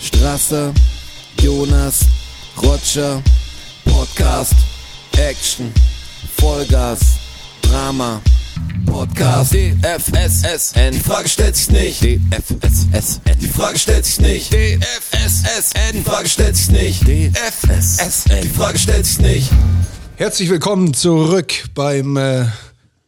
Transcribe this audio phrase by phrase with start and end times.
[0.00, 0.72] Strasser,
[1.40, 2.00] Jonas,
[2.62, 3.22] Roger,
[3.84, 4.54] Podcast,
[5.16, 5.72] Action,
[6.36, 7.00] Vollgas,
[7.62, 8.20] Drama,
[8.86, 16.02] Podcast, DFSSN, die Frage stellt sich nicht, DFSSN, die Frage stellt sich nicht, DFSSN, die
[16.02, 19.50] Frage stellt sich nicht, DFSSN, die Frage stellt sich nicht.
[20.16, 22.46] Herzlich willkommen zurück beim äh,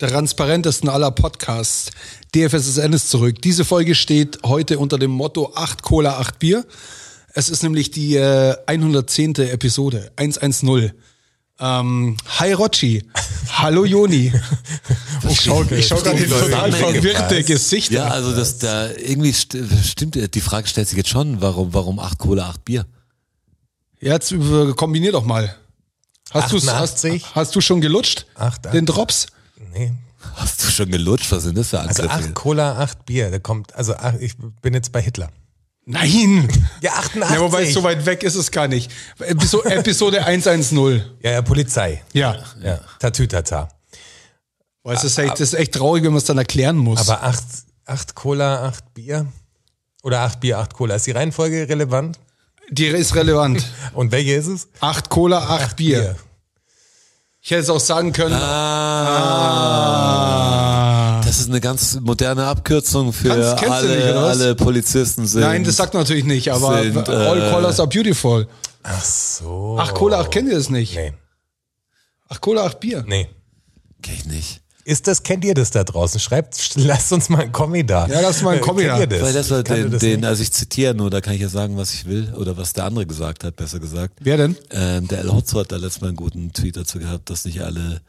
[0.09, 1.91] transparentesten aller Podcasts.
[2.35, 3.43] DFSSN ist zurück.
[3.43, 6.65] Diese Folge steht heute unter dem Motto 8 Cola, 8 Bier.
[7.35, 9.35] Es ist nämlich die äh, 110.
[9.37, 10.93] Episode, 110.
[11.63, 13.05] Ähm, hi Rocci.
[13.53, 14.33] Hallo Joni.
[15.29, 17.95] ich schau, ich schau gerade in total verwirrte Gesichter.
[17.95, 21.99] Ja, also das da irgendwie st stimmt, die Frage stellt sich jetzt schon, warum, warum
[21.99, 22.87] 8 Cola, 8 Bier?
[24.01, 25.55] Jetzt äh, kombinier doch mal.
[26.31, 27.35] Hast, du's, hast, 88?
[27.35, 28.25] hast du schon gelutscht?
[28.37, 28.73] Acht.
[28.73, 29.27] Den Drops?
[29.73, 29.93] Nee.
[30.37, 31.31] Hast du schon gelutscht?
[31.33, 32.29] Was sind das für Also Angriffe?
[32.29, 33.31] acht Cola, acht Bier.
[33.31, 35.31] Da kommt, also ach, ich bin jetzt bei Hitler.
[35.87, 36.49] Nein!
[36.83, 37.37] Ja, 88.
[37.37, 38.91] Ja, wobei so weit weg ist es gar nicht.
[39.19, 41.03] Episo Episode 110.
[41.23, 42.03] Ja, ja, Polizei.
[42.13, 42.43] Ja.
[42.63, 43.69] Ja, Tatütata.
[44.83, 47.01] Du, das ist echt, das ist echt traurig, wenn man es dann erklären muss.
[47.09, 47.45] Aber acht,
[47.85, 49.27] acht Cola, acht Bier.
[50.03, 50.95] Oder acht Bier, acht Cola.
[50.95, 52.19] Ist die Reihenfolge relevant?
[52.71, 53.71] die ist relevant.
[53.95, 54.69] Und welche ist es?
[54.81, 56.17] Acht Cola, acht, Bier.
[57.43, 58.35] Ich hätte es auch sagen können.
[59.91, 65.41] Ah, das ist eine ganz moderne Abkürzung für Kannst- kennst alle, nicht, alle Polizisten sind.
[65.41, 68.47] Nein, das sagt man natürlich nicht, aber sind, äh, all Colors are beautiful.
[68.83, 69.77] Ach so.
[69.79, 70.95] Acht Cola, acht kennt ihr das nicht?
[70.95, 71.13] Nee,
[72.29, 73.05] Acht Cola, acht Bier.
[73.07, 73.29] nee.
[74.03, 74.63] Kenn ich nicht.
[74.85, 76.19] Ist das, kennt ihr das da draußen?
[76.21, 78.07] Schreibt, lasst uns mal ein Kommi da.
[78.07, 79.01] Ja, lasst mal ein Äh, Kommi kennt da.
[79.01, 79.23] ihr das?
[79.23, 81.77] Weil das war den, das den also ich zitiere nur, da kann ich ja sagen,
[81.77, 84.15] was ich will oder was der andere gesagt hat, besser gesagt.
[84.21, 84.57] Wer denn?
[84.71, 87.61] Ähm, der El Hotzo hat da letztes Mal einen guten Tweet dazu gehabt, dass nicht
[87.63, 88.01] alle,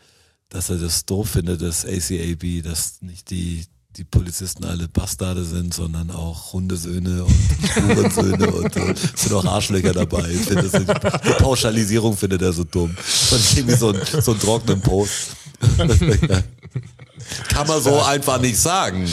[0.49, 3.65] dass er das doof findet, dass ACAB, dass nicht die,
[3.97, 7.35] die Polizisten alle Bastarde sind, sondern auch Hundesöhne und
[7.75, 10.29] Hurensöhne und äh, es sind auch Arschlöcher dabei.
[10.29, 12.95] Ich finde das, die Pauschalisierung findet er so dumm.
[12.97, 15.35] Ich irgendwie so ein, so ein trockenen Post.
[17.49, 19.07] Kann man so einfach nicht sagen.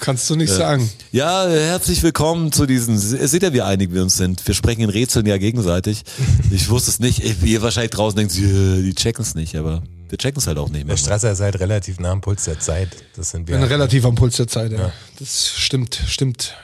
[0.00, 0.88] Kannst du nicht sagen.
[1.12, 2.94] Ja, herzlich willkommen zu diesen.
[2.94, 4.46] Ihr seht ja, wie einig wir uns sind.
[4.46, 6.02] Wir sprechen in Rätseln ja gegenseitig.
[6.50, 7.22] Ich wusste es nicht.
[7.44, 10.68] Ihr wahrscheinlich draußen denkt, "Ja, die checken es nicht, aber wir checken es halt auch
[10.68, 10.96] nicht mehr.
[10.96, 12.88] Der Strasser ist halt relativ nah am Puls der Zeit.
[13.14, 13.56] Das sind wir.
[13.56, 14.92] Bin relativ am Puls der Zeit, ja.
[15.20, 16.54] Das stimmt, stimmt.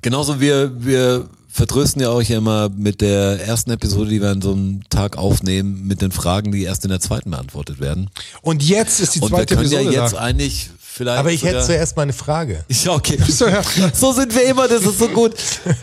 [0.00, 4.42] Genauso wir, wir vertrösten ja euch ja immer mit der ersten Episode, die wir an
[4.42, 8.10] so einem Tag aufnehmen, mit den Fragen, die erst in der zweiten beantwortet werden.
[8.42, 10.18] Und jetzt ist die Und wir zweite können ja Episode jetzt da.
[10.18, 11.18] eigentlich vielleicht.
[11.18, 12.62] Aber ich hätte zuerst mal eine Frage.
[12.84, 13.18] Ja, okay.
[13.28, 13.62] So, ja.
[13.62, 15.32] Sind wir immer, das ist so gut.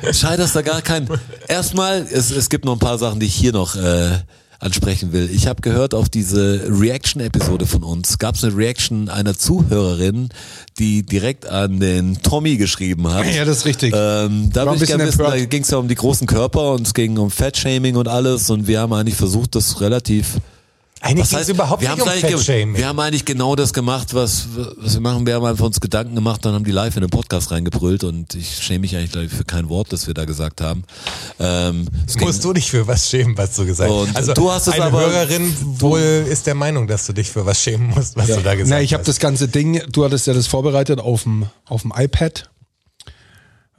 [0.02, 1.10] Dass da gar kein.
[1.48, 4.20] Erstmal, es, es gibt noch ein paar Sachen, die ich hier noch äh,
[4.64, 5.30] ansprechen will.
[5.32, 10.30] Ich habe gehört, auf diese Reaction-Episode von uns gab es eine Reaction einer Zuhörerin,
[10.80, 13.26] die direkt an den Tommy geschrieben hat.
[13.34, 13.94] Ja, das ist richtig.
[13.96, 16.88] Ähm, da will ich gerne wissen, da ging es ja um die großen Körper und
[16.88, 20.38] es ging um Fettshaming und alles und wir haben eigentlich versucht, das relativ
[21.06, 22.48] Eigentlich was heißt, überhaupt wir nicht um eigentlich.
[22.78, 24.48] Wir haben eigentlich genau das gemacht, was,
[24.78, 25.26] was wir machen.
[25.28, 28.34] Wir haben einfach uns Gedanken gemacht, dann haben die live in den Podcast reingebrüllt und
[28.36, 30.84] ich schäme mich eigentlich ich, für kein Wort, das wir da gesagt haben.
[31.40, 34.16] Ähm, es ging- Musst du dich für was schämen, was du gesagt hast.
[34.16, 37.46] Also du hast es eine aber- Hörerin wohl ist der Meinung, dass du dich für
[37.46, 39.08] was schämen musst, was du da gesagt Na, ich habe hast.
[39.10, 42.50] das ganze Ding, du hattest ja das vorbereitet auf dem, auf dem iPad.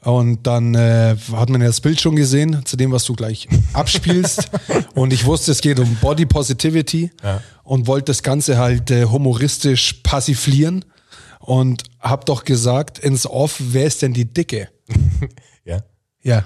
[0.04, 3.48] Und dann äh, hat man ja das Bild schon gesehen, zu dem, was du gleich
[3.72, 4.50] abspielst.
[4.94, 7.40] und ich wusste, es geht um Body Positivity Ja.
[7.62, 10.84] und wollte das Ganze halt äh, humoristisch passiflieren.
[11.40, 14.68] Und hab doch gesagt ins Off, wer ist denn die Dicke?
[15.64, 15.80] ja.
[16.22, 16.44] Ja.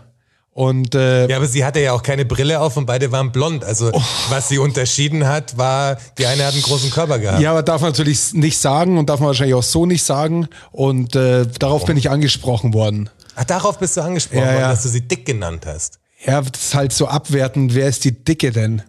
[0.50, 3.62] Und äh, ja, aber sie hatte ja auch keine Brille auf und beide waren blond.
[3.64, 4.02] Also Oh.
[4.28, 7.40] was sie unterschieden hat, war, die eine hat einen großen Körper gehabt.
[7.40, 10.48] Ja, aber darf man natürlich nicht sagen und darf man wahrscheinlich auch so nicht sagen.
[10.72, 13.08] Und äh, darauf bin ich angesprochen worden.
[13.40, 14.70] Ach, darauf bist du angesprochen Ja, worden, ja.
[14.70, 16.00] dass du sie dick genannt hast.
[16.26, 18.82] Ja, das ist halt so abwertend, wer ist die Dicke denn?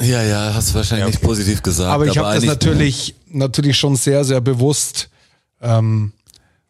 [0.00, 1.90] ja, ja, hast du wahrscheinlich nicht positiv gesagt.
[1.90, 5.10] Aber ich habe das natürlich, natürlich schon sehr, sehr bewusst
[5.60, 6.12] ähm,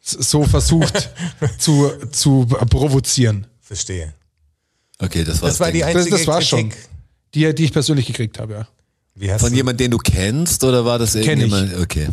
[0.01, 1.11] so versucht
[1.59, 3.47] zu, zu provozieren.
[3.61, 4.15] Verstehe.
[4.99, 6.73] Okay, das war Das war die Das, einzige das war schon.
[7.35, 8.69] Die, die ich persönlich gekriegt habe, ja.
[9.15, 11.77] Wie hast Von jemandem, den du kennst oder war das Kenn irgendjemand?
[11.77, 12.09] Okay.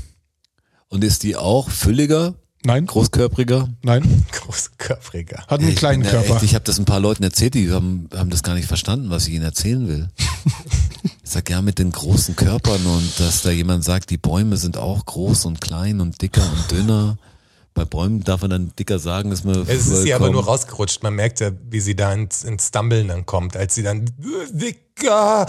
[0.90, 2.36] Und ist die auch fülliger,
[2.68, 2.86] Nein?
[2.86, 3.70] großkörpriger?
[3.82, 4.26] Nein?
[4.34, 5.46] Großkörpriger.
[5.48, 6.36] Hat einen Ich kleinen bin Körper.
[6.36, 9.10] Echt, ich habe das ein paar Leuten erzählt, die haben, haben das gar nicht verstanden,
[9.10, 10.10] was ich ihnen erzählen will.
[11.04, 14.76] ich sag ja mit den großen Körpern und dass da jemand sagt, die Bäume sind
[14.78, 17.18] auch groß und klein und dicker und dünner.
[17.74, 21.04] Bei Bäumen darf man dann dicker sagen, ist mir Es ist sie aber nur rausgerutscht.
[21.04, 24.04] Man merkt ja, wie sie da ins, ins Stumblen dann kommt, als sie dann
[24.52, 25.46] dicker.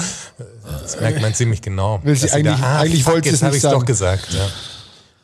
[0.83, 2.01] Das merkt man ziemlich genau.
[2.05, 3.87] Will sie Dass eigentlich- da, ah, eigentlich wollte sie jetzt es habe ich doch sagen.
[3.87, 4.33] gesagt.
[4.35, 4.47] Ja.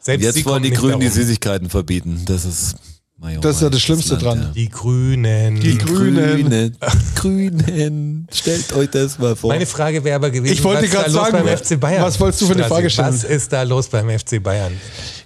[0.04, 1.08] Selbst Jetzt wollen die Grünen die.
[1.08, 2.22] Süßigkeiten verbieten.
[2.26, 2.76] Das ist
[3.16, 4.38] Mai, oh Das ist ja das Schlimmste Land, dran.
[4.42, 4.48] ja.
[4.54, 5.60] Die Grünen.
[5.60, 6.76] Die Grünen.
[7.14, 7.54] Grünen.
[7.54, 8.28] Grünen.
[8.32, 9.50] Stellt euch das mal vor.
[9.50, 11.80] Meine Frage wäre aber gewesen, Ich wollte was ist gerade da los sagen, beim FC
[11.80, 12.02] Bayern?
[12.02, 13.08] was wolltest du für eine Frage stellen?
[13.08, 14.72] Was ist da los beim FC Bayern?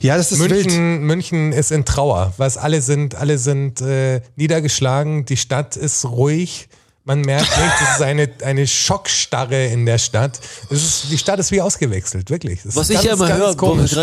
[0.01, 0.51] Ja, das ist wild.
[0.51, 2.35] München, München ist in Trauer.
[2.37, 5.25] Was alle sind, alle sind äh, niedergeschlagen.
[5.25, 6.69] Die Stadt ist ruhig.
[7.09, 10.39] Man merkt nicht, es ist eine, eine Schockstarre in der Stadt.
[10.69, 12.61] Ist, die Stadt ist wie ausgewechselt, wirklich.
[12.65, 13.97] Das Was ist ich ja ganz, immer ganz höre, komisch.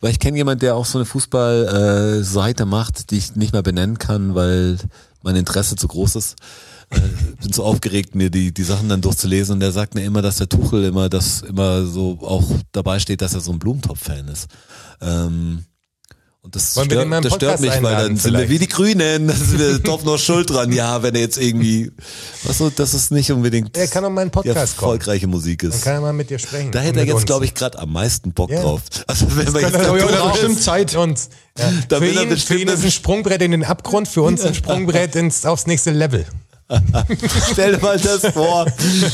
[0.00, 3.98] weil ich kenne jemanden, der auch so eine Fußballseite macht, die ich nicht mehr benennen
[3.98, 4.76] kann, weil
[5.22, 6.34] mein Interesse zu groß ist.
[6.90, 6.98] Äh,
[7.40, 10.38] bin so aufgeregt, mir die, die Sachen dann durchzulesen und der sagt mir immer, dass
[10.38, 14.48] der Tuchel immer das immer so auch dabei steht, dass er so ein Blumentopf-Fan ist.
[15.00, 15.64] Ähm,
[16.42, 19.28] und das Wollen stört, das stört Podcast mich, weil dann sind wir wie die Grünen,
[19.28, 20.72] da sind wir doch noch schuld dran.
[20.72, 21.92] Ja, wenn er jetzt irgendwie,
[22.44, 24.92] was so, das ist nicht unbedingt Er kann mal in den die Podcast kommen.
[24.92, 25.74] erfolgreiche Musik ist.
[25.74, 26.72] Dann kann er mal mit dir sprechen.
[26.72, 28.62] Da hätte er jetzt, glaube ich, gerade am meisten Bock Ja.
[28.62, 28.80] drauf.
[29.06, 30.96] Also wenn wir jetzt wir- Ja, bestimmt Zeit.
[30.96, 31.28] Uns.
[31.58, 31.70] Ja.
[31.88, 34.40] Da Für, will er ihn, für ihn ist ein Sprungbrett in den Abgrund, für uns
[34.42, 36.24] ein Sprungbrett ins, aufs nächste Level.
[37.52, 38.66] Stell dir mal das vor,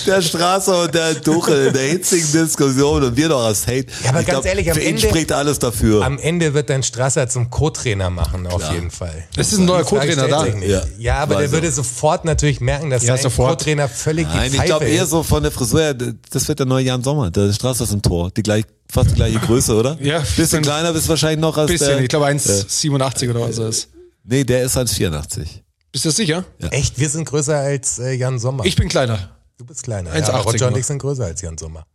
[0.07, 3.87] der Straße und der Tuchel in der hitzigen Diskussion und wir noch als Hate.
[4.05, 6.05] Ja, aber ich ganz glaub, ehrlich, am Ende- spricht alles dafür.
[6.05, 8.75] Am Ende wird dein Strasser zum Co-Trainer machen, auf Klar.
[8.75, 9.25] jeden Fall.
[9.37, 10.47] Es ist ein neuer Die Co-Trainer da.
[10.47, 10.83] Ja.
[10.99, 13.33] Ja, aber der Weiß würde sofort natürlich merken, dass Ja, sein.
[13.33, 16.59] Co-Trainer völlig die Nein, ich Pfeife glaube eher so von der Frisur her, das wird
[16.59, 17.31] der neue Jan Sommer.
[17.31, 18.31] Der Straße ist im Tor.
[18.37, 19.97] Die gleich, fast die gleiche Größe, oder?
[20.01, 22.01] Ja, Bisschen bisschen- kleiner bist du wahrscheinlich noch als Bisschen, der.
[22.01, 23.89] ich glaube 1,87 oder was das ist.
[24.25, 25.47] Nee, der ist 1,84.
[25.97, 26.45] Bist du sicher?
[26.73, 28.67] Echt, wir sind größer als äh, Jan Sommer.
[28.67, 29.31] Ich bin kleiner.
[29.57, 30.11] du bist kleiner.
[30.11, 31.87] 1,80 Ja, aber Roger und ich sind größer als Jan Sommer.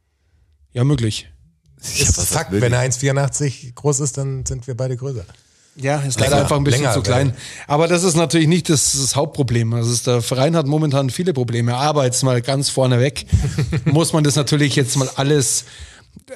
[0.73, 1.29] Ja, möglich.
[1.97, 5.23] Ja, ist Fakt, wenn er 1,84 groß ist, dann sind wir beide größer.
[5.75, 7.35] Ja, ist leider einfach ein bisschen länger, zu klein.
[7.67, 9.71] Aber das ist natürlich nicht das, das Hauptproblem.
[9.75, 11.75] Also der Verein hat momentan viele Probleme.
[11.75, 13.27] Aber jetzt mal ganz vorneweg
[13.85, 15.65] muss man das natürlich jetzt mal alles,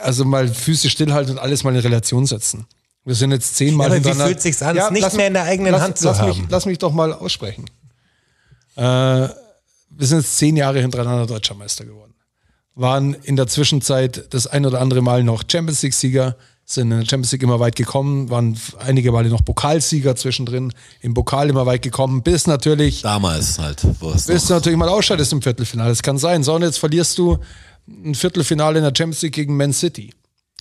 [0.01, 2.67] also mal Füße stillhalten und alles mal in Relation setzen.
[3.05, 5.33] Wir sind jetzt zehnmal Ja, aber wie hintereinander- fühlt sich's an, es nicht mehr in
[5.33, 6.47] der eigenen lass, Hand zu lass Mich, haben?
[6.49, 7.65] lass mich doch mal aussprechen.
[8.75, 12.13] Äh, wir sind jetzt zehn Jahre hintereinander Deutscher Meister geworden.
[12.73, 16.35] Waren in der Zwischenzeit das ein oder andere Mal noch Champions League-Sieger,
[16.65, 21.13] sind in der Champions League immer weit gekommen, waren einige Male noch Pokalsieger zwischendrin, im
[21.13, 23.85] Pokal immer weit gekommen, bis natürlich Damals halt.
[24.01, 25.89] Wo es bis du natürlich mal ausscheidest im Viertelfinale.
[25.89, 26.43] Das kann sein.
[26.43, 27.37] So, und jetzt verlierst du
[27.87, 30.11] ein Viertelfinale in der Champions League gegen Man City.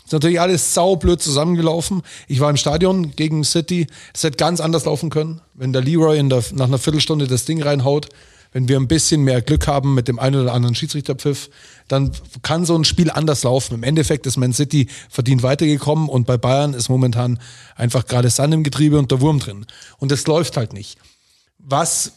[0.05, 2.03] Ist natürlich alles saublöd zusammengelaufen.
[2.29, 3.87] Ich war im Stadion gegen City.
[4.13, 7.63] Es hätte ganz anders laufen können, wenn der Leroy der, nach einer Viertelstunde das Ding
[7.63, 8.09] reinhaut.
[8.53, 11.51] Wenn wir ein bisschen mehr Glück haben mit dem einen oder anderen Schiedsrichterpfiff,
[11.89, 12.13] dann
[12.43, 13.75] kann so ein Spiel anders laufen.
[13.75, 17.41] Im Endeffekt ist Man City verdient weitergekommen und bei Bayern ist momentan
[17.75, 19.67] einfach gerade Sand im Getriebe und der Wurm drin.
[19.99, 20.99] Und das läuft halt nicht.
[21.59, 22.13] Was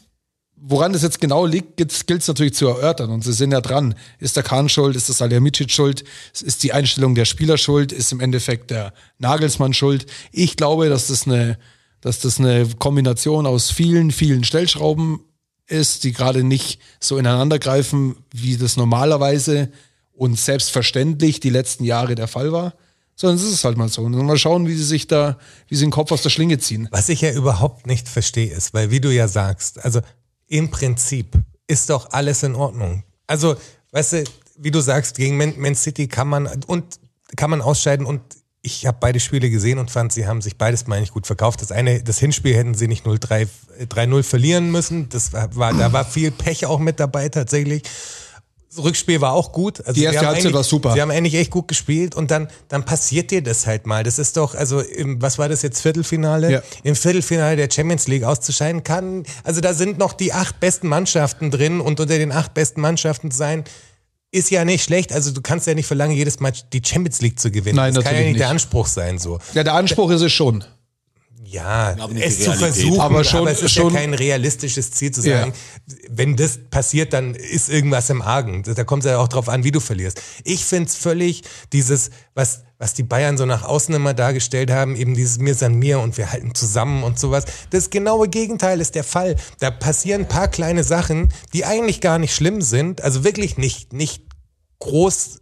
[0.60, 3.12] Woran das jetzt genau liegt, gilt es natürlich zu erörtern.
[3.12, 3.94] Und sie sind ja dran.
[4.20, 4.96] Ist der Kahn schuld?
[4.96, 6.04] Ist das Salihamidzic schuld?
[6.34, 7.92] Ist die Einstellung der Spieler schuld?
[7.92, 10.08] Ist im Endeffekt der Nagelsmann schuld?
[10.32, 11.60] Ich glaube, dass das eine,
[12.02, 15.20] dass das eine Kombination aus vielen, vielen Stellschrauben
[15.68, 19.72] ist, die gerade nicht so ineinander greifen, wie das normalerweise
[20.14, 22.74] und selbstverständlich die letzten Jahre der Fall war.
[23.16, 24.04] Sondern es ist halt mal so.
[24.04, 25.38] Und mal schauen, wie sie sich da,
[25.68, 26.88] wie sie den Kopf aus der Schlinge ziehen.
[26.92, 30.02] Was ich ja überhaupt nicht verstehe, ist, weil wie du ja sagst, also
[30.48, 33.04] im Prinzip ist doch alles in Ordnung.
[33.28, 33.56] Also,
[33.92, 34.24] weißt du,
[34.58, 37.00] wie du sagst, gegen Man, Man City kann man und
[37.36, 38.22] kann man ausscheiden und
[38.62, 41.62] ich habe beide Spiele gesehen und fand, sie haben sich beides meine ich gut verkauft.
[41.62, 43.48] Das eine, das Hinspiel hätten sie nicht 0-3,
[43.80, 45.10] äh, 3-0 verlieren müssen.
[45.10, 47.84] Das war, war, da war viel Pech auch mit dabei tatsächlich.
[48.70, 49.80] Das Rückspiel war auch gut.
[49.80, 50.94] Also Die erste Halbzeit war super.
[50.94, 54.04] Sie haben eigentlich echt gut gespielt und dann, dann passiert dir das halt mal.
[54.04, 56.52] Das ist doch, also im, was war das jetzt, Viertelfinale?
[56.52, 56.62] Ja.
[56.84, 59.24] Im Viertelfinale der Champions League auszuscheiden kann.
[59.44, 63.32] Also da sind noch die acht besten Mannschaften drin und unter den acht besten Mannschaften
[63.32, 63.64] zu sein,
[64.32, 65.14] ist ja nicht schlecht.
[65.14, 67.78] Also du kannst ja nicht verlangen, jedes Mal die Champions League zu gewinnen.
[67.78, 68.64] Nein, das kann ja natürlich nicht der nicht.
[68.64, 69.40] Anspruch sein so.
[69.54, 70.66] Ja, der Anspruch ist es schon.
[71.50, 75.22] Ja, Aber es zu versuchen, Aber schon- es ist schon- ja kein realistisches Ziel zu
[75.22, 75.40] Ja.
[75.40, 75.54] sagen,
[76.10, 78.64] wenn das passiert, dann ist irgendwas im Argen.
[78.64, 80.22] Da kommt es ja auch drauf an, wie du verlierst.
[80.44, 85.14] Ich find's völlig dieses, was, was die Bayern so nach außen immer dargestellt haben, eben
[85.16, 87.46] dieses Mir san mir und wir halten zusammen und sowas.
[87.70, 89.38] Das genaue Gegenteil ist der Fall.
[89.60, 93.94] Da passieren ein paar kleine Sachen, die eigentlich gar nicht schlimm sind, also wirklich nicht,
[93.94, 94.22] nicht
[94.80, 95.40] groß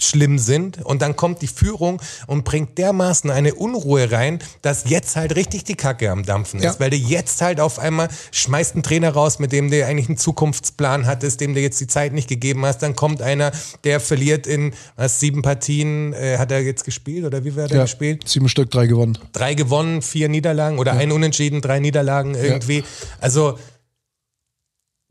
[0.00, 5.16] schlimm sind und dann kommt die Führung und bringt dermaßen eine Unruhe rein, dass jetzt
[5.16, 6.80] halt richtig die Kacke am Dampfen ist, Ja.
[6.80, 10.16] weil du jetzt halt auf einmal schmeißt einen Trainer raus, mit dem du eigentlich einen
[10.16, 13.50] Zukunftsplan hattest, dem du jetzt die Zeit nicht gegeben hast, dann kommt einer,
[13.84, 17.78] der verliert in was, sieben Partien, äh, hat er jetzt gespielt oder wie war der
[17.78, 18.28] Ja, gespielt?
[18.28, 19.18] sieben Stück, drei gewonnen.
[19.32, 22.84] Drei gewonnen, vier Niederlagen oder ein Unentschieden, drei Niederlagen irgendwie.
[23.20, 23.58] Also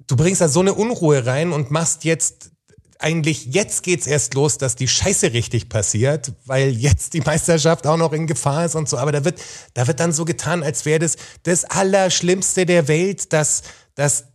[0.08, 2.52] du bringst da so eine Unruhe rein und machst jetzt
[3.00, 7.98] eigentlich jetzt geht's erst los, dass die Scheiße richtig passiert, weil jetzt die Meisterschaft auch
[7.98, 8.98] noch in Gefahr ist und so.
[8.98, 9.40] Aber da wird,
[9.74, 13.64] da wird dann so getan, als wäre das das Allerschlimmste der Welt, dass,
[13.96, 14.26] dass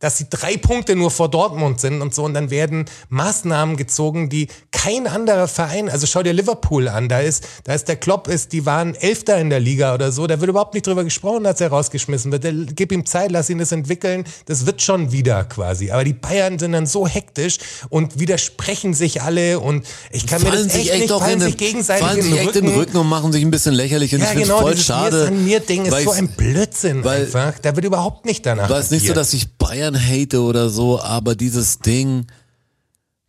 [0.00, 4.28] dass sie drei Punkte nur vor Dortmund sind und so und dann werden Maßnahmen gezogen,
[4.28, 8.28] die kein anderer Verein, also schau dir Liverpool an, da ist, da ist der Klopp
[8.28, 11.44] ist, die waren Elfter in der Liga oder so, da wird überhaupt nicht drüber gesprochen,
[11.44, 12.44] dass er rausgeschmissen wird.
[12.44, 15.90] Der, gib ihm Zeit, lass ihn das entwickeln, das wird schon wieder quasi.
[15.90, 20.52] Aber die Bayern sind dann so hektisch und widersprechen sich alle und ich kann fallen
[20.52, 22.74] mir das echt, sich nicht, fallen sich gegenseitig fallen in sich den echt in den
[22.74, 24.14] Rücken und machen sich ein bisschen lächerlich.
[24.14, 25.30] Und Ja, ich genau, voll dieses schade.
[25.32, 27.58] Mir, mir Ding ist so ein Blödsinn weil- einfach.
[27.60, 28.70] Da wird überhaupt nicht danach.
[28.70, 32.26] War es nicht so, dass ich Bayern hate oder so, aber dieses Ding,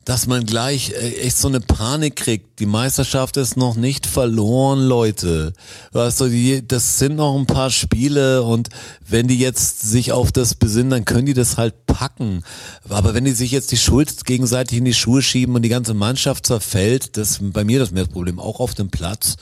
[0.10, 2.60] dass man gleich äh, echt so eine Panik kriegt.
[2.60, 5.54] Die Meisterschaft ist noch nicht verloren, Leute.
[5.92, 8.70] Weißt du, die, das sind noch ein paar Spiele und
[9.08, 12.44] wenn die jetzt sich auf das besinnen, dann können die das halt packen.
[12.90, 15.94] Aber wenn die sich jetzt die Schuld gegenseitig in die Schuhe schieben und die ganze
[15.94, 19.36] Mannschaft zerfällt, das ist bei mir das mehr das Problem, auch auf dem Platz,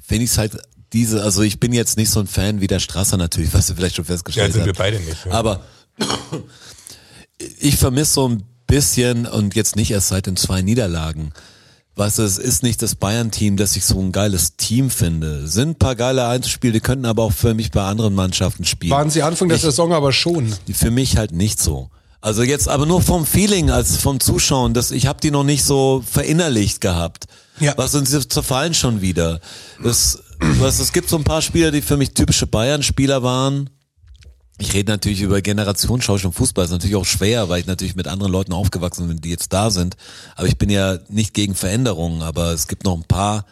[0.00, 0.58] finde ich es halt
[0.92, 3.74] diese, also ich bin jetzt nicht so ein Fan wie der Strasser natürlich, was du
[3.74, 4.78] vielleicht schon ja, festgestellt sind wir hast.
[4.78, 5.26] beide nicht.
[5.26, 5.32] Ja.
[5.32, 5.64] Aber
[7.60, 11.32] ich vermisse so ein bisschen und jetzt nicht erst seit den zwei Niederlagen.
[11.94, 15.46] Weißt du, es ist nicht das Bayern-Team, das ich so ein geiles Team finde.
[15.46, 18.92] Sind ein paar geile Einzelspiele, die könnten aber auch für mich bei anderen Mannschaften spielen.
[18.92, 20.54] Waren sie Anfang der Ich- Saison aber schon.
[20.68, 21.90] die für mich halt nicht so.
[22.22, 25.64] Also jetzt aber nur vom Feeling als vom Zuschauen, dass ich habe die noch nicht
[25.64, 27.24] so verinnerlicht gehabt.
[27.60, 27.74] Ja.
[27.76, 29.40] Was und sie zerfallen schon wieder.
[29.82, 33.68] Das, was, es gibt so ein paar Spieler, die für mich typische Bayern-Spieler waren.
[34.62, 36.64] Ich rede natürlich über Generationsschausch im Fußball.
[36.64, 39.70] ist natürlich auch schwer, weil ich natürlich mit anderen Leuten aufgewachsen bin, die jetzt da
[39.70, 39.96] sind.
[40.36, 42.22] Aber ich bin ja nicht gegen Veränderungen.
[42.22, 43.44] Aber es gibt noch ein paar.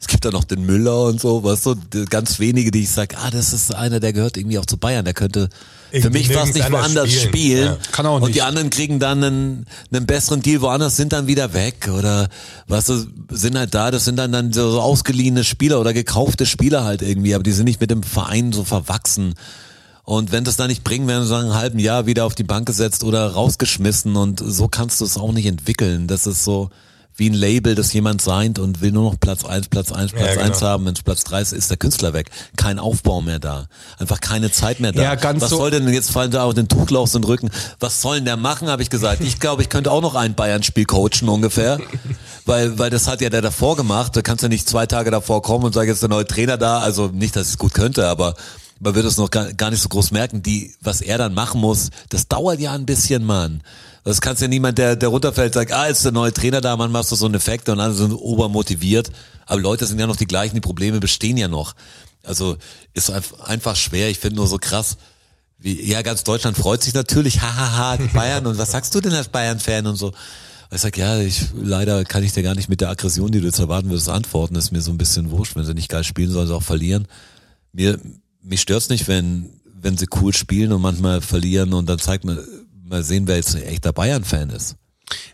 [0.00, 2.90] Es gibt da noch den Müller und so, weißt du, die- ganz wenige, die ich
[2.90, 5.48] sage, ah, das ist einer, der gehört irgendwie auch zu Bayern, der könnte
[5.90, 7.28] für Irgendwie mich fast nicht anders woanders spielen.
[7.28, 7.64] spielen.
[7.66, 7.78] Ja.
[7.92, 8.34] Kann auch Und nicht.
[8.34, 12.28] die anderen kriegen dann einen, einen besseren Deal woanders, sind dann wieder weg oder
[12.66, 16.84] weißt du, sind halt da, das sind dann, dann so ausgeliehene Spieler oder gekaufte Spieler
[16.84, 19.34] halt irgendwie, aber die sind nicht mit dem Verein so verwachsen.
[20.04, 22.44] Und wenn das da nicht bringen, werden sie nach einem halben Jahr wieder auf die
[22.44, 26.06] Bank gesetzt oder rausgeschmissen und so kannst du es auch nicht entwickeln.
[26.06, 26.68] Das ist so
[27.16, 30.18] wie ein Label, das jemand seint und will nur noch Platz eins, Platz eins, Ja,
[30.18, 30.44] Platz genau.
[30.46, 30.84] eins haben.
[30.84, 32.28] Wenn es Platz drei ist, ist der Künstler weg.
[32.56, 33.68] Kein Aufbau mehr da.
[33.98, 35.00] Einfach keine Zeit mehr da.
[35.00, 37.50] Ja, ganz Was so- soll denn, jetzt fallen da auch den Tuchel aus den Rücken.
[37.78, 39.20] Was soll denn der machen, habe ich gesagt.
[39.22, 41.78] Ich glaube, ich könnte auch noch ein Bayern-Spiel coachen ungefähr.
[42.46, 44.16] Weil, weil das hat ja der davor gemacht.
[44.16, 46.58] Da kannst du nicht zwei Tage davor kommen und sagen, jetzt ist der neue Trainer
[46.58, 46.80] da.
[46.80, 48.34] Also nicht, dass ich es gut könnte, aber
[48.80, 50.42] man wird es noch gar, gar nicht so groß merken.
[50.42, 53.62] Die, was er dann machen muss, das dauert ja ein bisschen, Mann.
[54.04, 56.92] Das kannst ja niemand, der, der runterfällt, sagt, ah, ist der neue Trainer da, man
[56.92, 59.10] machst so einen Effekt und alle sind obermotiviert.
[59.46, 61.74] Aber Leute sind ja noch die gleichen, die Probleme bestehen ja noch.
[62.22, 62.56] Also
[62.92, 64.10] ist einf- einfach schwer.
[64.10, 64.96] Ich finde nur so krass,
[65.58, 68.46] wie, ja, ganz Deutschland freut sich natürlich, hahaha, die Bayern.
[68.46, 70.12] Und was sagst du denn als Bayern-Fan und so?
[70.70, 73.46] Ich sag, ja, ich, leider kann ich dir gar nicht mit der Aggression, die du
[73.46, 74.56] jetzt erwarten würdest, antworten.
[74.56, 75.56] Ist mir so ein bisschen wurscht.
[75.56, 77.06] Wenn sie nicht geil spielen, sollen sie auch verlieren.
[77.72, 77.98] Mir,
[78.44, 82.38] mich stört's nicht, wenn, wenn sie cool spielen und manchmal verlieren und dann zeigt man,
[82.84, 84.76] mal sehen, wer jetzt ein echter Bayern-Fan ist.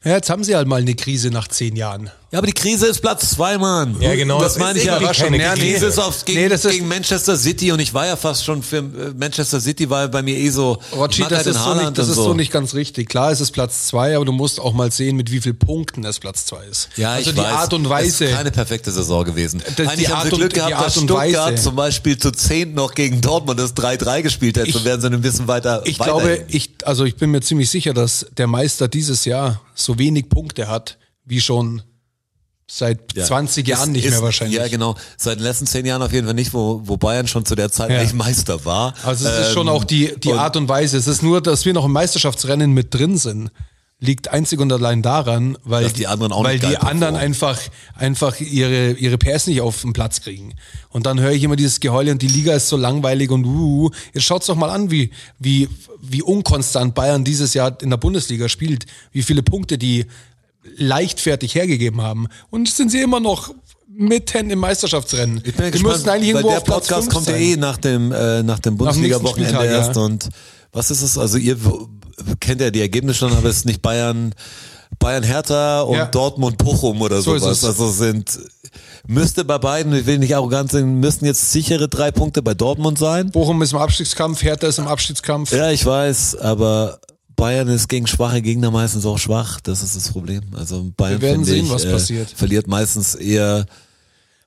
[0.04, 2.10] Ja, jetzt haben sie halt mal eine Krise nach zehn Jahren.
[2.32, 3.96] Ja, aber die Krise ist Platz zwei, Mann.
[4.00, 5.12] Ja, genau, Das das meine ich ja.
[5.14, 5.52] schon mehr.
[5.56, 5.72] Die Krise.
[5.72, 8.44] Krise ist auf, gegen, Nee, das ist- gegen Manchester City und ich war ja fast
[8.44, 8.82] schon für äh,
[9.18, 10.78] Manchester City, war bei mir eh so.
[10.94, 13.08] Rotschi, das, halt ist so, nicht, das und ist so nicht ganz richtig.
[13.08, 16.04] Klar ist es Platz zwei, aber du musst auch mal sehen, mit wie vielen Punkten
[16.04, 16.88] es Platz zwei ist.
[16.96, 18.24] Ja, also ich die weiß, Art und Es Weise.
[18.26, 19.60] ist keine perfekte Saison gewesen.
[19.76, 21.62] die Eigentlich haben Art sie und- Glück die gehabt, dass und Stuttgart Weise.
[21.64, 25.08] zum Beispiel zu zehn noch gegen Dortmund das 3-3 gespielt hätte, so Ich- wären sie
[25.08, 25.82] ein bisschen weiter.
[25.84, 29.60] Ich weiter glaube, ich, also ich bin mir ziemlich sicher, dass der Meister dieses Jahr
[29.74, 31.82] so wenig Punkte hat, wie schon
[32.72, 33.24] seit Ja.
[33.24, 34.58] 20 Jahren Ist- nicht ist, mehr wahrscheinlich.
[34.58, 34.94] Ja, genau.
[35.16, 37.70] Seit den letzten zehn Jahren auf jeden Fall nicht, wo, wo Bayern schon zu der
[37.72, 37.98] Zeit Ja.
[37.98, 38.94] eigentlich Meister war.
[39.04, 40.96] Also es ist Ähm, schon auch die, die und- Art und Weise.
[40.96, 43.50] Es ist nur, dass wir noch im Meisterschaftsrennen mit drin sind.
[44.02, 47.58] Liegt einzig und allein daran, weil Dass die anderen auch weil nicht die anderen einfach,
[47.94, 50.54] einfach ihre, ihre PS nicht auf den Platz kriegen.
[50.88, 53.90] Und dann höre ich immer dieses Geheule und die Liga ist so langweilig und uh.
[54.14, 55.68] Jetzt schaut's doch mal an, wie, wie,
[56.00, 58.86] wie unkonstant Bayern dieses Jahr in der Bundesliga spielt.
[59.12, 60.06] Wie viele Punkte die
[60.76, 62.26] leichtfertig hergegeben haben.
[62.50, 63.52] Und sind sie immer noch
[63.88, 65.42] mitten im Meisterschaftsrennen.
[65.44, 68.12] Ich bin die gespannt, müssten eigentlich irgendwo weil der Podcast kommt ja eh nach dem,
[68.12, 69.86] äh, nach dem Bundesliga-Wochenende Spieltag, ja.
[69.86, 70.28] erst und
[70.72, 71.18] was ist es?
[71.18, 71.56] Also ihr
[72.38, 74.34] kennt ja die Ergebnisse schon, aber es ist nicht Bayern,
[74.98, 76.06] Bayern Hertha und Ja.
[76.06, 77.58] Dortmund Bochum oder So sowas.
[77.58, 77.64] es.
[77.64, 78.38] Also sind,
[79.06, 82.98] müsste bei beiden, ich will nicht arrogant sein, müssten jetzt sichere drei Punkte bei Dortmund
[82.98, 83.30] sein.
[83.30, 85.52] Bochum ist im Abstiegskampf, Hertha ist im Abstiegskampf.
[85.52, 87.00] Ja, ich weiß, aber
[87.40, 89.60] Bayern ist gegen schwache Gegner meistens auch schwach.
[89.60, 90.42] Das ist das Problem.
[90.54, 92.30] Also Bayern Wir werden sehen, ich, was äh, passiert.
[92.30, 93.66] verliert meistens eher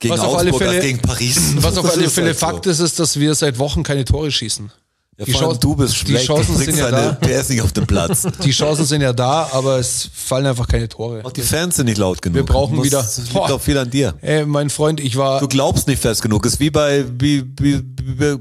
[0.00, 1.40] gegen Was auf Augsburg alle Fälle- als gegen Paris.
[1.56, 2.46] Was auf alle Fälle halt so.
[2.46, 4.70] Fakt ist, ist, dass wir seit Wochen keine Tore schießen.
[5.16, 7.12] Ja, Die Chancen- du bist die Chancen sind ja da.
[7.12, 8.26] PS nicht auf den Platz.
[8.44, 11.20] Die Chancen sind ja da, aber es fallen einfach keine Tore.
[11.24, 12.34] Auch die Fans sind nicht laut genug.
[12.34, 13.48] Wir brauchen musst- wieder- Das liegt Boah.
[13.52, 14.14] auch viel an dir.
[14.22, 16.44] Ey, mein Freund, ich war Du glaubst nicht fest genug.
[16.46, 18.38] Ist wie bei wie, wie, wie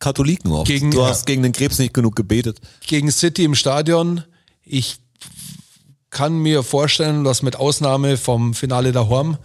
[0.00, 0.66] Katholiken oft.
[0.66, 1.08] Gegen- du ja.
[1.08, 2.60] hast gegen den Krebs nicht genug gebetet.
[2.86, 4.24] gegen City im Stadion.
[4.64, 4.98] Ich
[6.10, 9.38] kann mir vorstellen, dass mit Ausnahme vom Finale der Horm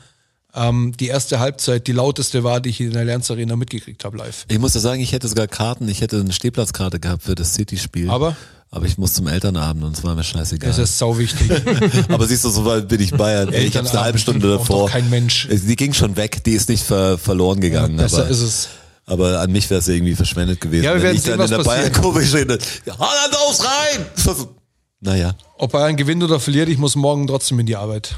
[0.56, 4.18] ähm, die erste Halbzeit die lauteste war, die ich in der Allianz Arena mitgekriegt habe
[4.18, 4.46] live.
[4.48, 7.54] Ich muss ja sagen, ich hätte sogar Karten, ich hätte eine Stehplatzkarte gehabt für das
[7.54, 8.10] City-Spiel.
[8.10, 8.36] Aber?
[8.72, 10.70] Aber ich muss zum Elternabend und es war mir scheißegal.
[10.70, 11.50] Das ist sau wichtig.
[12.10, 13.54] Aber siehst du, so weit bin ich Bayern.
[13.54, 14.90] Ey, ich hab's eine halbe Stunde davor.
[14.90, 15.48] kein Mensch.
[15.50, 17.96] Die ging schon weg, die ist nicht ver verloren gegangen.
[17.96, 18.70] Besser aber, ist es.
[19.06, 20.84] Aber an mich wäre es irgendwie verschwendet gewesen.
[20.84, 21.64] Ja, wir wenn werden ich sehen, dann was in der.
[21.64, 22.46] Bayern-Kurve stehe.
[22.46, 24.46] Holland aufs rein!
[25.02, 25.36] Naja.
[25.60, 28.16] Ob Bayern gewinnt oder verliert, ich muss morgen trotzdem in die Arbeit.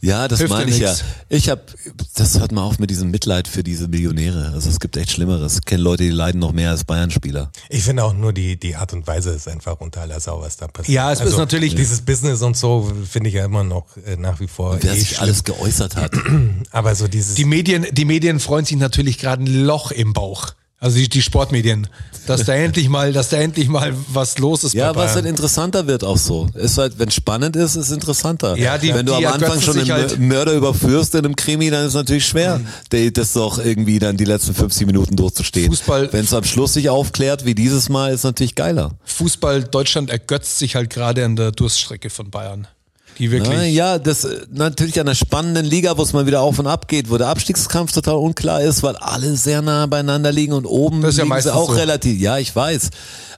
[0.00, 0.94] Ja, das Hilft meine ich ja.
[1.28, 1.62] Ich habe,
[2.14, 4.52] das hört mal auf mit diesem Mitleid für diese Millionäre.
[4.54, 5.56] Also es gibt echt Schlimmeres.
[5.56, 7.50] Ich kenne Leute, die leiden noch mehr als Bayern-Spieler.
[7.68, 10.56] Ich finde auch nur die, die Art und Weise ist einfach unter aller Sau, was
[10.56, 10.94] da passiert.
[10.94, 14.38] Ja, es ist natürlich- Dieses Business und so finde ich ja immer noch äh, nach
[14.40, 15.22] wie vor Wer eh sich schlimm.
[15.22, 16.12] alles geäußert hat.
[16.70, 20.52] Aber so dieses Die Medien, die Medien freuen sich natürlich gerade ein Loch im Bauch.
[20.80, 21.88] Also die, die Sportmedien,
[22.28, 24.74] dass da endlich mal, dass da endlich mal was los ist.
[24.74, 26.48] Ja, was dann interessanter wird auch so.
[26.54, 28.56] Ist halt, wenn spannend ist, ist interessanter.
[28.56, 31.68] Ja, die- wenn du die am Anfang schon einen halt- Mörder überführst in einem Krimi,
[31.70, 32.60] dann ist es natürlich schwer,
[32.92, 35.72] der- das doch irgendwie dann die letzten 50 Minuten durchzustehen.
[35.72, 38.92] Fußball- Wenn es am Schluss sich aufklärt, wie dieses Mal, ist natürlich geiler.
[39.04, 42.68] Fußball Deutschland ergötzt sich halt gerade an der Durststrecke von Bayern.
[43.18, 43.56] Die wirklich.
[43.56, 46.66] Na, ja, das äh, natürlich an einer spannenden Liga, wo es mal wieder auf und
[46.66, 50.66] ab geht, wo der Abstiegskampf total unklar ist, weil alle sehr nah beieinander liegen und
[50.66, 51.76] oben Das ist ja liegen sie meistens auch so.
[51.76, 52.20] relativ.
[52.20, 52.90] Ja, ich weiß.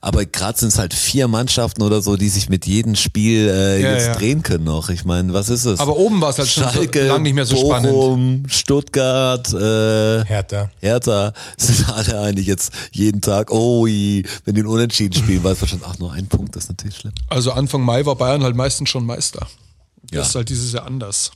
[0.02, 3.82] Aber gerade sind es halt vier Mannschaften oder so, die sich mit jedem Spiel äh,
[3.82, 4.14] Ja, jetzt ja.
[4.14, 4.88] drehen können noch.
[4.88, 5.78] Ich meine, was ist es?
[5.78, 7.92] Aber oben war es halt schon so Schalke, lang nicht mehr so spannend.
[7.92, 10.70] Bochum, Stuttgart, äh, Hertha.
[10.80, 15.68] Hertha sind alle eigentlich jetzt jeden Tag, oh, wenn die einen Unentschieden spielen, weiß man
[15.68, 17.12] schon, ach, nur ein Punkt, das ist natürlich schlimm.
[17.28, 19.46] Also Anfang Mai war Bayern halt meistens schon Meister.
[20.18, 21.30] Das ist halt dieses Jahr anders.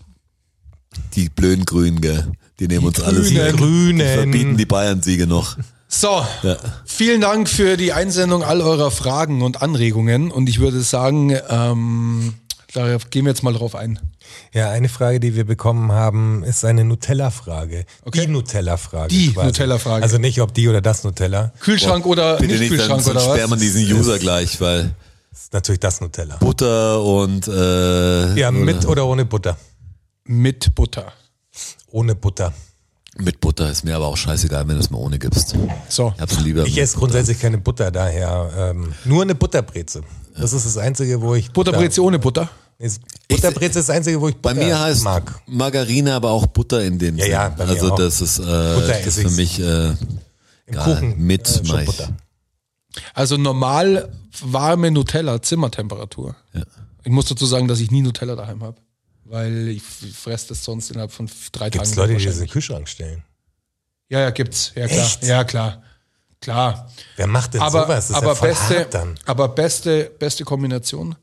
[1.14, 2.32] Die blöden Grünen, gell?
[2.60, 3.44] Die nehmen uns alles Grünen.
[3.44, 3.56] weg.
[3.56, 3.98] Grünen.
[3.98, 5.56] Die verbieten die Bayern-Siege noch.
[5.88, 6.56] So, Ja.
[6.84, 10.30] vielen Dank für die Einsendung all eurer Fragen und Anregungen.
[10.30, 12.34] Und ich würde sagen, ähm,
[12.72, 14.00] da gehen wir jetzt mal drauf ein.
[14.52, 17.84] Ja, eine Frage, die wir bekommen haben, ist eine Nutella-Frage.
[18.04, 18.22] Okay.
[18.22, 19.08] Die Nutella-Frage.
[19.08, 19.28] Die.
[19.30, 20.02] Nutella-Frage.
[20.02, 21.52] Also nicht ob die oder das Nutella.
[21.60, 23.64] Kühlschrank oder Bitte nicht nicht, dann, Kühlschrank sonst oder sperrt man was?
[23.64, 24.90] diesen User gleich, weil
[25.34, 26.36] ist natürlich das Nutella.
[26.36, 29.56] Butter und äh, Ja, mit oder ohne Butter?
[30.24, 31.12] Mit Butter.
[31.90, 32.52] Ohne Butter.
[33.18, 35.54] mit Butter ist mir aber auch scheißegal, wenn du es mal ohne gibst.
[35.88, 36.12] So.
[36.16, 36.64] Ich hab's lieber.
[36.66, 40.02] Ich esse grundsätzlich keine Butter, daher ähm, nur eine Butterbreze.
[40.36, 42.48] Das ist das Einzige, wo ich Butterbreze ohne Butter.
[42.78, 45.40] Ist, Butterbreze ist das Einzige, wo ich Bei Butter mir heißt mag.
[45.46, 47.32] Margarine aber auch Butter in dem Ja, Sinn.
[47.32, 47.96] ja, bei mir Also auch.
[47.96, 49.36] das ist, äh, das ist für ich's.
[49.36, 49.96] mich äh, Im
[50.74, 51.86] ja, Kuchen mit äh, mach schon ich.
[51.86, 52.08] Butter.
[53.12, 56.36] Also normal warme Nutella, Zimmertemperatur.
[56.52, 56.62] Ja.
[57.04, 58.76] Ich muss dazu sagen, dass ich nie Nutella daheim habe.
[59.24, 62.08] Weil ich fresse das sonst innerhalb von drei Gibt es Tagen.
[62.08, 62.50] Leute, die das in den.
[62.50, 63.22] Kühlschrank stellen?
[64.08, 64.72] Ja, ja, gibt's.
[64.74, 65.04] Ja, klar.
[65.04, 65.22] Echt?
[65.24, 65.82] Ja, klar.
[66.40, 66.90] Klar.
[67.16, 68.08] Wer macht denn aber, sowas?
[68.08, 71.16] Das ist aber ja beste, aber beste, beste Kombination.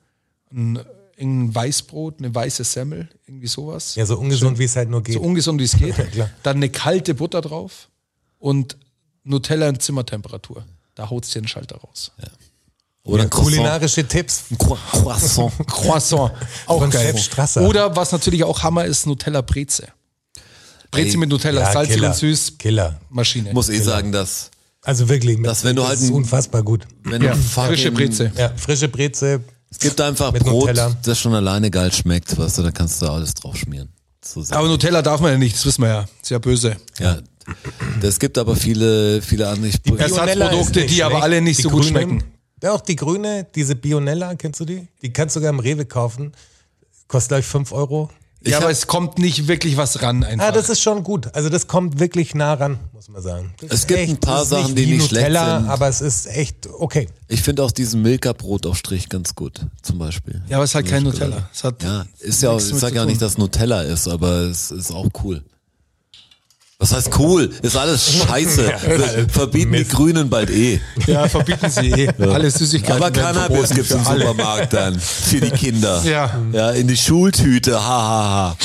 [0.52, 0.80] Ein,
[1.20, 3.94] ein Weißbrot, eine weiße Semmel, irgendwie sowas.
[3.94, 5.14] Ja, so ungesund, wie es halt nur geht.
[5.14, 5.96] So ungesund wie es geht.
[6.42, 7.90] Dann eine kalte Butter drauf
[8.40, 8.78] und
[9.24, 10.66] Nutella in Zimmertemperatur.
[10.96, 12.12] Da haut's dir den Schalter raus.
[13.04, 13.56] Oder Ja, ein Croissant.
[13.56, 14.44] kulinarische Tipps.
[14.60, 15.52] Croissant.
[15.68, 16.32] Croissant,
[16.68, 17.16] auch Von geil.
[17.68, 19.88] Oder was natürlich auch Hammer ist, Nutella Breze.
[20.92, 22.10] Breze mit Nutella, Ja, salzig Killer.
[22.10, 23.00] und süß, Killer.
[23.10, 23.54] Maschine.
[23.54, 24.52] Muss eh sagen, dass
[24.84, 25.38] Also wirklich.
[25.38, 26.86] mit- Dass wenn du das halt ist ein- unfassbar gut.
[27.04, 28.32] wenn Ja, du fucking- frische Breze.
[28.38, 29.42] Ja, frische Breze.
[29.70, 30.96] Es gibt einfach Mit Brot, Nutella.
[31.04, 33.88] das schon alleine geil schmeckt, weißt du, da kannst du alles drauf schmieren.
[34.24, 34.44] So.
[34.52, 36.06] Aber Nutella darf man ja nicht, das wissen wir ja.
[36.22, 36.76] Ist ja böse.
[37.00, 37.20] ja.
[38.02, 39.72] Es gibt aber viele, viele andere.
[39.84, 41.24] Bionella Ersatzprodukte, nicht die aber schlecht.
[41.24, 42.24] alle nicht Die so gut schmecken.
[42.64, 44.88] Ja, auch die grüne, diese Bionella, kennst du die?
[45.02, 46.32] Die kannst du sogar im Rewe kaufen.
[47.08, 48.10] Kostet, glaube ich, 5 Euro.
[48.46, 50.48] ja, aber es kommt nicht wirklich was ran einfach.
[50.48, 51.34] Ah, das ist schon gut.
[51.36, 53.54] Also das kommt wirklich nah ran, muss man sagen.
[53.62, 55.70] Das Es gibt ein paar Sachen, die wie nicht schlecht Nutella, sind.
[55.70, 57.08] aber es ist echt okay.
[57.28, 60.42] ich finde auch diesen Milka-Brot auf Strich ganz gut, zum Beispiel.
[60.48, 61.50] ja, aber es ist halt kein Nutella.
[61.54, 63.82] Es hat Ja, ist ja auch, ich damit sag zu ja auch nicht, dass Nutella
[63.82, 65.44] ist, aber es ist auch cool.
[66.82, 67.52] Was heißt cool?
[67.62, 69.28] Ist alles scheiße.
[69.30, 69.86] Verbieten die.
[69.86, 70.82] Grünen bald eh.
[71.06, 72.10] Ja, verbieten sie eh.
[72.20, 73.04] Alle Süßigkeiten.
[73.04, 74.22] Aber Cannabis gibt's für im alle.
[74.22, 75.00] Supermarkt dann.
[75.00, 76.02] Für die Kinder.
[76.04, 76.42] Ja.
[76.52, 77.76] Ja, in die Schultüte.
[77.76, 78.58] Ha, ha,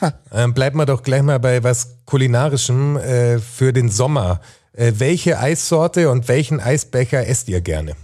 [0.00, 0.12] ha.
[0.34, 4.40] Ähm, bleiben wir doch gleich mal bei was Kulinarischem äh, für den Sommer.
[4.72, 7.94] Äh, welche Eissorte und welchen Eisbecher esst ihr gerne?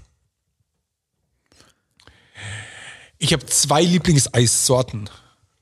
[3.17, 5.09] Ich habe zwei Lieblingseissorten.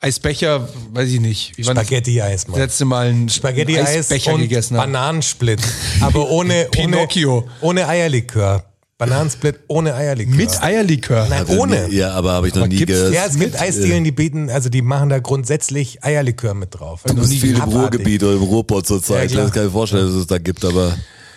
[0.06, 1.54] Eisbecher, weiß ich nicht.
[1.60, 2.60] Spaghetti-Eis, Mann.
[2.60, 4.86] letzte Mal einen Spaghetti-Eis Eisbecher und gegessen habe.
[4.86, 5.60] Bananensplit.
[6.00, 7.38] Aber ohne, Pinocchio.
[7.38, 8.64] ohne, ohne Eierlikör.
[8.98, 10.36] Bananensplit ohne Eierlikör.
[10.36, 11.26] Mit Eierlikör.
[11.28, 11.88] Nein, ich ohne.
[11.88, 13.12] Nie, ja, aber habe ich noch Aber nie gehört.
[13.12, 17.02] Ja, es gibt Eisdielen, die bieten, also die machen da grundsätzlich Eierlikör mit drauf.
[17.04, 17.62] Du bist viel im.
[17.62, 19.18] Ruhrgebiet oder im Ruhrpott zurzeit.
[19.18, 19.50] Ja, ich klar.
[19.50, 20.96] kann mir vorstellen, dass es da gibt, aber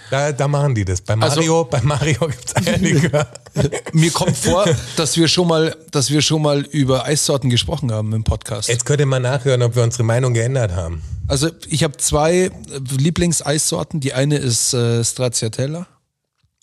[0.09, 1.01] Da, da machen die das.
[1.01, 3.27] Bei Also- Mario, bei Mario gibt's Eierlikör.
[3.93, 8.13] Mir kommt vor, dass wir schon mal, dass wir schon mal über Eissorten gesprochen haben
[8.13, 8.69] im Podcast.
[8.69, 11.01] Jetzt könnt ihr mal nachhören, ob wir unsere Meinung geändert haben.
[11.27, 12.49] Also ich habe zwei
[12.97, 13.99] Lieblingseissorten.
[13.99, 15.87] Die eine ist äh, Stracciatella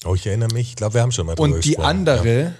[0.04, 0.70] Oh, ich erinnere mich.
[0.70, 1.86] Ich glaube, wir haben schon mal drüber und die gesprochen.
[1.88, 2.54] andere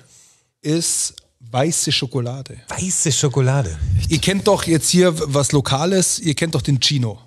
[0.63, 2.55] ist weiße Schokolade.
[2.69, 2.77] Ja.
[2.77, 3.79] Weiße Schokolade.
[4.09, 6.19] Ihr kennt doch jetzt hier was Lokales.
[6.19, 7.21] Ihr kennt doch den Chino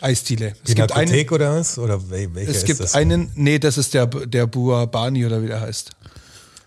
[0.00, 0.54] Eisdiele.
[0.64, 1.78] Es gibt einen, oder was?
[1.78, 2.94] Oder wel- welcher es gibt das?
[2.94, 5.90] einen, nee, das ist der der Buabani oder wie der heißt.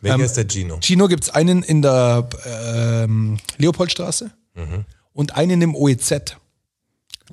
[0.01, 0.79] welcher ähm, ist der Gino?
[0.81, 4.85] Chino gibt es einen in der ähm, Leopoldstraße Mhm.
[5.13, 6.35] und einen im OEZ.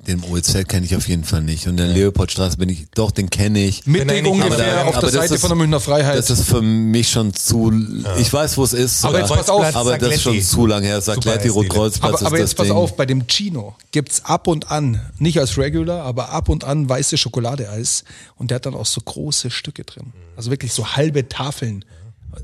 [0.05, 1.65] Den OEZ kenne ich auf jeden Fall nicht.
[1.65, 3.85] Und in der Leopoldstraße bin ich, doch, den kenne ich.
[3.87, 6.17] Mittig eigentlich- ungefähr aber- auf aber der Seite ist- von der Münchner Freiheit.
[6.17, 7.71] Das ist für mich schon zu,
[8.19, 9.03] ich weiß, wo es ist.
[9.03, 9.75] Aber jetzt pass auf.
[9.75, 11.01] aber das ist schon zu lange her.
[11.01, 12.75] Sacletti, Super Rotkreuzplatz aber, aber ist jetzt das pass Ding.
[12.75, 16.87] auf, bei dem Chino gibt's ab und an, nicht als Regular, aber ab und an
[16.87, 18.03] weiße Schokoladeeis
[18.35, 20.13] und der hat dann auch so große Stücke drin.
[20.35, 21.83] Also wirklich so halbe Tafeln.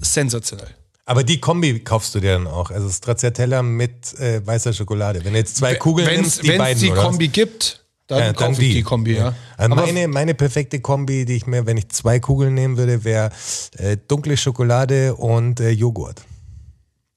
[0.02, 0.68] Sensationell.
[1.06, 2.72] Aber die Kombi kaufst du dir dann auch.
[2.72, 5.24] Also Stracciatella mit äh, weißer Schokolade.
[5.26, 7.06] Wenn du jetzt zwei Kugeln Wenn nimmst, es die beiden, die oder was?
[7.06, 9.34] Kombi gibt, dann Ja, kaufe ich die Kombi, ja.
[9.58, 13.04] Also Aber meine, meine perfekte Kombi, die ich mir, wenn ich zwei Kugeln nehmen würde,
[13.04, 13.32] wäre
[13.78, 16.22] äh, dunkle Schokolade und äh, Joghurt.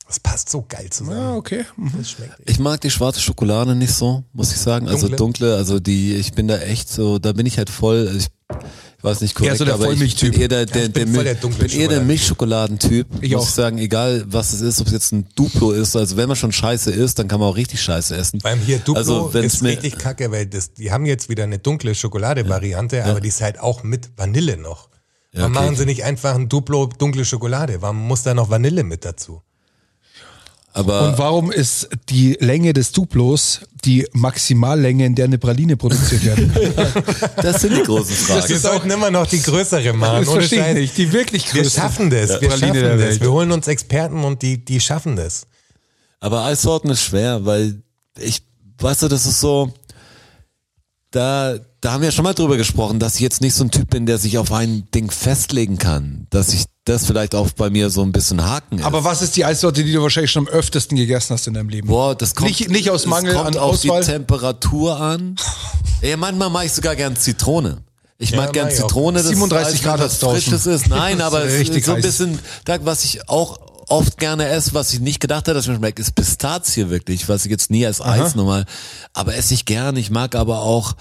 [0.08, 1.18] Das passt so geil zusammen.
[1.18, 1.64] ja, okay.
[1.76, 1.92] Mhm.
[1.98, 2.38] Das schmeckt.
[2.44, 4.86] Ich mag die schwarze Schokolade nicht so, muss ich sagen.
[4.88, 5.16] Also Dunkle?
[5.16, 8.28] dunkle, also die, ich bin da echt so, da bin ich halt voll, ich,
[9.06, 10.32] ich weiß nicht korrekt, Eher so der aber ich Vollmilchtyp.
[10.32, 12.06] bin eher der, der, ich der, der der Schokoladentyp.
[12.06, 13.48] Milchschokoladentyp, Ich muss auch.
[13.48, 16.36] ich sagen, egal was es ist, ob es jetzt ein Duplo ist, also wenn man
[16.36, 18.40] schon scheiße isst, dann kann man auch richtig scheiße essen.
[18.42, 21.58] Beim hier Duplo also, ist mir, richtig kacke, weil das, die haben jetzt wieder eine
[21.58, 24.88] dunkle Schokolade-Variante, aber die ist halt auch mit Vanille noch.
[25.32, 25.64] Warum okay.
[25.64, 27.82] machen sie nicht einfach ein Duplo dunkle Schokolade?
[27.82, 29.42] Warum muss da noch Vanille mit dazu?
[30.76, 36.22] Aber Und warum ist die Länge des Duplos die Maximallänge, in der eine Praline produziert
[36.22, 36.50] wird?
[37.42, 38.46] das sind die großen Fragen.
[38.46, 40.18] Wir sollten immer noch die größere machen.
[40.18, 40.98] Das ohne verstehe ich nicht.
[40.98, 42.42] Die wirklich Wir größte schaffen das.
[42.42, 43.20] Wir Praline schaffen das.
[43.20, 45.46] Wir holen uns Experten und die, die schaffen das.
[46.20, 47.80] Aber Eissorten ist schwer, weil
[48.18, 48.42] ich,
[48.78, 49.72] weißt du, das ist so,
[51.10, 53.90] da, da haben wir schon mal drüber gesprochen, dass ich jetzt nicht so ein Typ
[53.90, 57.90] bin, der sich auf ein Ding festlegen kann, dass ich das vielleicht auch bei mir
[57.90, 58.84] so ein bisschen haken ist.
[58.84, 61.68] Aber was ist die Eissorte, die du wahrscheinlich schon am öftesten gegessen hast in deinem
[61.68, 61.86] Leben?
[61.86, 64.00] Boah, das kommt Nicht- nicht aus Mangel kommt an auf Auswahl?
[64.00, 65.36] die Temperatur an.
[66.02, 67.84] ja, manchmal mache ich sogar gern Zitrone.
[68.18, 68.88] Ich mag gern mag auch.
[68.88, 70.28] Zitrone, das 37 Eis, Grad draußen.
[70.28, 70.88] Frisches ist.
[70.88, 72.40] Nein, Das aber ist so ein bisschen,
[72.82, 76.14] was ich auch oft gerne esse, was ich nicht gedacht hätte, dass mir schmeckt, ist
[76.14, 78.64] Pistazie wirklich, was ich jetzt nie als Eis nochmal,
[79.12, 79.96] aber esse ich gern.
[79.96, 80.94] Ich mag aber auch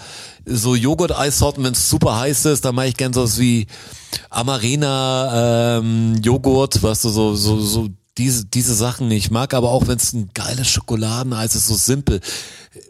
[0.46, 3.68] so Joghurt-Eissorten, wenn es super heiß ist, dann mache ich gern sowas wie
[4.30, 9.10] Amarena ähm, Joghurt, was du so so so diese diese Sachen.
[9.12, 12.22] Ich mag aber auch, wenn es ein geiles Schokoladeneis ist, so simpel.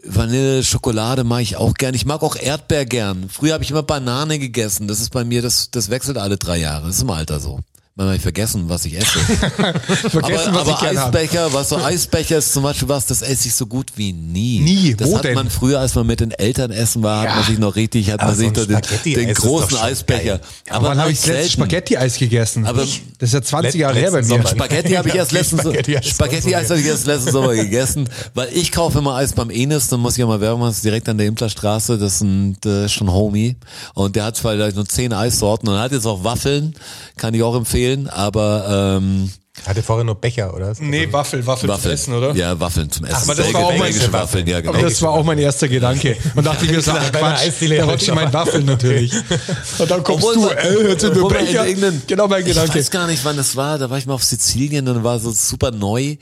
[0.04, 1.94] Vanille, Schokolade mag ich auch gern.
[1.94, 3.28] Ich mag auch Erdbeer gern.
[3.28, 4.88] Früher habe ich immer Banane gegessen.
[4.88, 6.86] Das ist bei mir, das, das wechselt alle drei Jahre.
[6.86, 7.60] Das ist im Alter so.
[7.98, 9.18] Man habe ich vergessen, was ich esse.
[10.10, 11.18] Vergessen, aber was ich aber habe.
[11.18, 14.58] Eisbecher, was so Eisbecher ist zum Beispiel was, das esse ich so gut wie nie.
[14.60, 14.94] Nie?
[14.94, 15.34] Das Wo hat denn?
[15.34, 18.20] man früher, als man mit den Eltern essen war, hat man sich noch richtig, hat
[18.20, 18.82] Aber man sich so den,
[19.14, 20.38] den großen Eisbecher.
[20.38, 20.40] geil.
[20.68, 21.52] Aber wann habe ich das letzte selten.
[21.52, 22.66] Spaghetti-Eis gegessen?
[22.66, 22.82] Aber-
[23.18, 24.24] das ist ja 20 Let- Jahre her bei mir.
[24.24, 24.46] Sommer.
[24.46, 28.98] Spaghetti habe ich erst letzten Spaghetti-Eis habe ich erst letzten Sommer gegessen, weil ich kaufe
[28.98, 31.16] immer Eis beim Enes, dann muss ich auch mal Werbung machen, das ist direkt an
[31.16, 33.56] der Implerstraße, das ist, ein, das ist schon Homie
[33.94, 36.74] und der hat zwar vielleicht nur zehn Eissorten und hat jetzt auch Waffeln,
[37.16, 39.30] kann ich auch empfehlen, aber ähm,
[39.66, 40.74] Hatte vorher nur Becher, oder?
[40.80, 42.34] Nee, Waffel, Waffel zum Waffeln, Essen, oder?
[42.34, 43.16] ja Waffeln zum Essen.
[43.30, 44.74] aber das war auch mein- Waffeln, ja genau.
[44.74, 46.16] Aber das war auch mein erster Gedanke.
[46.34, 48.14] Und dachte ich mir so, ach Quatsch, halt rutscht schon.
[48.16, 49.12] mein Waffel natürlich.
[49.78, 51.92] Und dann kommst Obwohl du, äh, obwohl man in Becher.
[52.06, 52.74] Genau mein Ich Gedanke.
[52.78, 53.78] weiß gar nicht, wann das war.
[53.78, 56.16] Da war ich mal auf Sizilien und war so super neu,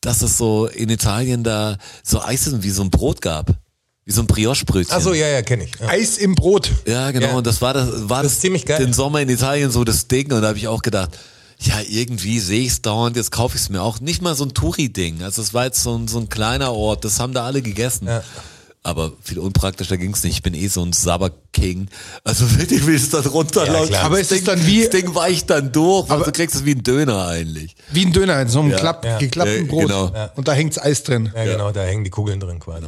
[0.00, 3.46] dass es so in Italien da so Eis wie so ein Brot gab.
[4.04, 4.92] Wie so ein Brioche-Brötchen.
[4.96, 5.70] Ach so, ja, ja, kenne ich.
[5.80, 5.88] Ja.
[5.88, 6.70] Eis im Brot.
[6.86, 7.26] Ja, genau.
[7.28, 7.34] Ja.
[7.34, 8.78] Und das war das, war Das das, ist ziemlich geil.
[8.84, 10.32] den Sommer in Italien so das Ding.
[10.32, 11.16] Und da habe ich auch gedacht,
[11.60, 14.00] ja, irgendwie sehe ich es dauernd, jetzt kaufe ich es mir auch.
[14.00, 15.22] Nicht mal so ein Touri-Ding.
[15.22, 18.08] Also es war jetzt so ein, so ein kleiner Ort, das haben da alle gegessen.
[18.08, 18.24] Ja.
[18.84, 20.34] Aber viel unpraktischer ging's nicht.
[20.34, 21.86] Ich bin eh so ein Sabber-King.
[22.24, 23.90] Also wirklich will es dann runterlaufen.
[23.90, 24.02] klar.
[24.06, 26.10] Aber es ist dann wie- Das Ding weicht dann durch.
[26.10, 27.76] Also du kriegst es wie ein Döner eigentlich.
[27.92, 29.18] Wie ein Döner in so einem Klapp, Ja.
[29.18, 29.82] geklappten Ja, Brot.
[29.86, 30.30] genau.
[30.34, 31.30] Und da hängt's Eis drin.
[31.32, 32.86] Ja, genau, da hängen die Kugeln drin quasi.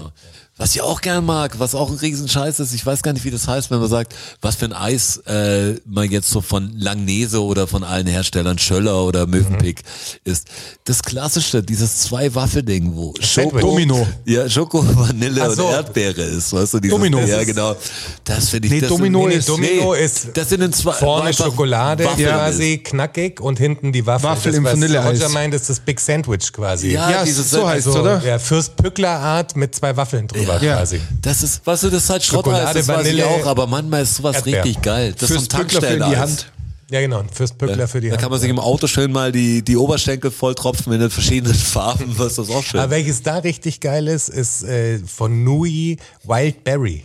[0.56, 3.32] Was ich auch gern mag, was auch ein Riesenscheiß ist, ich weiß gar nicht, wie
[3.32, 7.42] das heißt, wenn man sagt, was für ein Eis äh, man jetzt so von Langnese
[7.42, 9.82] oder von allen Herstellern, Schöller oder Mövenpick
[10.22, 10.46] ist.
[10.84, 14.06] Das klassische, dieses zwei Waffelding, wo Schoko, Domino.
[14.26, 15.66] Ja, Schoko, Vanille so.
[15.66, 16.80] und Erdbeere ist, weißt du?
[16.80, 17.18] Dieses, Domino.
[17.18, 17.76] Ja, Das ist- genau.
[18.22, 21.34] Das finde ich, Nee, das Domino Nee, ist- Domino ist das sind in zwei, vorne
[21.34, 24.28] Schokolade Waffeln quasi knackig und hinten die Waffel.
[24.30, 25.20] Waffel das, im Vanilleeis.
[25.20, 26.92] Roger meint, ist das Big Sandwich quasi.
[26.92, 28.22] Ja, Ja, dieses so heißt also, oder?
[28.24, 30.76] Ja, Fürst-Pückler-Art mit zwei Waffeln drüber Ja.
[30.76, 31.00] quasi.
[31.22, 34.02] Das ist, weißt du, das ist halt Schrotteis, Schokolade, das weiß ich auch, aber manchmal
[34.02, 34.64] ist sowas Erdbeer.
[34.64, 35.14] richtig geil.
[35.18, 36.16] Das ist für in die.
[36.16, 36.50] Hand.
[36.90, 37.20] Ja, genau.
[37.20, 38.22] ein Fürst-Pückler für die Da Hand.
[38.22, 42.14] kann man sich im Auto schön mal die, die Oberschenkel volltropfen in den verschiedenen Farben,
[42.18, 42.78] was das auch schön.
[42.78, 47.04] Aber welches da richtig geil ist, ist äh, von Nui Wildberry.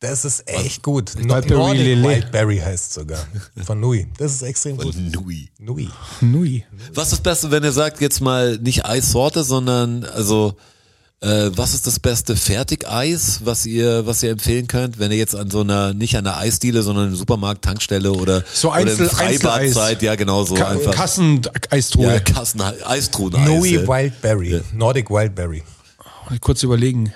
[0.00, 1.14] Das ist echt gut.
[1.16, 2.02] Wildberry Nordic Lele.
[2.08, 3.18] Wildberry heißt sogar.
[3.64, 4.06] Von Nui.
[4.18, 4.94] Das ist extrem gut.
[4.96, 5.48] Nui.
[5.58, 5.88] Nui.
[6.20, 6.64] Nui.
[6.94, 10.54] Was ist das Beste, wenn ihr sagt, jetzt mal nicht Eissorte, sondern also
[11.20, 15.34] äh, was ist das beste Fertigeis, was ihr, was ihr empfehlen könnt, wenn ihr jetzt
[15.34, 19.04] an so einer, nicht an einer Eisdiele, sondern im Supermarkt, Tankstelle oder, So oder Einzel-
[19.06, 19.74] im Freibad Einzeleis.
[19.74, 20.94] seid, ja genau so Ka einfach.
[20.94, 22.06] Kasseneistruhe.
[22.06, 23.48] ja, Kassen, Eistruheneis.
[23.48, 23.88] Nui ja.
[23.88, 24.60] Wildberry.
[24.72, 25.64] Nordic Wildberry.
[26.40, 27.12] Kurz überlegen.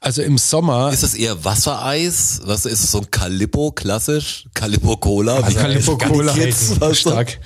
[0.00, 0.92] Also im Sommer.
[0.92, 2.40] Ist es eher Wassereis?
[2.44, 4.44] Was ist es so ein Calippo klassisch?
[4.52, 5.36] Calippo Cola?
[5.36, 6.34] Also, Calippo Cola.
[6.34, 6.94] du?
[6.94, 7.38] Stark.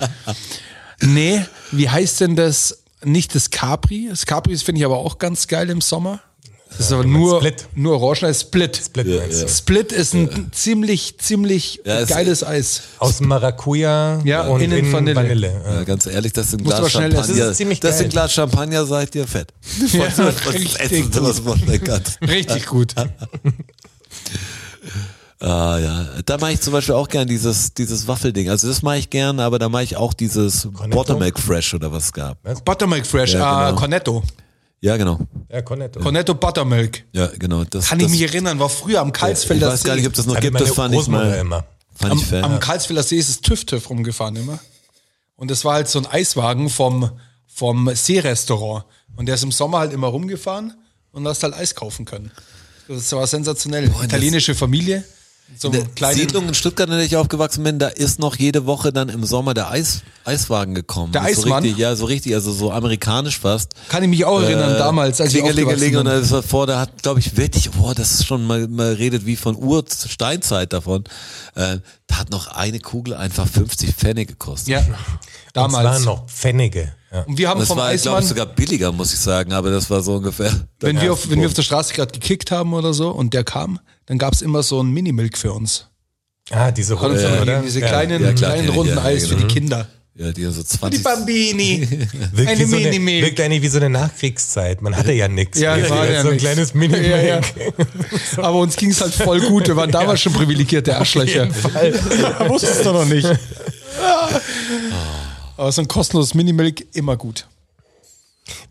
[1.01, 2.83] nee, wie heißt denn das?
[3.03, 4.07] Nicht das Capri.
[4.09, 6.19] Das Capri finde ich aber auch ganz geil im Sommer.
[6.69, 7.65] Das ist aber nur, Split.
[7.73, 8.77] nur Orange, Split.
[8.77, 9.47] Split meinst du?
[9.47, 12.81] Split ist ein ziemlich, ziemlich Ja, es- geiles Eis.
[12.99, 15.15] Aus Maracuja Ja, und innen innen Vanille.
[15.15, 15.61] Vanille.
[15.65, 17.15] Ja, ganz ehrlich, das sind Glas aber schnell essen.
[17.23, 17.37] Champagner.
[17.43, 19.51] Das ist ziemlich das sind Glas Champagner, seid ihr fett.
[19.93, 22.29] Ja, Was, was das richtig Essen, gut.
[22.29, 22.93] Richtig gut.
[25.41, 26.07] Ah, ja.
[26.25, 28.49] Da mache ich zum Beispiel auch gern dieses, dieses Waffelding.
[28.49, 32.05] Also das mache ich gern, aber da mache ich auch dieses Buttermilk Fresh oder was
[32.05, 32.37] es gab.
[32.65, 33.79] Buttermilk Fresh, Ja, ah, genau.
[33.79, 34.23] Cornetto.
[34.81, 35.19] Ja, genau.
[35.49, 35.99] Ja, Cornetto.
[35.99, 37.05] Cornetto Buttermilk.
[37.13, 37.63] Ja, genau.
[37.63, 40.13] Das, Kann das, ich mich erinnern, war früher am Ich Karlsfelder weiß gar nicht, ob
[40.13, 40.59] das noch gibt.
[40.59, 41.37] Das fand ich Großmutter mal.
[41.37, 41.65] immer.
[41.95, 42.43] Fand ich am, Fan.
[42.43, 44.59] am Karlsfelder See ist es TÜV-TÜV rumgefahren immer.
[45.35, 47.11] Und das war halt so ein Eiswagen vom,
[47.47, 48.85] vom Seerestaurant.
[49.15, 50.73] Und der ist im Sommer halt immer rumgefahren
[51.11, 52.31] und hast halt Eis kaufen können.
[52.87, 53.87] Das war sensationell.
[53.89, 55.03] das- Italienische Familie.
[55.57, 58.65] So In der Siedlung in Stuttgart, in der ich aufgewachsen bin, da ist noch jede
[58.65, 61.11] Woche dann im Sommer der Eis, Eiswagen gekommen.
[61.11, 61.63] Der ist so Eismann?
[61.63, 63.73] richtig, ja, so richtig, also so amerikanisch fast.
[63.89, 66.21] kann ich mich auch erinnern, damals, als ich Klingelingeling aufgewachsen und bin.
[66.21, 69.25] das war vor, da hat, glaube ich, wirklich, boah, das ist schon, mal, man redet
[69.25, 71.03] wie von Ursteinzeit davon.
[71.55, 74.69] Äh, da hat noch eine Kugel einfach 50 Pfennig gekostet.
[74.69, 76.05] Ja, Das waren damals.
[76.05, 76.93] noch Pfennige.
[77.11, 77.23] Ja.
[77.23, 79.71] Und wir haben Das vom war, glaube Eismann, ich, sogar billiger, muss ich sagen, aber
[79.71, 80.51] das war so ungefähr.
[80.79, 83.43] wenn, wir auf, wenn wir auf der Straße gerade gekickt haben oder so und der
[83.43, 85.85] kam, dann gab's immer so ein Minimilk für uns.
[86.49, 87.61] Ah, diese Hat uns Runde, dann oder?
[87.61, 87.87] diese Ja.
[87.87, 89.35] kleinen, Ja, klar, kleinen ja, runden ja, Eis genau.
[89.41, 89.87] für die Kinder.
[90.15, 91.03] Ja, die so Die 20.
[91.03, 91.87] Bambini.
[92.33, 93.25] Wirkt, Eine wie so eine, Minimilk.
[93.25, 94.81] wirkt eigentlich wie so eine Nachkriegszeit.
[94.81, 95.59] Man hatte ja nichts.
[95.59, 96.43] Ja, war ja so ein nix.
[96.43, 97.05] kleines Minimilk.
[97.07, 97.41] Ja, ja.
[98.43, 99.67] Aber uns ging's halt voll gut.
[99.67, 101.45] Wir waren damals schon privilegierte Arschlöcher.
[101.45, 103.27] Da wusstest du noch nicht.
[105.55, 107.47] Aber so ein kostenloses Minimilk immer gut.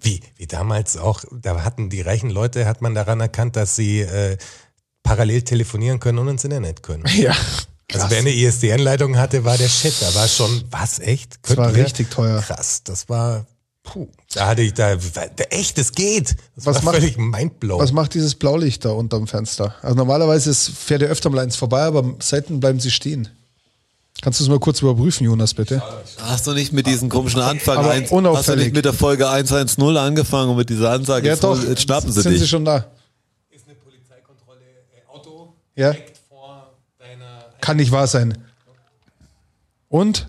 [0.01, 4.01] Wie, wie damals auch, da hatten die reichen Leute, hat man daran erkannt, dass sie
[4.01, 4.37] äh,
[5.03, 7.05] parallel telefonieren können und ins Internet können.
[7.17, 7.35] Ja.
[7.95, 9.95] Also wer eine ISDN-Leitung hatte, war der Shit.
[10.01, 11.43] Da war schon, was, echt?
[11.43, 11.85] Könnt war ihr?
[11.87, 12.43] richtig teuer.
[12.43, 13.47] Krass, das war,
[13.83, 14.09] puh.
[14.35, 14.99] Da hatte ich da,
[15.49, 16.37] echt, das geht.
[16.55, 17.81] Das Was war macht- völlig mindblown.
[17.81, 19.75] Was macht dieses Blaulicht da unterm Fenster?
[19.81, 23.31] Also normalerweise ist, fährt er öfter mal eins vorbei, aber selten bleiben sie stehen.
[24.21, 25.83] Kannst du es mal kurz überprüfen, Jonas, bitte?
[26.19, 29.31] Hast du nicht mit diesem komischen Anfang, Aber ein, hast du nicht mit der Folge
[29.31, 31.59] 110 angefangen und mit dieser Ansage, Ja, jetzt, doch.
[31.67, 32.43] jetzt schnappen sie Sind dich.
[32.43, 32.85] sie schon da?
[33.51, 35.93] ist eine Polizeikontrolle äh, Auto Ja.
[35.93, 38.37] direkt vor deiner Kann nicht wahr sein.
[39.89, 40.29] Und?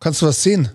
[0.00, 0.68] Kannst du was sehen?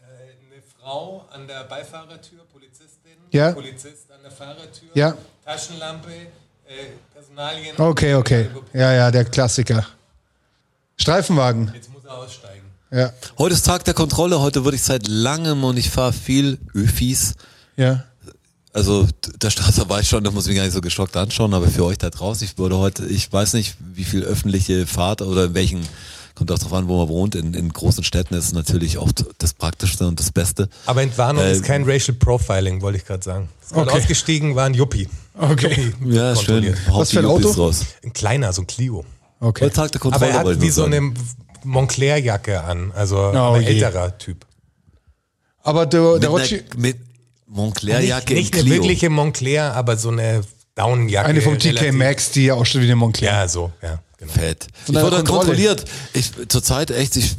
[0.00, 3.52] eine Frau an der Beifahrertür, Polizistin, Ja.
[3.52, 5.16] Polizist an der Fahrertür, Ja.
[5.44, 7.74] Taschenlampe, äh, Personalien.
[7.80, 8.48] Okay, okay.
[8.72, 9.86] Ja, ja, der Klassiker.
[10.96, 11.72] Streifenwagen.
[11.74, 12.64] Jetzt muss er aussteigen.
[12.92, 13.12] Ja.
[13.38, 17.34] Heute ist Tag der Kontrolle, heute wurde ich seit langem und ich fahre viel Öfis.
[17.76, 18.04] Ja.
[18.74, 19.06] Also
[19.40, 21.68] der Straße war ich schon, da muss ich mich gar nicht so geschockt anschauen, aber
[21.68, 25.44] für euch da draußen, ich wurde heute, ich weiß nicht, wie viel öffentliche Fahrt oder
[25.44, 25.80] in welchen,
[26.34, 29.26] kommt auch drauf an, wo man wohnt, in, in großen Städten ist es natürlich oft
[29.38, 30.68] das Praktischste und das Beste.
[30.86, 33.48] Aber Entwarnung Äh, ist kein Racial Profiling, wollte ich gerade sagen.
[33.62, 34.00] Ist gerade Okay.
[34.00, 35.08] ausgestiegen, war ein Yuppie.
[35.38, 35.92] Okay.
[36.00, 36.76] Yuppie Ja, schön.
[36.90, 37.50] Was für ein Auto?
[37.50, 37.82] Raus.
[38.02, 39.04] Ein kleiner, so ein Clio.
[39.38, 39.70] Okay.
[39.70, 40.14] Der Kontrolle.
[40.14, 41.14] Aber er hat wie so eine sagen.
[41.62, 43.68] Montclair-Jacke an, also Oh aber je.
[43.68, 44.44] älterer Typ.
[45.62, 46.96] Aber der, der mit, Rotschi, einer, mit
[47.54, 48.82] Montclair-Jacke nicht im eine Clio.
[48.82, 50.42] wirkliche Montclair, aber so eine
[50.74, 51.28] Downjacke.
[51.28, 53.32] eine vom TK Max, die ja auch schon wie eine Montclair.
[53.32, 54.32] Ja, so, ja, genau.
[54.32, 54.66] Fett.
[54.86, 55.84] Ich wurde dann kontrolliert.
[56.12, 57.34] Ich zurzeit echt, ich,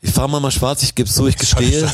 [0.00, 1.90] ich fahre mal mal schwarz, ich gebe so, ich gestehe.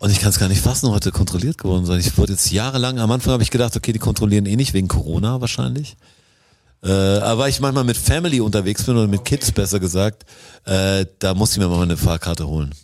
[0.00, 2.00] Und ich kann es gar nicht fassen, heute kontrolliert geworden sein.
[2.00, 4.88] Ich wurde jetzt jahrelang, am Anfang habe ich gedacht, okay, die kontrollieren eh nicht, wegen
[4.88, 5.96] Corona wahrscheinlich.
[6.82, 10.24] Äh, aber weil ich manchmal mit Family unterwegs bin oder mit Kids besser gesagt,
[10.64, 12.74] äh, da muss ich mir mal eine Fahrkarte holen.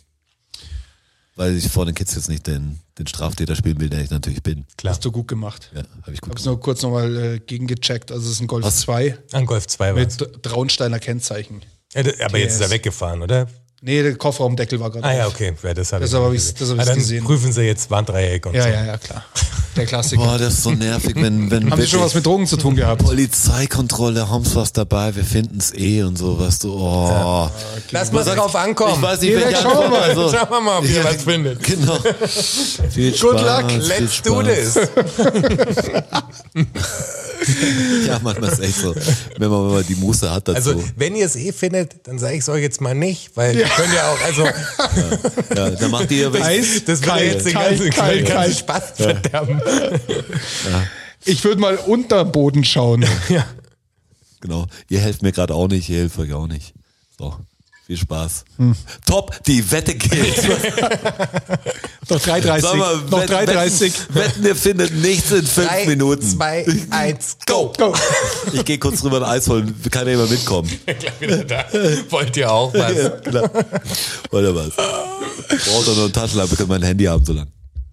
[1.37, 4.41] Weil ich vor den Kids jetzt nicht den, den Straftäter spielen will, der ich natürlich
[4.41, 4.65] bin.
[4.77, 4.93] Klar.
[4.93, 5.69] Hast du gut gemacht.
[5.75, 6.45] Ja, habe ich gut Hab's gemacht.
[6.45, 8.11] nur kurz nochmal äh, gegengecheckt.
[8.11, 8.79] Also es ist ein Golf Was?
[8.81, 11.61] 2 An Golf 2 war mit Traunsteiner Kennzeichen.
[11.93, 12.71] ja, Aber jetzt ist er TS.
[12.73, 13.47] weggefahren, oder?
[13.81, 15.53] Nee, der Kofferraumdeckel war gerade Ah ja, okay.
[15.61, 16.59] Ja, das habe ich, hab nicht ich- gesehen.
[16.59, 17.23] das hab ich ah, dann gesehen.
[17.25, 18.69] prüfen sie jetzt Warndreieck und Ja, so.
[18.69, 19.25] ja, ja, klar.
[19.75, 20.23] Der Klassiker.
[20.23, 22.75] Boah, das ist so nervig, wenn, wenn Haben Sie schon was mit Drogen zu tun
[22.75, 23.03] gehabt?
[23.03, 27.49] Polizeikontrolle, haben's was dabei, wir finden's eh und so, was du, oh.
[27.91, 28.93] Lass mal drauf ankommen.
[28.95, 30.01] Ich weiß nicht, schauen wir Antwort, mal.
[30.01, 31.63] also, Schauen wir mal, ob ihr was findet.
[31.63, 31.97] Genau.
[32.89, 33.71] Viel Spaß, Good luck.
[33.71, 34.79] viel Let's do this.
[38.07, 38.95] Ja, manchmal ist echt so,
[39.37, 40.71] wenn man mal die Muße hat dazu.
[40.71, 43.55] Also, wenn ihr es eh findet, dann sage ich es euch jetzt mal nicht, weil
[43.55, 44.45] wir können ja auch, also,
[45.55, 48.57] ja, dann macht ihr Eis, das würde kalt, jetzt den ganzen, ganzen kalt.
[48.57, 49.61] Spaß verderben.
[51.25, 53.05] Ich würde mal unter den Boden schauen.
[54.41, 54.67] Genau.
[54.89, 56.75] Ihr helft mir gerade auch nicht, ihr helft euch auch nicht.
[57.17, 57.35] So.
[57.87, 58.45] Viel Spaß.
[58.57, 58.75] Hm.
[59.07, 60.37] Top, die Wette gilt.
[62.09, 62.59] Noch 3,30.
[62.61, 63.81] Sag mal, Noch wett- 3,30.
[63.81, 66.21] Wetten, wetten, ihr findet nichts in fünf Drei, Minuten.
[66.21, 67.73] zwei, eins, go.
[67.75, 67.93] Go.
[68.53, 70.69] Ich gehe kurz drüber ein Eis holen, kann ja jemand mitkommen.
[70.85, 71.65] Gleich wieder da.
[72.09, 72.95] Wollt ihr auch was?
[72.95, 73.49] Ja, klar.
[74.31, 74.75] Oder was?
[74.75, 77.47] Braucht doch nur eine Taschenlampe, kann mein Handy haben so lang.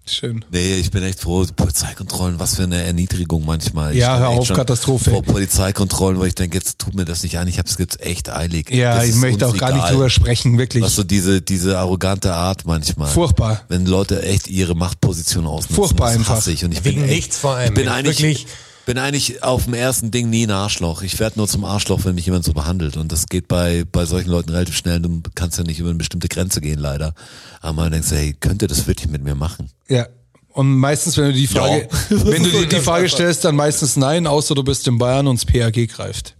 [0.05, 0.43] Schön.
[0.51, 1.45] Nee, ich bin echt froh.
[1.55, 3.95] Polizeikontrollen, was für eine Erniedrigung manchmal.
[3.95, 5.11] Ja, hör echt auf, Katastrophe.
[5.11, 8.29] Vor Polizeikontrollen, wo ich denke, jetzt tut mir das nicht an, ich hab's jetzt echt
[8.29, 8.69] eilig.
[8.69, 10.83] Ja, Das ich möchte auch gar nicht drüber sprechen, wirklich.
[10.83, 13.09] Was so diese, diese arrogante Art manchmal.
[13.09, 13.61] Furchtbar.
[13.69, 15.75] Wenn Leute echt ihre Machtposition ausnutzen.
[15.75, 16.35] Furchtbar das einfach.
[16.35, 16.65] Hasse ich.
[16.65, 17.69] Und ich Wegen bin echt, nichts vor allem.
[17.69, 18.47] Ich bin eigentlich, wirklich-
[18.85, 21.01] bin eigentlich auf dem ersten Ding nie ein Arschloch.
[21.03, 22.97] Ich werde nur zum Arschloch, wenn mich jemand so behandelt.
[22.97, 24.99] Und das geht bei, bei solchen Leuten relativ schnell.
[24.99, 27.13] Du kannst ja nicht über eine bestimmte Grenze gehen, leider.
[27.61, 29.69] Aber man denkt, hey, könnte das wirklich mit mir machen?
[29.87, 30.07] Ja.
[30.49, 32.25] Und meistens, wenn du die Frage, Ja.
[32.25, 35.39] wenn du die, die Frage stellst, dann meistens nein, außer du bist in Bayern und
[35.41, 36.35] das PAG greift.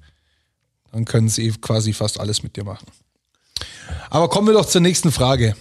[0.91, 2.85] Dann können sie quasi fast alles mit dir machen.
[4.11, 5.55] Aber kommen wir doch zur nächsten Frage.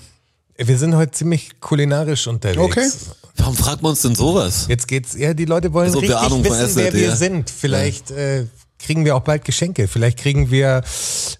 [0.58, 2.60] Wir sind heute ziemlich kulinarisch unterwegs.
[2.60, 2.88] Okay.
[3.36, 4.66] Warum fragt man uns denn sowas?
[4.68, 6.92] Jetzt geht's, ja, die Leute wollen Als ob wir richtig Ahnung von wissen, Essen wer
[6.92, 7.16] wir ja.
[7.16, 7.50] sind.
[7.50, 8.46] Vielleicht äh,
[8.78, 9.88] kriegen wir auch bald Geschenke.
[9.88, 10.82] Vielleicht kriegen wir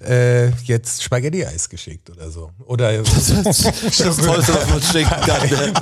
[0.04, 2.50] äh, jetzt Spaghetti-Eis geschickt oder so.
[2.66, 5.48] Oder Das ist das Tollste, was man schicken kann.
[5.50, 5.72] ne?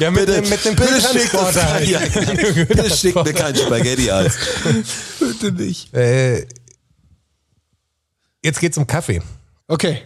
[0.00, 2.00] Ja, mit dem- mit dem bitte schickt uns ja,
[2.64, 4.34] Bitte schickt mir kein Spaghetti-Eis.
[5.18, 5.94] Bitte nicht.
[5.94, 6.46] äh,
[8.42, 9.22] jetzt geht's um Kaffee.
[9.68, 9.98] Okay.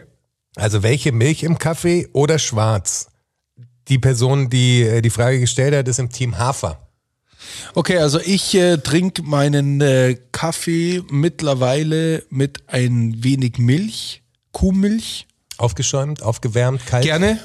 [0.56, 3.08] Also welche Milch im Kaffee oder schwarz?
[3.88, 6.78] Die Person, die äh, die Frage gestellt hat, ist im Team Hafer.
[7.74, 15.26] Okay, also ich äh, trinke meinen äh, Kaffee mittlerweile mit ein wenig Milch, Kuhmilch.
[15.58, 17.04] Aufgeschäumt, aufgewärmt, kalt.
[17.04, 17.38] Gerne.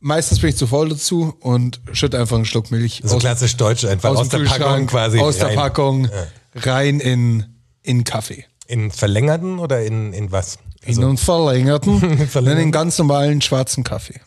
[0.00, 3.56] Meistens bin ich zu faul dazu und schütte einfach einen Schluck Milch So aus, klassisch
[3.56, 5.18] deutsch einfach aus, aus, der Packung quasi.
[5.18, 5.56] aus der rein.
[5.56, 6.08] Packung
[6.54, 7.46] rein in,
[7.82, 8.44] in Kaffee.
[8.66, 10.58] In verlängerten oder in, in was?
[10.82, 12.66] In Also, einen verlängerten, in Verlängerten?
[12.66, 14.20] den ganz normalen schwarzen Kaffee.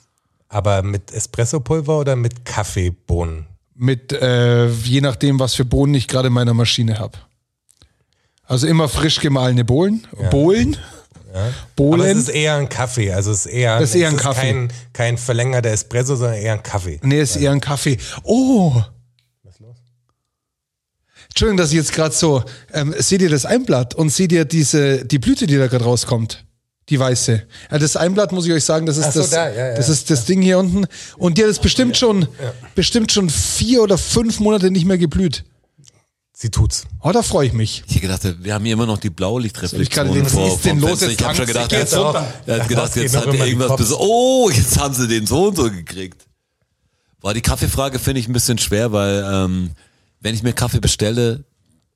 [0.50, 3.46] Aber mit Espressopulver oder mit Kaffeebohnen?
[3.76, 7.18] Mit, äh, je nachdem, was für Bohnen ich gerade in meiner Maschine habe.
[8.44, 10.08] Also immer frisch gemahlene Bohlen.
[10.32, 10.78] Bohlen.
[11.34, 12.18] Aber es Bohlen.
[12.18, 14.42] ist eher ein Kaffee, also es ist eher, Das ist eher ein es Kaffee.
[14.54, 17.00] kein, kein verlängerter Espresso, sondern eher ein Kaffee.
[17.04, 17.98] Nee, ist eher ein Kaffee.
[18.24, 18.82] Oh!
[21.30, 25.06] Entschuldigung, dass ich jetzt gerade so, ähm, seht ihr das Einblatt und seht ihr diese,
[25.06, 26.46] die Blüte, die da gerade rauskommt?
[26.90, 27.44] Die weiße.
[27.72, 29.90] Ja, das Einblatt muss ich euch sagen, das ist so, das, da, ja, ja, das
[29.90, 30.86] ist das Ding hier unten.
[31.18, 32.28] Und die hat es bestimmt schon,
[32.76, 35.44] bestimmt schon vier oder fünf Monate nicht mehr geblüht.
[36.34, 36.86] Sie tut's.
[37.02, 37.84] Oh, da freue ich mich.
[37.88, 40.66] Ich gedacht, wir haben hier immer noch die Ich kann Blaulichtreflexion den- vor, was ist
[40.66, 40.90] denn los?
[41.00, 41.08] Fenster.
[41.10, 42.34] Jetzt Ich habe schon gedacht, jetzt, jetzt runter.
[42.48, 46.28] hat gedacht, jetzt hat er irgendwas oh, jetzt haben sie den so und so gekriegt.
[47.22, 49.72] War die Kaffeefrage finde ich ein bisschen schwer, weil ähm,
[50.22, 51.44] wenn ich mir Kaffee bestelle,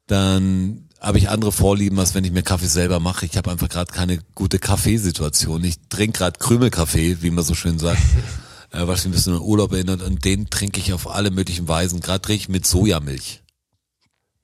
[0.07, 3.25] dann habe ich andere Vorlieben, als wenn ich mir Kaffee selber mache.
[3.25, 5.63] Ich habe einfach gerade keine gute Kaffeesituation.
[5.63, 8.01] Ich trinke gerade Krümelkaffee, wie man so schön sagt,
[8.71, 10.03] äh, was mich ein bisschen an Urlaub erinnert.
[10.03, 12.01] Und den trinke ich auf alle möglichen Weisen.
[12.01, 13.41] Gerade trinke ich mit Sojamilch.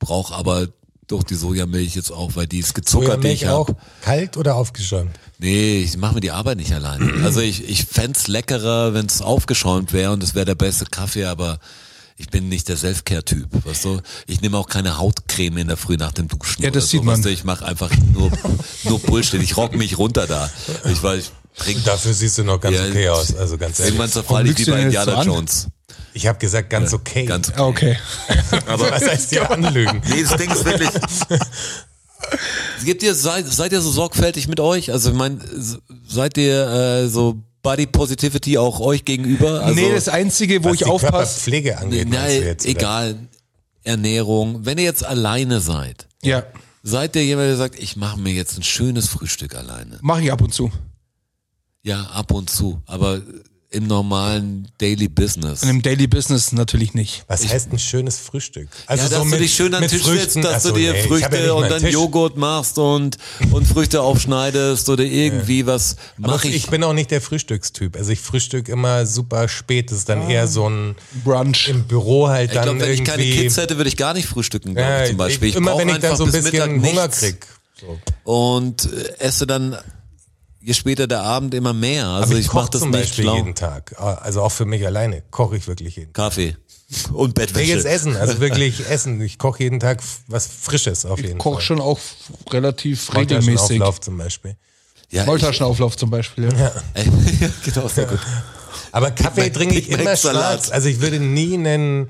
[0.00, 0.68] Brauche aber
[1.06, 4.56] durch die Sojamilch jetzt auch, weil die ist gezuckert, die ich Sojamilch auch kalt oder
[4.56, 5.12] aufgeschäumt?
[5.38, 7.24] Nee, ich mache mir die Arbeit nicht allein.
[7.24, 11.24] Also ich, ich fänd's leckerer, wenn es aufgeschäumt wäre und es wäre der beste Kaffee,
[11.24, 11.60] aber
[12.18, 14.00] ich bin nicht der Selfcare-Typ, weißt du?
[14.26, 16.62] Ich nehme auch keine Hautcreme in der Früh nach dem Duschen.
[16.62, 17.14] Ja, das oder sieht so, man.
[17.16, 17.30] Weißt du?
[17.30, 18.30] Ich mache einfach nur,
[18.84, 19.40] nur Bullshit.
[19.42, 20.50] Ich rock mich runter da.
[20.90, 21.30] Ich weiß, ich
[21.64, 23.94] trinke Dafür siehst du noch ganz Ja, okay aus, also ganz ehrlich.
[23.94, 25.26] Irgendwann zerfalle ich wie bei so Indiana an?
[25.26, 25.68] Jones.
[26.12, 27.24] Ich habe gesagt, ganz okay.
[27.24, 27.96] Ganz Ah, Okay.
[28.66, 30.02] aber Was heißt hier anlügen?
[30.08, 30.90] Nee, das Ding ist wirklich.
[32.84, 34.90] Gebt ihr, seid, seid ihr so sorgfältig mit euch?
[34.92, 35.38] Also ich meine,
[36.08, 37.38] seid ihr äh, so
[37.68, 39.62] Body Positivity auch euch gegenüber?
[39.62, 42.08] Also, nee, das Einzige, wo ich aufpasse, Körperpflege angeht.
[42.08, 42.70] nein, jetzt, oder?
[42.70, 43.28] egal.
[43.84, 44.64] Ernährung.
[44.64, 46.44] Wenn ihr jetzt alleine seid, ja,
[46.82, 49.98] seid ihr jemand, der sagt, ich mache mir jetzt ein schönes Frühstück alleine?
[50.00, 50.72] mache ich ab und zu.
[51.82, 52.80] Ja, ab und zu.
[52.86, 53.20] Aber
[53.70, 55.62] im normalen Daily Business.
[55.62, 57.24] Und im Daily Business natürlich nicht.
[57.28, 58.68] Was heißt ein schönes Frühstück?
[58.86, 61.70] Also ja, dass du dich schön an den Tisch setzt, dass du dir Früchte und
[61.70, 63.18] dann Joghurt machst und,
[63.50, 66.66] und Früchte aufschneidest oder irgendwie was mache ich, ich.
[66.68, 67.96] bin auch nicht der Frühstückstyp.
[67.96, 69.90] Also ich frühstück immer super spät.
[69.90, 71.68] Das ist dann eher so ein Brunch.
[71.68, 73.22] im Büro halt Ich dann glaube, wenn ich keine.
[73.22, 75.48] Kids hätte, würde ich gar nicht frühstücken, glaube ja, ich, zum Beispiel.
[75.50, 77.46] ich, immer wenn ich dann einfach so ein bisschen Hunger krieg.
[77.78, 77.98] So.
[78.24, 79.76] Und äh, esse dann,
[80.68, 82.06] je später der Abend, immer mehr.
[82.06, 83.36] Also Aber ich, ich, mache koche das zum nicht Beispiel schlau.
[83.36, 83.94] jeden Tag.
[84.00, 86.24] Also auch für mich alleine koche ich wirklich jeden Tag.
[86.30, 86.56] Kaffee
[87.12, 87.72] und Nee, Bettwäsche.
[87.72, 89.20] jetzt Essen, also wirklich Essen.
[89.20, 91.62] Ich koche jeden Tag was Frisches auf jeden Ich koche Fall.
[91.62, 91.98] schon auch
[92.50, 93.78] relativ regelmäßig.
[93.78, 94.56] Maultaschenauflauf zum Beispiel.
[95.10, 96.44] ja, ich, Maultaschenauflauf zum Beispiel.
[96.52, 96.72] Ja.
[97.40, 98.20] ja, genau, sehr gut.
[98.92, 100.60] Aber Kaffee trinke ich immer Salat.
[100.64, 100.70] schwarz.
[100.70, 102.08] Also ich würde nie einen,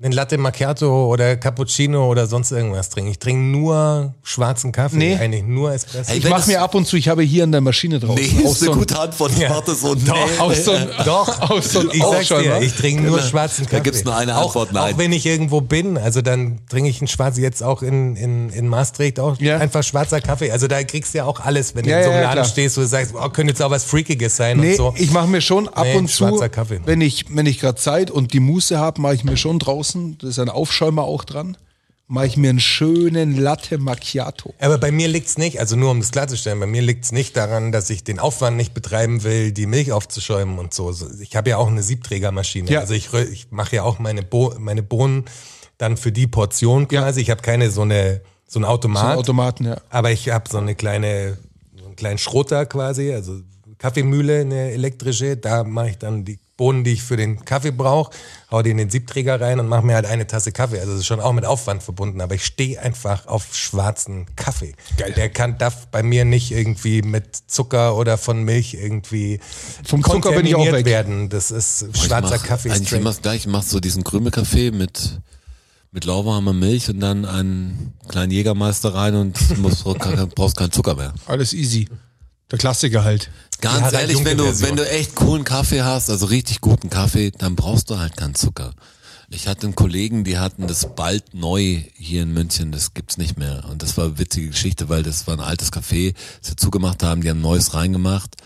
[0.00, 3.10] einen Latte Macchiato oder Cappuccino oder sonst irgendwas trinken.
[3.10, 4.96] Ich trinke nur schwarzen Kaffee.
[4.96, 5.16] Nee.
[5.16, 6.12] Eigentlich nur Espresso.
[6.12, 8.16] Ich mache mir ab und zu, ich habe hier in der Maschine drauf.
[8.16, 9.32] Nee, auch ist so eine ein, gute Antwort.
[9.32, 9.50] Ich Ja.
[9.50, 10.08] warte so, nee.
[10.38, 12.60] auch so ein, Doch, auch so ein ich sag's Aufschäumer.
[12.60, 13.76] dir, ich trinke nur schwarzen Kaffee.
[13.78, 14.94] Da gibt's nur eine Antwort, auch, nein.
[14.94, 18.50] Auch wenn ich irgendwo bin, also dann trinke ich einen schwarzen, jetzt auch in, in,
[18.50, 19.58] in Maastricht, auch Ja.
[19.58, 20.52] einfach schwarzer Kaffee.
[20.52, 22.44] Also da kriegst du ja auch alles, wenn du Ja, in so einem Laden klar.
[22.44, 24.94] stehst, wo du sagst, oh, könnte jetzt auch was Freakiges sein Nee, und so.
[24.96, 26.80] ich mache mir schon ab Nee, und zu, schwarzer Kaffee.
[26.84, 29.58] wenn ich, wenn ich gerade Zeit und die Muße habe, mache ich mir schon
[29.88, 31.56] draußen, da ist ein Aufschäumer auch dran,
[32.06, 34.54] mache ich mir einen schönen Latte Macchiato.
[34.60, 37.70] Aber bei mir liegt's nicht, also nur um das klarzustellen, bei mir liegt's nicht daran,
[37.70, 40.92] dass ich den Aufwand nicht betreiben will, die Milch aufzuschäumen und so.
[40.92, 42.70] So, Ich habe ja auch eine Siebträgermaschine.
[42.70, 42.80] Ja.
[42.80, 45.26] Also ich, ich mache ja auch meine, Bo meine Bohnen
[45.76, 47.20] dann für die Portion quasi.
[47.20, 49.76] Ich habe keine so eine so ein So Automat, einen Automaten, ja.
[49.90, 51.36] aber ich habe so eine kleine,
[51.78, 53.42] so einen kleinen Schrotter quasi, also
[53.76, 55.36] Kaffeemühle, eine elektrische.
[55.36, 58.12] Da mache ich dann die Bohnen, die ich für den Kaffee brauche,
[58.50, 60.80] hau die in den Siebträger rein und mache mir halt eine Tasse Kaffee.
[60.80, 64.74] Also das ist schon auch mit Aufwand verbunden, aber ich stehe einfach auf schwarzen Kaffee.
[64.96, 65.14] Geil.
[65.16, 69.40] Der kann darf bei mir nicht irgendwie mit Zucker oder von Milch irgendwie
[69.84, 70.84] Vom Zucker bin ich auch weg.
[70.84, 71.28] werden.
[71.28, 73.38] Das ist schwarzer ich mach Kaffee Eigentlich immer das gleiche.
[73.38, 75.20] Ich mach so diesen Krümelkaffee mit,
[75.92, 81.14] mit lauwarmer Milch und dann einen kleinen Jägermeister rein und musst, brauchst keinen Zucker mehr.
[81.26, 81.88] Alles easy.
[82.50, 83.30] Der Klassiker halt.
[83.60, 86.90] Ganz Ja, der ehrlich, wenn du, wenn du echt coolen Kaffee hast, also richtig guten
[86.90, 88.72] Kaffee, dann brauchst du halt keinen Zucker.
[89.30, 93.36] Ich hatte einen Kollegen, die hatten das bald neu hier in München, das gibt's nicht
[93.36, 93.64] mehr.
[93.70, 97.02] Und das war eine witzige Geschichte, weil das war ein altes Café, das sie zugemacht
[97.02, 98.36] haben, die haben Neues reingemacht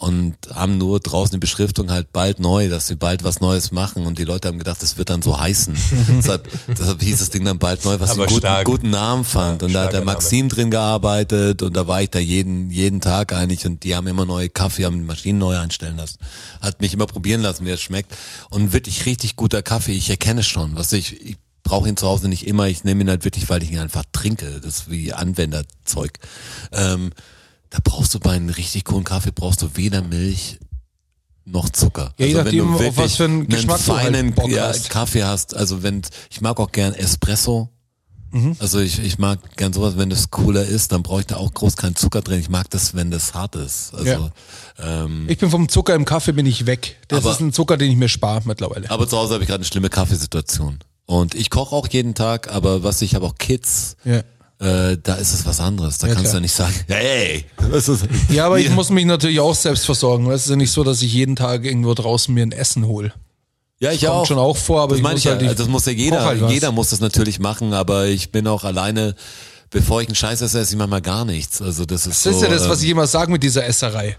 [0.00, 4.06] und haben nur draußen die Beschriftung halt bald neu, dass sie bald was Neues machen
[4.06, 5.76] und die Leute haben gedacht, das wird dann so heißen.
[6.16, 9.62] deshalb, deshalb hieß das Ding dann bald neu, was ich einen guten, guten Namen fand.
[9.62, 10.16] und da hat der starker Name.
[10.16, 14.06] Maxim drin gearbeitet und da war ich da jeden, jeden Tag eigentlich und die haben
[14.06, 16.16] immer neue Kaffee, haben die Maschinen neu einstellen lassen.
[16.62, 18.16] Hat mich immer probieren lassen, wie es schmeckt.
[18.48, 22.28] Und wirklich richtig guter Kaffee, ich erkenne schon, was ich, ich brauche ihn zu Hause
[22.28, 24.60] nicht immer, ich nehme ihn halt wirklich, weil ich ihn einfach trinke.
[24.62, 26.18] Das ist wie Anwenderzeug.
[26.72, 27.12] Ähm,
[27.70, 30.58] da brauchst du bei einem richtig coolen Kaffee, brauchst du weder Milch
[31.44, 32.12] noch Zucker.
[32.18, 34.34] Ja, je also wenn du nachdem, auf wirklich was für einen Geschmack du halt feinen
[34.50, 34.72] ja.
[34.88, 37.68] Kaffee hast, also wenn, ich mag auch gern Espresso.
[38.32, 38.54] Mhm.
[38.60, 41.52] Also ich, ich mag gern sowas, wenn das cooler ist, dann brauche ich da auch
[41.52, 42.38] groß keinen Zucker drin.
[42.38, 43.92] Ich mag das, wenn das hart ist.
[43.92, 44.30] Also,
[44.78, 46.96] ähm, Ich bin vom Zucker im Kaffee bin ich weg.
[47.08, 48.88] Das Aber- ist ein Zucker, den ich mir spare mittlerweile.
[48.88, 50.78] aber zu Hause habe ich gerade eine schlimme Kaffeesituation.
[51.06, 54.22] Und ich koche auch jeden Tag, aber was ich habe auch Kids, Ja.
[54.60, 55.98] Äh, da ist es was anderes.
[55.98, 56.32] Da kannst klar.
[56.32, 59.86] du ja nicht sagen, hey, was ist Ja, aber ich muss mich natürlich auch selbst
[59.86, 60.30] versorgen.
[60.30, 63.12] Es ist ja nicht so, dass ich jeden Tag irgendwo draußen mir ein Essen hole.
[63.78, 64.26] Ja, ich Kommt auch.
[64.26, 65.30] schon auch vor, aber das ich meine muss ich ja.
[65.32, 68.30] halt, ich also das muss ja jeder, halt jeder muss das natürlich machen, aber ich
[68.30, 69.14] bin auch alleine,
[69.70, 71.62] bevor ich einen Scheiß esse, esse ich manchmal gar nichts.
[71.62, 73.64] Also das ist Das so, ist ja das, was ähm, ich immer sage mit dieser
[73.64, 74.18] Esserei.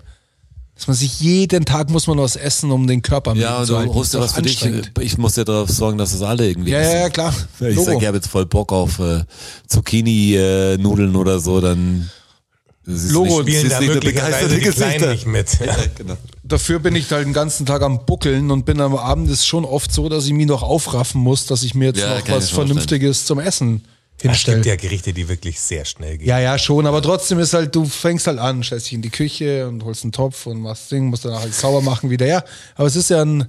[0.82, 3.74] Dass man sich jeden Tag muss man was essen, um den Körper am ja, zu
[3.74, 3.94] du halten.
[3.94, 4.66] holst dir Ist was für dich.
[5.00, 6.92] Ich muss ja darauf sorgen, dass es alle irgendwie Ja, essen.
[6.94, 7.34] ja, ja, klar.
[7.60, 7.86] Wenn ich Logo.
[7.86, 9.24] sage, ich habe jetzt voll Bock auf äh,
[9.68, 12.10] Zucchini-Nudeln oder so, dann
[12.86, 15.12] Logo, du nicht, da möglicherweise begeisterte die Kleinen Gesichter.
[15.12, 15.60] nicht mit.
[15.66, 16.18] Ja, genau.
[16.44, 19.66] Dafür bin ich halt den ganzen Tag am Buckeln und bin am Abend ist schon
[19.66, 22.50] oft so, dass ich mich noch aufraffen muss, dass ich mir jetzt Ja, noch was
[22.50, 22.68] vorstellen.
[22.70, 23.84] Vernünftiges zum Essen
[24.24, 26.28] Es gibt ja Gerichte, die wirklich sehr schnell gehen.
[26.28, 29.10] Ja, ja, schon, aber trotzdem ist halt, du fängst halt an, stellst dich in die
[29.10, 32.26] Küche und holst einen Topf und machst Ding, musst danach halt sauber machen wieder.
[32.28, 32.44] Ja,
[32.76, 33.42] aber es ist ja ein.
[33.42, 33.48] ist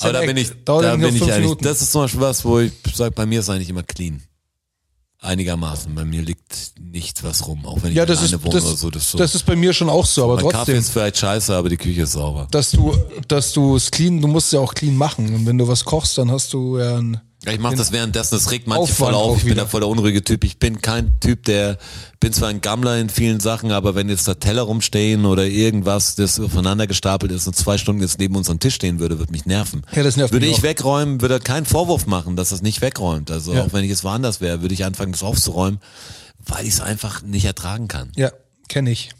[0.00, 1.64] Aber ja da ein bin ich, da nur bin ich eigentlich, Minuten.
[1.64, 4.22] das ist zum Beispiel was, wo ich sage, bei mir ist eigentlich immer clean.
[5.24, 5.94] Einigermaßen.
[5.94, 8.64] Bei mir liegt nichts was rum, auch wenn ich ja, das alleine ist, wohne das,
[8.64, 8.90] oder so.
[8.90, 9.18] Das ist so.
[9.18, 11.70] das ist bei mir schon auch so, aber mein Kaffee trotzdem, ist vielleicht scheiße, aber
[11.70, 12.46] die Küche ist sauber.
[12.50, 12.94] dass du,
[13.26, 15.34] dass du es clean, du musst es ja auch clean machen.
[15.34, 18.34] Und wenn du was kochst, dann hast du ja ein, Ja, ich mache das währenddessen,
[18.36, 19.38] das regt manche Aufwand voll auf.
[19.38, 20.44] Ich bin da voll der unruhige Typ.
[20.44, 21.78] Ich bin kein Typ, der,
[22.20, 26.14] bin zwar ein Gammler in vielen Sachen, aber wenn jetzt da Teller rumstehen oder irgendwas,
[26.14, 29.44] das aufeinander gestapelt ist und zwei Stunden jetzt neben unserem Tisch stehen würde, würde mich
[29.46, 29.82] nerven.
[29.94, 30.62] Ja, das nervt würde ich auch.
[30.62, 33.30] wegräumen, würde er keinen Vorwurf machen, dass das nicht wegräumt.
[33.30, 33.62] Also Ja.
[33.64, 35.80] auch wenn ich jetzt woanders wäre, würde ich anfangen, das aufzuräumen,
[36.46, 38.10] weil ich es einfach nicht ertragen kann.
[38.16, 38.30] Ja,
[38.68, 39.10] kenne ich.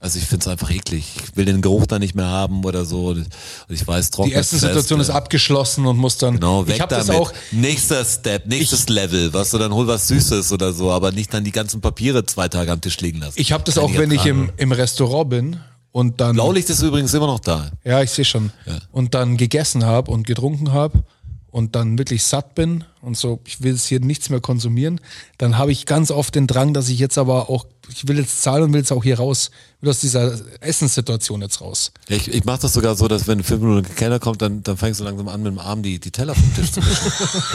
[0.00, 1.04] Also ich finde es einfach eklig.
[1.24, 3.08] Ich will den Geruch da nicht mehr haben oder so.
[3.08, 3.26] Und
[3.68, 6.34] ich weiß, trocken Die Essenssituation ist abgeschlossen und muss dann.
[6.34, 7.32] Genau, weg ich habe das auch.
[7.50, 11.42] Nächster Step, nächstes Level, was du dann hol was Süßes oder so, aber nicht dann
[11.42, 13.40] die ganzen Papiere zwei Tage am Tisch liegen lassen.
[13.40, 16.34] Ich habe das Kann auch, wenn ich im, im Restaurant bin und dann.
[16.34, 17.72] Blaulicht ist übrigens immer noch da.
[17.84, 18.52] Ja, ich sehe schon.
[18.92, 21.02] Und dann gegessen habe und getrunken habe
[21.50, 25.00] und dann wirklich satt bin und so, ich will jetzt hier nichts mehr konsumieren,
[25.38, 28.42] dann habe ich ganz oft den Drang, dass ich jetzt aber auch, ich will jetzt
[28.42, 31.92] zahlen und will jetzt auch hier raus, will aus dieser Essenssituation jetzt raus.
[32.08, 34.76] Ich, ich mache das sogar so, dass wenn fünf Minuten ein Kellner kommt, dann, dann
[34.76, 37.12] fängst du langsam an, mit dem Arm die, die Teller vom Tisch zu wischen.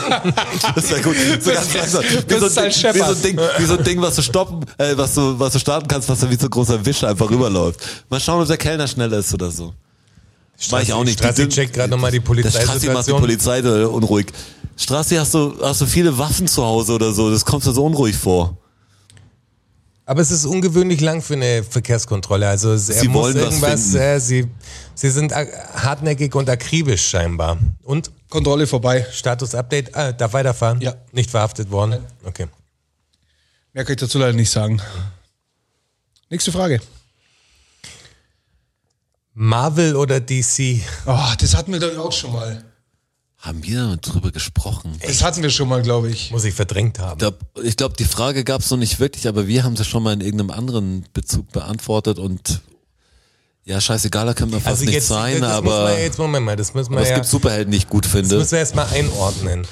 [0.76, 1.16] das ist ja gut.
[1.40, 2.04] So ganz langsam.
[2.04, 4.16] Wie so, ist ein halt Ding, wie, so ein Ding, wie so ein Ding, was
[4.16, 6.84] du stoppen, äh, was du, was du starten kannst, was dann wie so ein großer
[6.86, 7.80] Wisch einfach rüberläuft.
[8.10, 9.74] Mal schauen, ob der Kellner schneller ist oder so.
[10.72, 11.20] Mach ich auch nicht.
[11.20, 13.12] Strassi checkt gerade nochmal die Der Strassi macht die.
[13.12, 14.28] Polizei unruhig.
[14.76, 17.30] Strassi, hast du, hast du viele Waffen zu Hause oder so?
[17.30, 18.58] Das kommt dir so unruhig vor.
[20.06, 22.48] Aber es ist ungewöhnlich lang für eine Verkehrskontrolle.
[22.48, 23.98] Also er Sie muss irgendwas, finden.
[23.98, 24.48] äh, sie,
[24.96, 27.58] sie sind hartnäckig und akribisch scheinbar.
[27.84, 29.06] Und Kontrolle vorbei.
[29.12, 30.82] Status-Update, ah, darf weiterfahren?
[30.82, 30.96] Ja.
[31.14, 32.00] Nicht verhaftet worden?
[32.26, 32.48] Okay.
[33.72, 34.82] Mehr kann ich dazu leider nicht sagen.
[36.30, 36.82] Nächste Frage.
[39.34, 40.82] Marvel oder DC?
[41.06, 42.64] Oh, das hatten wir doch auch schon mal.
[43.38, 44.98] Haben wir drüber gesprochen?
[45.06, 46.32] Das hatten wir schon mal, glaube ich.
[46.32, 47.14] Muss ich verdrängt haben.
[47.14, 47.38] Ich glaube,
[47.76, 50.22] glaub, die Frage gab es noch nicht wirklich, aber wir haben sie schon mal in
[50.22, 52.62] irgendeinem anderen Bezug beantwortet und
[53.66, 56.56] ja, scheißegal, da kann man fast nicht sein, das aber, Muss man, jetzt, Moment mal,
[56.56, 58.38] das müssen wir aber es ja, gibt Superhelden, die ich gut das finde.
[58.38, 59.66] müssen wir erstmal einordnen.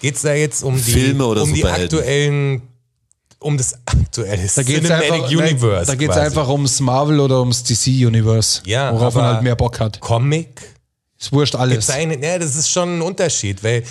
[0.00, 1.98] Geht's da jetzt um die, Filme oder um die Superhelden?
[1.98, 2.62] aktuellen,
[3.40, 5.86] um das aktuelle Da geht es Cinematic einfach, Universe?
[5.86, 6.26] da geht's quasi?
[6.26, 8.62] einfach ums Marvel oder ums DC Universe.
[8.66, 9.98] Ja, worauf man halt mehr Bock hat.
[10.00, 10.60] Comic?
[11.18, 11.90] Ist wurscht alles.
[11.90, 13.82] Eine, ja, das ist schon ein Unterschied, weil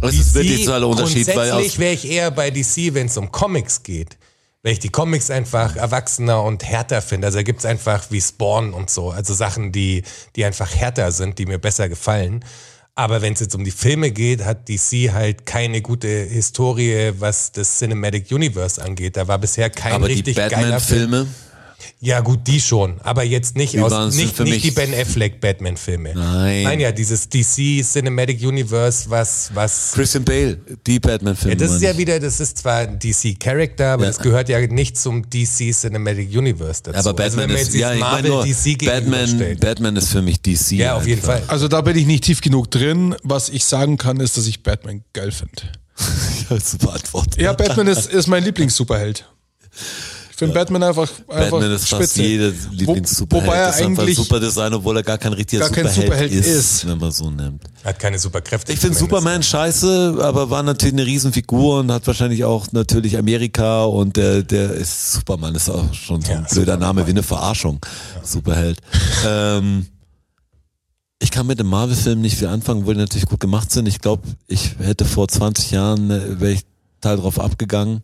[0.00, 3.30] Es ist wirklich so ein Unterschied, grundsätzlich wäre ich eher bei DC, wenn es um
[3.30, 4.16] Comics geht.
[4.64, 7.26] Weil ich die Comics einfach erwachsener und härter finde.
[7.26, 9.10] Also da gibt's einfach wie Spawn und so.
[9.10, 10.04] Also Sachen, die,
[10.36, 12.44] die einfach härter sind, die mir besser gefallen.
[12.94, 17.50] Aber wenn es jetzt um die Filme geht, hat DC halt keine gute Historie, was
[17.50, 19.16] das Cinematic Universe angeht.
[19.16, 21.26] Da war bisher kein aber die richtig geiler Film.
[22.00, 23.00] Ja, gut, die schon.
[23.02, 26.12] Aber jetzt nicht Die aus, nicht, für nicht mich- die Ben Affleck Batman-Filme.
[26.14, 26.62] Nein.
[26.64, 29.92] Nein, ja, dieses DC Cinematic Universe, was, was.
[29.94, 31.54] Christian Bale, die Batman-Filme.
[31.54, 34.10] Ja, das ist ja wieder, das ist zwar ein DC-Charakter, aber Ja.
[34.10, 36.98] das gehört ja nicht zum DC Cinematic Universe dazu.
[36.98, 39.56] aber Batman also wenn man ist, jetzt ja, dieses ich meine Marvel nur, DC Batman.
[39.58, 40.72] Batman ist für mich DC.
[40.72, 41.38] Ja, auf jeden einfach.
[41.38, 41.42] Fall.
[41.48, 43.14] Also da bin ich nicht tief genug drin.
[43.22, 45.50] Was ich sagen kann, ist, dass ich Batman geil finde.
[46.50, 47.40] Ja, super Antwort.
[47.40, 49.24] Ja, Batman ist, ist mein Lieblings-Superheld.
[50.32, 52.22] Ich finde Batman einfach, einfach Batman ist fast spitze.
[52.22, 53.46] jede Wo, Lieblings-Superheld.
[53.46, 56.32] wobei er ist einfach eigentlich Superdesign, obwohl er gar kein richtiger gar kein Superheld, Superheld
[56.32, 56.88] ist, ist.
[56.88, 57.62] wenn man so nimmt.
[57.84, 58.72] Hat keine Superkräfte.
[58.72, 58.96] Ich finde.
[58.96, 64.42] Superman scheiße, aber war natürlich eine Riesenfigur und hat wahrscheinlich auch natürlich Amerika und der,
[64.42, 67.78] der ist Superman ist auch schon so ein Ja, blöder Name wie eine Verarschung.
[68.22, 68.78] Superheld.
[69.26, 69.86] Ähm,
[71.20, 73.86] ich kann mit dem Marvel-Film nicht viel anfangen, obwohl die natürlich gut gemacht sind.
[73.86, 76.62] Ich glaube, ich hätte vor 20 Jahren, äh, wäre ich
[77.00, 78.00] total drauf abgegangen.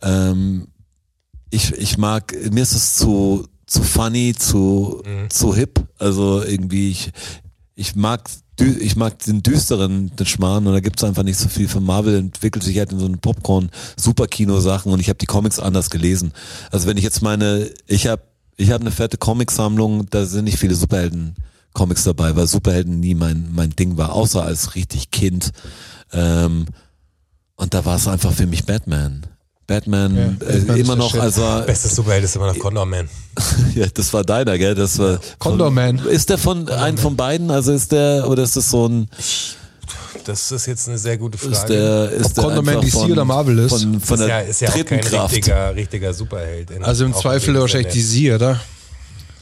[0.00, 0.68] Ähm,
[1.54, 5.80] ich, ich mag, mir ist es zu, zu funny, zu, zu hip.
[5.98, 7.12] Also irgendwie, ich,
[7.76, 8.28] ich mag,
[8.58, 12.16] ich mag den düsteren, den Schmarrn und da gibt's einfach nicht so viel von Marvel,
[12.16, 16.32] entwickelt sich halt in so einen Popcorn-Superkino-Sachen und ich habe die Comics anders gelesen.
[16.70, 18.22] Also wenn ich jetzt meine, ich habe
[18.56, 23.48] ich hab eine fette Comicsammlung, da sind nicht viele Superhelden-Comics dabei, weil Superhelden nie mein,
[23.52, 25.50] mein Ding war, außer als richtig Kind.
[26.12, 26.66] Ähm,
[27.56, 29.26] und da war es einfach für mich Batman.
[29.66, 31.20] Batman, Ja, äh, Batman ist immer noch, Shit.
[31.20, 33.08] also Bester Superheld ist immer noch Condor Man.
[33.74, 34.74] ja, das war deiner, gell?
[34.74, 35.98] Das war Condor Man.
[36.06, 37.50] Ist der von ein von beiden?
[37.50, 39.08] Also ist der oder ist das so ein
[40.24, 41.52] Das ist jetzt eine sehr gute Frage.
[41.54, 43.70] ist der ist Ob der Condor Man DC von, oder Marvel ist?
[43.70, 45.34] Von, von ist der ja, ist ja auch dritten kein Kraft.
[45.34, 46.70] richtiger, richtiger Superheld.
[46.70, 47.92] in- Also im auch Zweifel wahrscheinlich.
[47.94, 48.60] DC, oder?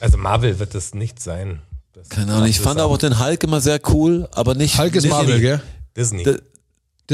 [0.01, 1.61] Also Marvel wird das nicht sein.
[1.95, 2.49] Das Keine Ahnung.
[2.49, 4.79] Ich fand auch aber den Hulk immer sehr cool, aber nicht.
[4.79, 5.61] Hulk ist nicht Marvel, gell?
[5.97, 6.23] Disney.
[6.23, 6.39] D-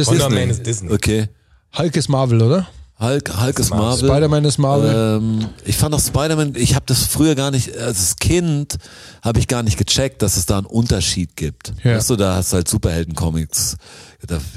[0.05, 0.93] Condor Man ist Disney.
[0.93, 1.29] Okay.
[1.77, 2.69] Hulk ist Marvel, oder?
[3.01, 4.09] Hulk, Hulk ist Marvel.
[4.09, 5.21] Spider-Man ist Marvel.
[5.21, 8.77] Ähm, ich fand auch Spider-Man, ich habe das früher gar nicht, als Kind
[9.23, 11.73] habe ich gar nicht gecheckt, dass es da einen Unterschied gibt.
[11.85, 11.97] Ja.
[11.97, 13.77] Weißt du, da hast du halt Superhelden-Comics.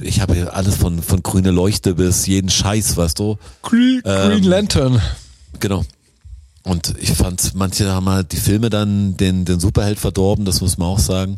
[0.01, 3.37] Ich habe hier alles von, von grüne Leuchte bis jeden Scheiß, weißt du.
[3.61, 4.99] Green, Green Lantern.
[5.59, 5.85] Genau.
[6.63, 10.79] Und ich fand, manche haben halt die Filme dann den, den Superheld verdorben, das muss
[10.79, 11.37] man auch sagen.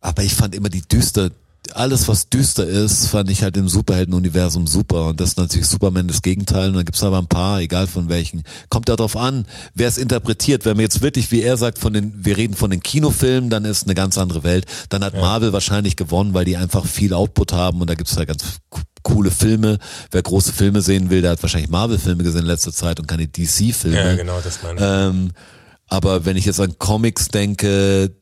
[0.00, 1.30] Aber ich fand immer die düster,
[1.76, 5.06] alles, was düster ist, fand ich halt im Superhelden-Universum super.
[5.06, 6.68] Und das ist natürlich Superman das Gegenteil.
[6.68, 8.42] Und dann gibt's aber ein paar, egal von welchen.
[8.68, 10.64] Kommt darauf an, wer es interpretiert.
[10.64, 13.64] Wenn wir jetzt wirklich, wie er sagt, von den, wir reden von den Kinofilmen, dann
[13.64, 14.66] ist eine ganz andere Welt.
[14.88, 15.20] Dann hat ja.
[15.20, 18.58] Marvel wahrscheinlich gewonnen, weil die einfach viel Output haben und da gibt's ja ganz
[19.02, 19.78] coole Filme.
[20.10, 23.26] Wer große Filme sehen will, der hat wahrscheinlich Marvel-Filme gesehen in letzter Zeit und keine
[23.26, 23.96] DC-Filme.
[23.96, 24.84] Ja, genau, das meine ich.
[24.84, 25.32] Ähm,
[25.88, 28.14] aber wenn ich jetzt an Comics denke,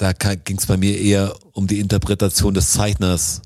[0.00, 3.42] da ging es bei mir eher um die Interpretation des Zeichners.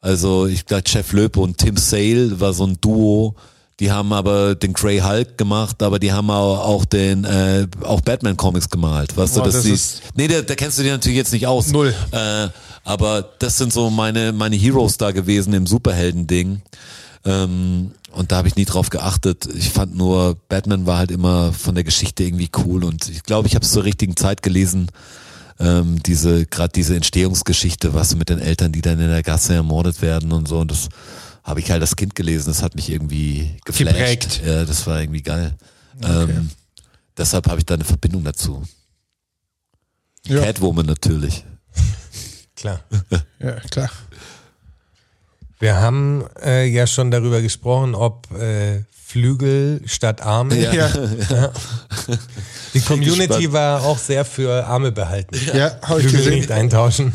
[0.00, 3.34] Also ich glaube, Jeff Loeb und Tim Sale war so ein Duo.
[3.80, 8.36] Die haben aber den Grey Hulk gemacht, aber die haben auch den äh, auch Batman
[8.36, 9.16] Comics gemalt.
[9.16, 9.76] Weißt du, dass das die,
[10.14, 11.72] nee, da, da kennst du die natürlich jetzt nicht aus.
[11.72, 11.94] Null.
[12.12, 12.48] Äh,
[12.84, 16.62] aber das sind so meine meine Heroes da gewesen im Superhelden Ding.
[17.24, 19.48] Ähm, und da habe ich nie drauf geachtet.
[19.56, 23.48] Ich fand nur Batman war halt immer von der Geschichte irgendwie cool und ich glaube,
[23.48, 24.88] ich habe es zur richtigen Zeit gelesen
[25.60, 30.00] ähm, diese gerade diese Entstehungsgeschichte, was mit den Eltern, die dann in der Gasse ermordet
[30.02, 30.58] werden und so.
[30.58, 30.88] Und das
[31.44, 32.48] habe ich halt als Kind gelesen.
[32.48, 33.96] Das hat mich irgendwie geflasht.
[33.96, 34.42] Geprägt.
[34.44, 35.54] Ja, das war irgendwie geil.
[35.98, 36.32] Okay.
[36.32, 36.50] Ähm,
[37.16, 38.62] deshalb habe ich da eine Verbindung dazu.
[40.26, 40.40] Ja.
[40.40, 41.44] Catwoman natürlich.
[42.56, 42.80] klar.
[43.38, 43.90] ja, klar.
[45.60, 50.56] Wir haben äh, ja schon darüber gesprochen, ob äh, Flügel statt Arme.
[50.56, 50.72] Ja.
[50.72, 51.52] ja.
[52.74, 55.38] Die Community war auch sehr für Arme behalten.
[55.54, 56.34] Ja, habe ich gesehen.
[56.34, 57.12] nicht eintauschen.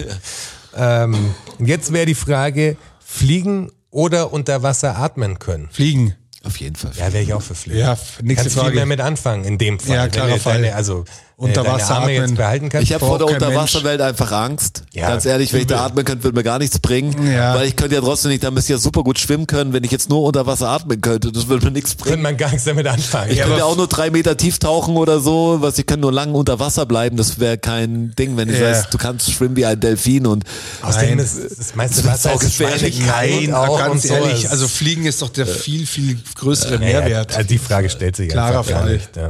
[0.77, 5.69] Ähm, jetzt wäre die Frage, fliegen oder unter Wasser atmen können?
[5.71, 6.15] Fliegen.
[6.43, 6.91] Auf jeden Fall.
[6.95, 7.79] Ja, wäre ich auch für Fliegen.
[7.79, 8.67] Ja, nächste Kannst Frage.
[8.67, 9.95] viel mehr mit anfangen in dem Fall.
[9.95, 10.61] Ja, klarer Fall.
[10.61, 11.05] Deine, also
[11.38, 12.11] unter Wasser atmen.
[12.11, 12.88] jetzt behalten kannst.
[12.88, 14.83] Ich habe vor der Unterwasserwelt einfach Angst.
[14.93, 17.29] Ja, Ganz ehrlich, wenn ich da atmen könnte, würde mir gar nichts bringen.
[17.29, 17.55] Ja.
[17.55, 19.83] Weil ich könnte ja trotzdem nicht, da müsste ich ja super gut schwimmen können, wenn
[19.83, 21.33] ich jetzt nur unter Wasser atmen könnte.
[21.33, 22.11] Das würde mir nichts bringen.
[22.11, 23.31] Könnte man gar nichts damit anfangen.
[23.31, 25.57] Ich ja, könnte ja auch nur drei Meter tief tauchen oder so.
[25.59, 27.17] Was ich kann nur lang unter Wasser bleiben.
[27.17, 28.69] Das wäre kein Ding, wenn ich ja.
[28.69, 30.45] weiß, du kannst schwimmen wie ein Delfin und
[30.83, 33.01] Außerdem ist das meiste Wasser ist gefährlich.
[33.05, 34.49] Nein, auch ganz ehrlich.
[34.49, 37.36] Also Fliegen ist doch der viel, viel größere Mehrwert.
[37.36, 38.93] Also die Frage stellt sich Klarer Fall.
[38.93, 39.09] Nicht.
[39.17, 39.29] Ja.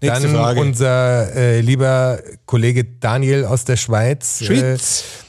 [0.00, 0.60] Nächste Dann Frage.
[0.60, 4.40] unser äh, lieber Kollege Daniel aus der Schweiz.
[4.40, 5.00] Äh, Schweiz.
[5.00, 5.28] Äh,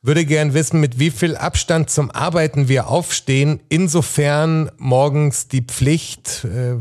[0.00, 6.44] würde gern wissen, mit wie viel Abstand zum Arbeiten wir aufstehen, insofern morgens die Pflicht,
[6.44, 6.76] äh,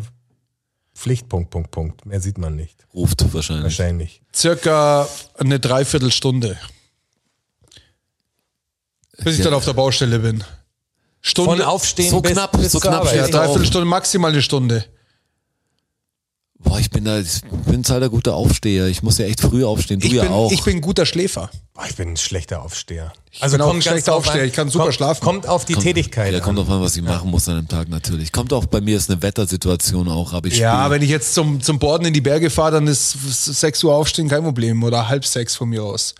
[0.95, 2.05] Pflicht, Punkt, Punkt, Punkt.
[2.05, 2.85] Mehr sieht man nicht.
[2.93, 3.63] Ruft wahrscheinlich.
[3.63, 4.21] Wahrscheinlich.
[4.33, 6.57] Circa eine Dreiviertelstunde.
[9.17, 9.45] Bis ich ja.
[9.45, 10.43] dann auf der Baustelle bin.
[11.21, 11.57] Stunde.
[11.57, 13.13] Von Aufstehen so bis, knapp, bis so knapp.
[13.13, 14.85] Ja, Dreiviertelstunde, maximal eine Stunde.
[16.67, 18.87] Boah, ich bin da, ich bin halt ein guter Aufsteher.
[18.87, 19.99] Ich muss ja echt früh aufstehen.
[19.99, 20.51] Du ich ja bin, auch.
[20.51, 21.49] Ich bin ein guter Schläfer.
[21.73, 23.13] Boah, ich bin ein schlechter Aufsteher.
[23.31, 24.43] Ich also bin auch ein schlechter Aufsteher.
[24.43, 25.23] ich kann super kommt, schlafen.
[25.23, 26.33] Kommt auf die kommt, Tätigkeit.
[26.33, 28.31] Ja, kommt drauf an, was ich machen muss an dem Tag natürlich.
[28.31, 31.61] Kommt auch bei mir ist eine Wettersituation auch, aber ich Ja, wenn ich jetzt zum,
[31.61, 35.25] zum Borden in die Berge fahre, dann ist 6 Uhr aufstehen kein Problem oder halb
[35.25, 36.15] sechs von mir aus.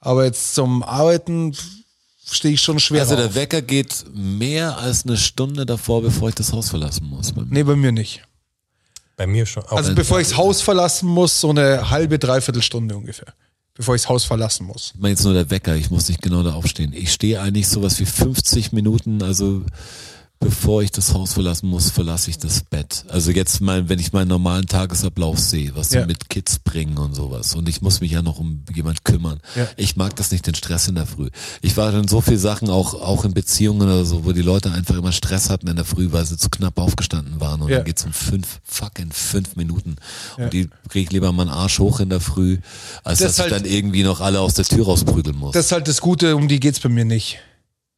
[0.00, 1.54] Aber jetzt zum Arbeiten
[2.28, 3.20] stehe ich schon schwer Also auf.
[3.20, 7.32] der Wecker geht mehr als eine Stunde davor, bevor ich das Haus verlassen muss.
[7.32, 8.22] Bei nee, bei mir nicht.
[9.16, 9.64] Bei mir schon.
[9.66, 13.34] also bevor ich das Haus verlassen muss, so eine halbe, dreiviertel Stunde ungefähr.
[13.74, 14.92] Bevor ich das Haus verlassen muss.
[14.94, 16.92] Ich meine jetzt nur der Wecker, ich muss nicht genau da aufstehen.
[16.94, 19.64] Ich stehe eigentlich sowas wie 50 Minuten, also
[20.42, 23.04] bevor ich das Haus verlassen muss, verlasse ich das Bett.
[23.08, 26.04] Also jetzt mal, wenn ich meinen normalen Tagesablauf sehe, was ja.
[26.04, 27.54] mit Kids bringen und sowas.
[27.54, 29.40] Und ich muss mich ja noch um jemand kümmern.
[29.54, 29.68] Ja.
[29.76, 31.30] Ich mag das nicht, den Stress in der Früh.
[31.60, 34.72] Ich war in so viel Sachen, auch, auch in Beziehungen oder so, wo die Leute
[34.72, 37.62] einfach immer Stress hatten in der Früh, weil sie zu knapp aufgestanden waren.
[37.62, 37.76] Und ja.
[37.76, 39.96] dann geht's um fünf, fucking fünf Minuten.
[40.36, 42.58] Und die kriege ich lieber meinen Arsch hoch in der Früh,
[43.04, 45.52] als das dass halt, ich dann irgendwie noch alle aus der Tür rausprügeln muss.
[45.52, 47.38] Das ist halt das Gute, um die geht's bei mir nicht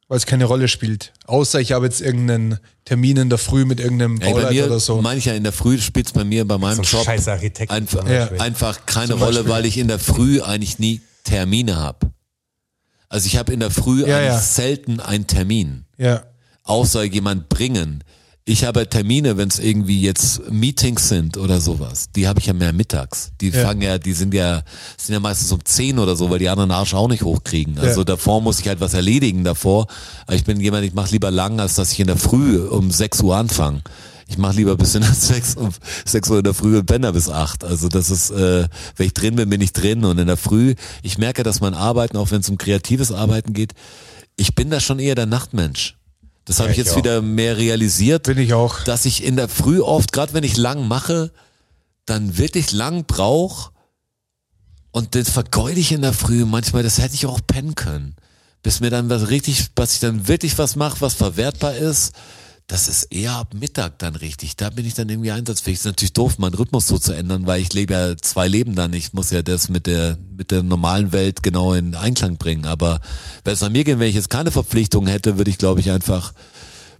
[0.07, 1.13] weil es keine Rolle spielt.
[1.25, 4.79] Außer ich habe jetzt irgendeinen Termin in der Früh mit irgendeinem Ey, Bauleiter mir, oder
[4.79, 5.01] so.
[5.01, 8.27] Manchmal in der Früh spielt es bei mir bei meinem so Job einfach, ja.
[8.39, 12.11] einfach keine Rolle, weil ich in der Früh eigentlich nie Termine habe.
[13.09, 14.39] Also ich habe in der Früh ja, eigentlich ja.
[14.39, 15.85] selten einen Termin.
[15.97, 16.23] Ja.
[16.63, 18.03] Außer jemand bringen.
[18.47, 22.11] Ich habe Termine, wenn es irgendwie jetzt Meetings sind oder sowas.
[22.15, 23.31] Die habe ich ja mehr mittags.
[23.41, 23.63] Die ja.
[23.63, 24.61] fangen ja, die sind ja,
[24.97, 27.79] sind ja meistens um 10 oder so, weil die anderen Arsch auch nicht hochkriegen.
[27.79, 28.05] Also ja.
[28.05, 29.87] davor muss ich halt was erledigen davor.
[30.27, 32.91] Aber ich bin jemand, ich mache lieber lang, als dass ich in der Früh um
[32.91, 33.81] 6 Uhr anfange.
[34.27, 35.71] Ich mache lieber bis in der 6, um
[36.05, 37.63] 6 Uhr in der Früh und Bänder bis 8.
[37.63, 40.05] Also das ist, äh, wenn ich drin bin, bin ich drin.
[40.05, 43.53] Und in der Früh, ich merke, dass mein Arbeiten, auch wenn es um kreatives Arbeiten
[43.53, 43.73] geht,
[44.37, 45.95] ich bin da schon eher der Nachtmensch.
[46.45, 48.23] Das habe ja, ich jetzt ich wieder mehr realisiert.
[48.23, 48.83] Bin ich auch.
[48.83, 51.31] Dass ich in der Früh oft, gerade wenn ich lang mache,
[52.05, 53.71] dann wirklich lang brauch
[54.91, 56.45] und das vergeude ich in der Früh.
[56.45, 58.15] Manchmal, das hätte ich auch pennen können.
[58.63, 62.13] Bis mir dann was richtig, was ich dann wirklich was mache, was verwertbar ist,
[62.67, 64.55] das ist eher ab Mittag dann richtig.
[64.55, 65.77] Da bin ich dann irgendwie einsatzfähig.
[65.77, 68.91] Ist natürlich doof, meinen Rhythmus so zu ändern, weil ich lebe ja zwei Leben dann.
[68.93, 72.65] Ich muss ja das mit der, mit der normalen Welt genau in Einklang bringen.
[72.65, 73.01] Aber
[73.43, 75.91] wenn es an mir geht, wenn ich jetzt keine Verpflichtungen hätte, würde ich glaube ich
[75.91, 76.33] einfach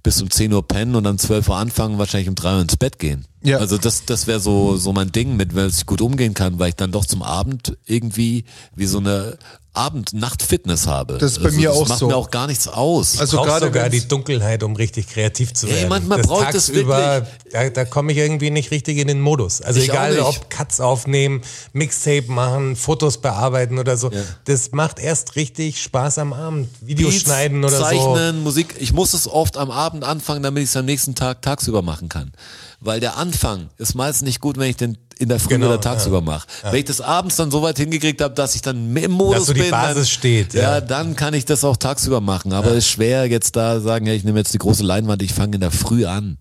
[0.04, 2.78] bis um 10 Uhr pennen und dann 12 Uhr anfangen, wahrscheinlich um 3 Uhr ins
[2.78, 3.26] Bett gehen.
[3.46, 3.58] Ja.
[3.60, 6.70] Also das, das wäre so, so mein Ding, mit wenn ich gut umgehen kann, weil
[6.70, 9.38] ich dann doch zum Abend irgendwie wie so eine
[9.76, 11.18] Abend-Nacht-Fitness habe.
[11.18, 12.08] Das ist bei mir das auch macht so.
[12.08, 13.20] mir auch gar nichts aus.
[13.20, 15.90] Also gerade sogar die Dunkelheit, um richtig kreativ zu Ey, werden.
[15.90, 19.62] manchmal das braucht es tagsüber, Da, da komme ich irgendwie nicht richtig in den Modus.
[19.62, 21.42] Also Ich egal, ob Cuts aufnehmen,
[21.74, 24.12] Mixtape machen, Fotos bearbeiten oder so.
[24.46, 26.70] Das macht erst richtig Spaß am Abend.
[26.82, 28.76] Videos Beats, schneiden oder Zeichnen, Musik.
[28.80, 32.08] Ich muss es oft am Abend anfangen, damit ich es am nächsten Tag tagsüber machen
[32.08, 32.32] kann.
[32.80, 33.35] Weil der Anfang
[33.78, 36.46] ist meist nicht gut, wenn ich den in der Früh Genau, oder tagsüber mache.
[36.64, 39.54] Wenn ich das abends dann so weit hingekriegt habe, dass ich dann im Modus so
[39.54, 40.82] die bin, Basis dann, steht, Ja, ja.
[40.82, 42.52] dann kann ich das auch tagsüber machen.
[42.52, 45.34] Aber es ist schwer jetzt da sagen, ja, ich nehme jetzt die große Leinwand, ich
[45.34, 46.38] fange in der Früh an.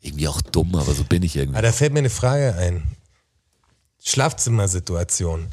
[0.00, 1.58] Irgendwie auch dumm, aber so bin ich irgendwie.
[1.58, 2.84] Ah, da fällt mir eine Frage ein.
[4.02, 5.48] Schlafzimmersituation.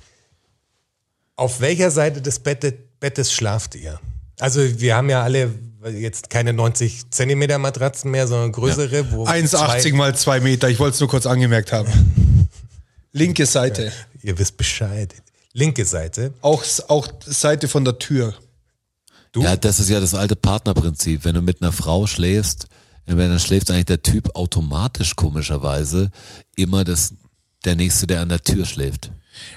[1.35, 3.99] Auf welcher Seite des Bette, Bettes schlaft ihr?
[4.39, 5.53] Also wir haben ja alle
[5.89, 9.11] jetzt keine 90 Zentimeter Matratzen mehr, sondern größere.
[9.11, 9.47] Wo 1,80
[9.81, 10.69] zwei- mal 2 Meter.
[10.69, 11.89] Ich wollte es nur kurz angemerkt haben.
[13.11, 13.91] Linke Seite.
[14.21, 15.13] Ihr wisst Bescheid.
[15.53, 16.33] Linke Seite.
[16.41, 18.33] Auch, auch Seite von der Tür.
[19.35, 21.25] Ja, das ist ja das alte Partnerprinzip.
[21.25, 22.67] Wenn du mit einer Frau schläfst,
[23.05, 26.09] wenn dann schläft eigentlich der Typ automatisch komischerweise
[26.55, 27.13] immer das,
[27.65, 29.11] der Nächste, der an der Tür schläft.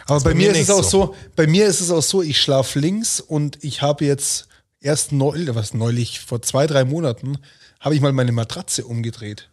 [0.07, 1.07] Aber bei, bei mir mir ist es auch so.
[1.07, 1.15] so.
[1.37, 4.49] bei mir ist es auch so, ich schlafe links und ich habe jetzt
[4.87, 7.39] erst neulich, was neulich, vor zwei, drei Monaten,
[7.81, 9.51] habe ich mal meine Matratze umgedreht.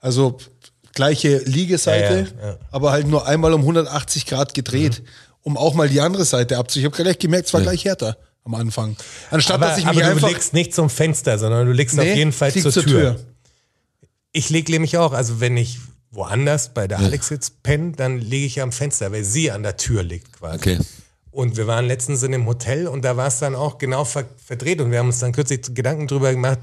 [0.00, 0.38] Also
[0.94, 2.38] gleiche Liegeseite, Mhm.
[2.38, 2.58] Ja, ja, ja.
[2.70, 5.02] aber halt nur einmal um 180 Grad gedreht,
[5.42, 6.78] um auch mal die andere Seite abzu.
[6.78, 8.96] Ich habe gleich gemerkt, es war gleich härter am Anfang.
[9.30, 11.96] Anstatt Aber, dass ich aber mich du einfach legst nicht zum Fenster, sondern du legst
[11.96, 13.00] Nee, auf jeden Fall zur, zur Tür.
[13.00, 13.20] Tür.
[14.32, 15.78] Ich lege nämlich auch, also wenn ich
[16.10, 19.76] woanders bei der Alex jetzt penne, dann lege ich am Fenster, weil sie an der
[19.76, 20.56] Tür liegt quasi.
[20.56, 20.78] Okay.
[21.30, 24.24] Und wir waren letztens in einem Hotel und da war es dann auch genau ver
[24.44, 26.58] verdreht und wir haben uns dann kürzlich Gedanken drüber gemacht,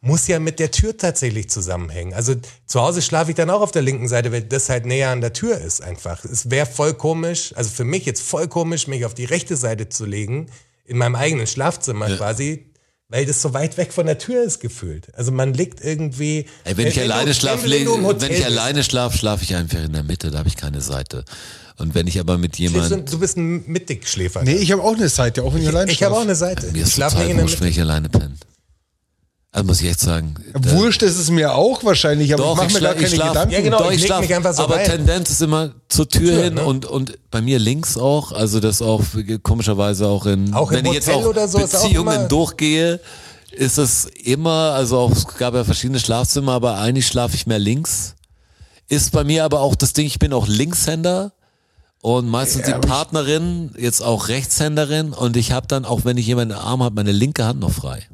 [0.00, 2.14] muss ja mit der Tür tatsächlich zusammenhängen.
[2.14, 2.34] Also
[2.66, 5.20] zu Hause schlafe ich dann auch auf der linken Seite, weil das halt näher an
[5.20, 6.24] der Tür ist einfach.
[6.24, 9.88] Es wäre voll komisch, also für mich jetzt voll komisch, mich auf die rechte Seite
[9.88, 10.46] zu legen,
[10.84, 12.70] in meinem eigenen Schlafzimmer quasi,
[13.08, 15.12] weil das so weit weg von der Tür ist gefühlt.
[15.16, 16.46] Also man liegt irgendwie...
[16.64, 20.04] Ey, wenn ich alleine schlafe, wenn wenn ich alleine schlafe, schlafe ich einfach in der
[20.04, 21.24] Mitte, da habe ich keine Seite.
[21.78, 24.42] Und wenn ich aber mit schläfst du- jemand, Du bist ein Mittigschläfer.
[24.42, 26.16] Nee, ich habe auch eine Seite, auch wenn ich, allein ich habe schlafe.
[26.16, 26.66] auch eine Seite.
[26.72, 27.64] mir Ich ist schlafe nicht in der wurscht, Mitte.
[27.64, 28.34] wenn ich alleine penne.
[29.50, 30.34] Also muss ich echt sagen.
[30.52, 33.28] da- Wurscht ist es mir auch wahrscheinlich, aber Doch, ich mache mir gar keine schlaf-
[33.28, 33.52] Gedanken.
[33.54, 33.78] Ja, genau.
[33.78, 34.84] Doch, ich ich leg schlaf, mich einfach so aber rein.
[34.90, 36.64] Tendenz ist immer zur Tür, Tür, hin ne?
[36.64, 39.02] und, und bei mir links auch, also das auch
[39.42, 43.00] komischerweise auch in, Auch im wenn ich jetzt auch oder so auch Beziehungen immer- durchgehe,
[43.52, 47.58] ist es immer, also auch, es gab ja verschiedene Schlafzimmer, aber eigentlich schlafe ich mehr
[47.58, 48.14] links.
[48.88, 51.32] Ist bei mir aber auch das Ding, ich bin auch Linkshänder
[52.00, 56.54] und meistens die Partnerin jetzt auch Rechtshänderin und ich habe dann auch, wenn ich jemanden
[56.54, 58.06] im Arm habe, meine linke Hand noch frei.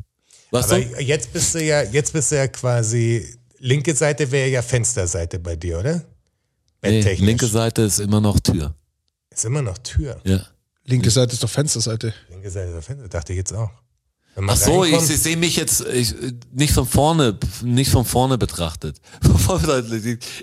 [0.51, 1.03] Weißt Aber du?
[1.03, 3.27] jetzt bist du ja, jetzt bist du ja quasi,
[3.59, 6.03] linke Seite wäre ja Fensterseite bei dir, oder?
[6.83, 8.75] Nee, linke Seite ist immer noch Tür.
[9.31, 10.21] Ist immer noch Tür.
[10.25, 10.47] Ja.
[10.85, 12.13] Linke Seite ist doch Fensterseite.
[12.29, 13.71] Linke Seite ist Fenster, dachte ich jetzt auch.
[14.49, 16.13] Ach so, ich, ich sehe mich jetzt ich,
[16.53, 18.97] nicht von vorne, nicht von vorne betrachtet.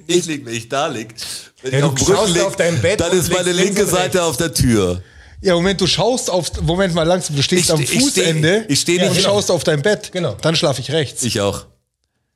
[0.07, 1.13] Ich lieg, wenn ich da lieg,
[1.61, 3.83] wenn Ja, ich du auf schaust lieg, auf dein Bett dann und ist meine linke
[3.83, 5.01] und Seite auf der Tür.
[5.41, 8.59] Ja, Moment, du schaust auf, Moment mal langsam, du stehst Ich am steh- ich Fußende
[8.65, 10.11] steh- ich steh und nicht- schaust auf dein Bett.
[10.11, 10.35] Genau.
[10.41, 11.23] Dann schlafe ich rechts.
[11.23, 11.65] Ich auch.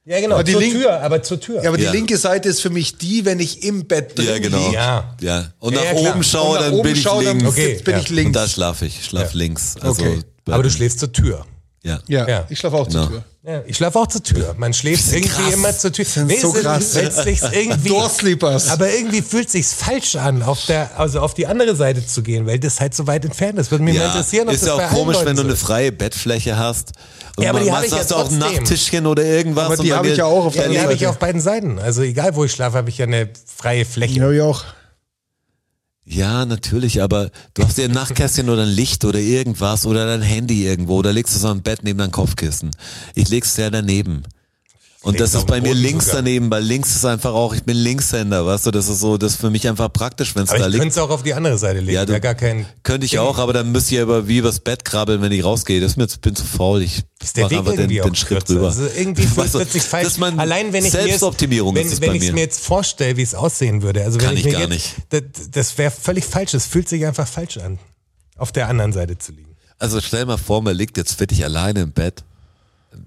[0.05, 1.63] Ja, genau, Aber die zur Link- Tür, aber zur Tür.
[1.63, 1.91] ja, aber Ja.
[1.91, 4.57] die linke Seite ist für mich die, wenn ich im Bett drin Ja, genau.
[4.65, 4.73] liege.
[4.75, 5.15] Ja.
[5.21, 5.51] Ja.
[5.59, 7.45] Und Ja, nach oben schaue, Und nach dann bin ich dann links.
[7.45, 7.99] Okay, bin ja.
[8.01, 8.31] ich Und links.
[8.33, 8.99] da schlafe ich.
[8.99, 9.75] Ich schlafe links.
[9.81, 10.19] Also, Okay.
[10.53, 11.45] Aber du schläfst zur Tür.
[11.83, 11.99] ja.
[12.07, 12.45] ja, Ja.
[12.49, 13.03] ich schlafe auch Genau.
[13.03, 13.23] zur Tür.
[13.47, 14.55] Ja, ich schlafe auch zur Tür.
[14.57, 15.53] Man schläft irgendwie krass.
[15.53, 16.05] immer zur Tür.
[16.25, 16.95] Nee, so krass.
[16.95, 18.69] weil es sich irgendwie, Doorsleepers.
[18.71, 22.47] aber irgendwie fühlt sich's falsch an, auf der, also auf die andere Seite zu gehen,
[22.47, 23.69] weil das halt so weit entfernt ist.
[23.69, 25.55] Würde mich mal Ja, interessieren, ob ist das ja auch komisch, wenn du so eine
[25.55, 26.93] freie Bettfläche hast.
[27.37, 28.39] Und Ja, aber die habe ich ja hast du auch ein.
[28.39, 29.65] Nachttischchen oder irgendwas.
[29.65, 31.77] Aber die habe ich ja auch auf Ja, der die habe ich auf beiden Seiten.
[31.77, 34.19] Also egal, wo ich schlafe, habe ich ja eine freie Fläche.
[34.21, 34.63] Ja, ich auch.
[36.07, 40.21] Ja, natürlich, aber du hast dir ein Nachtkästchen oder ein Licht oder irgendwas oder dein
[40.21, 42.69] Handy irgendwo oder legst du es am Bett neben dein Kopfkissen.
[43.15, 44.23] Ich leg's ja daneben.
[45.05, 46.21] Und das ist bei mir links sogar.
[46.23, 49.33] daneben, weil links ist einfach auch, ich bin Linkshänder, weißt du, das ist so, das
[49.33, 50.77] ist für mich einfach praktisch, wenn es da ich liegt.
[50.79, 51.91] könnte es auch auf die andere Seite legen.
[51.93, 52.65] Ja, du- Ja, gar kein.
[52.83, 55.79] Könnte ich auch, aber dann müsst ihr aber wie übers Bett krabbeln, wenn ich rausgehe.
[55.79, 56.81] Das ist mir, bin zu faul.
[56.81, 58.67] Ich Ist der Weg einfach den, irgendwie den Schritt rüber.
[58.67, 60.03] Also irgendwie fühlt Weißt du, wird sich falsch.
[60.05, 62.27] das ist mein Allein wenn ich mir Selbstoptimierung wenn, ist es wenn bei ich es
[62.29, 62.33] mir.
[62.33, 64.03] mir jetzt vorstelle, wie es aussehen würde.
[64.03, 64.93] Also wenn Kann ich, ich mir gar jetzt, nicht.
[65.09, 66.53] Das, das wäre völlig falsch.
[66.55, 67.77] Es fühlt sich einfach falsch an,
[68.37, 69.55] auf der anderen Seite zu liegen.
[69.77, 72.23] Also stell mal vor, man liegt jetzt fittig alleine im Bett.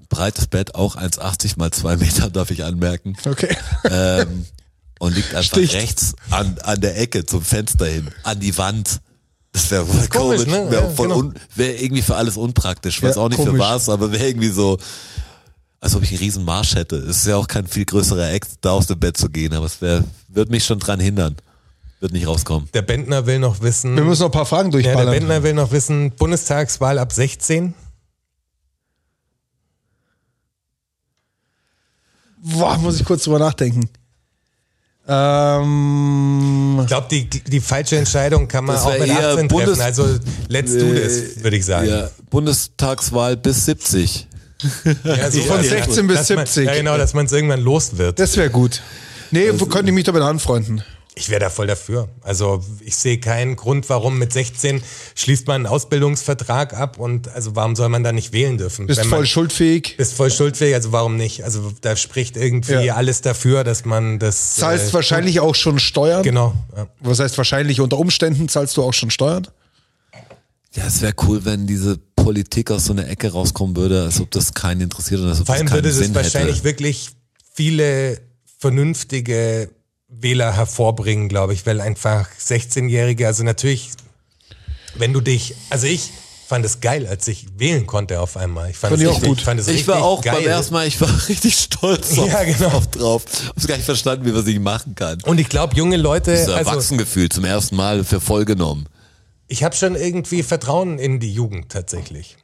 [0.09, 3.17] Breites Bett, auch 1,80 mal 2 Meter, darf ich anmerken.
[3.27, 3.57] Okay.
[3.91, 4.47] Ähm,
[4.99, 5.75] und liegt einfach Sticht.
[5.75, 9.01] rechts an, an der Ecke zum Fenster hin, an die Wand.
[9.53, 10.71] Das wäre voll komisch, komisch, ne?
[10.71, 11.33] wäre Ja, genau.
[11.55, 13.03] wär irgendwie für alles unpraktisch.
[13.03, 13.53] Weiß Ja, auch nicht komisch.
[13.55, 14.77] für was, aber wäre irgendwie so,
[15.81, 16.97] als ob ich einen riesen Marsch hätte.
[16.97, 19.67] Es ist ja auch kein viel größerer Act, da aus dem Bett zu gehen, aber
[19.67, 21.37] es wird mich schon dran hindern.
[22.01, 22.69] Wird nicht rauskommen.
[22.75, 23.97] Der Bentner will noch wissen.
[23.97, 25.15] Wir müssen noch ein paar Fragen ja, der durchballern.
[25.15, 27.75] Bentner will noch wissen, Bundestagswahl ab 16.
[32.43, 33.89] Boah, muss ich kurz drüber nachdenken.
[35.09, 39.83] Ähm, Ich glaube, die, die falsche Entscheidung kann man auch mit eher 18 Bundes- treffen.
[39.83, 40.19] Also
[40.49, 41.89] let's do this, würde ich sagen.
[41.89, 44.27] Ja, Bundestagswahl bis 70.
[45.05, 46.67] Ja, so Von 16 bis dass man, 70.
[46.67, 48.19] Ja, genau, dass man es irgendwann los wird.
[48.19, 48.83] das wäre gut.
[49.31, 50.83] Nee, wo könnte ich mich damit anfreunden?
[51.19, 52.09] Ich wäre da voll dafür.
[52.23, 54.83] Also ich sehe keinen Grund, warum mit 16
[55.15, 58.87] schließt man einen Ausbildungsvertrag ab und also warum soll man da nicht wählen dürfen?
[58.87, 59.97] Bist Wenn man, voll schuldfähig.
[59.97, 61.43] Bist voll schuldfähig, also warum nicht?
[61.45, 62.95] Also da spricht irgendwie Ja.
[62.95, 64.55] alles dafür, dass man das.
[64.57, 66.23] Zahlst äh, wahrscheinlich auch schon Steuern.
[66.23, 66.55] Genau.
[66.77, 66.87] Ja.
[67.01, 69.49] Was heißt wahrscheinlich unter Umständen zahlst du auch schon Steuern?
[70.75, 74.31] Ja, es wäre cool, wenn diese Politik aus so einer Ecke rauskommen würde, als ob
[74.31, 76.65] das keinen interessiert und als ob Vor das allem keinen würde es Sinn wahrscheinlich hätte.
[76.65, 77.09] wirklich
[77.55, 78.21] viele
[78.59, 79.71] vernünftige
[80.09, 83.91] Wähler hervorbringen, glaube ich, weil einfach 16-Jährige, also natürlich,
[84.97, 86.11] wenn du dich, also ich
[86.47, 88.71] fand es geil, als ich wählen konnte auf einmal.
[88.71, 89.39] Ich fand, Fand es ich auch richtig, gut.
[89.39, 90.37] Ich, fand es Ich war auch geil.
[90.37, 92.69] beim ersten Mal, ich war richtig stolz auf, Ja, genau.
[92.69, 93.25] auf drauf.
[93.49, 95.23] Hab's gar nicht verstanden, wie man sich machen kann.
[95.25, 98.87] Und ich glaube, junge Leute, Das also Erwachsengefühl zum ersten Mal für voll genommen.
[99.47, 102.39] ich habe schon irgendwie Vertrauen in die Jugend tatsächlich.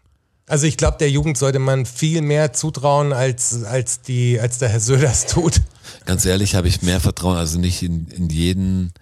[0.46, 4.68] Also ich glaube, der Jugend sollte man viel mehr zutrauen, als, als, die, als der
[4.68, 5.62] Herr Söders tut.
[6.04, 8.92] Ganz ehrlich, habe ich mehr Vertrauen, also nicht in, in jeden,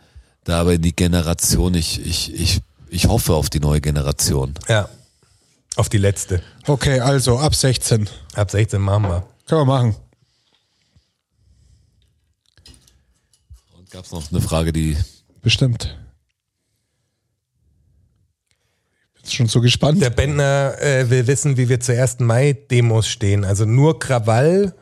[0.45, 1.75] da aber in die Generation.
[1.75, 4.55] Ich, ich, ich, ich hoffe auf die neue Generation.
[4.69, 4.89] Ja.
[5.75, 6.43] Auf die letzte.
[6.67, 8.09] Okay, also ab 16.
[8.35, 9.27] Ab 16 machen wir.
[9.47, 9.97] Können wir machen.
[13.77, 14.97] Und gab es noch eine Frage, die
[15.43, 15.99] Bestimmt.
[19.29, 20.03] Schon so gespannt.
[20.03, 22.21] Der Bentner äh, will wissen, wie wir zur 1.
[22.21, 23.45] Mai-Demos stehen.
[23.45, 24.75] Also nur Krawall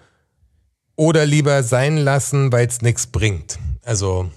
[0.97, 3.59] oder lieber sein lassen, weil es nichts bringt.
[3.83, 4.31] Also,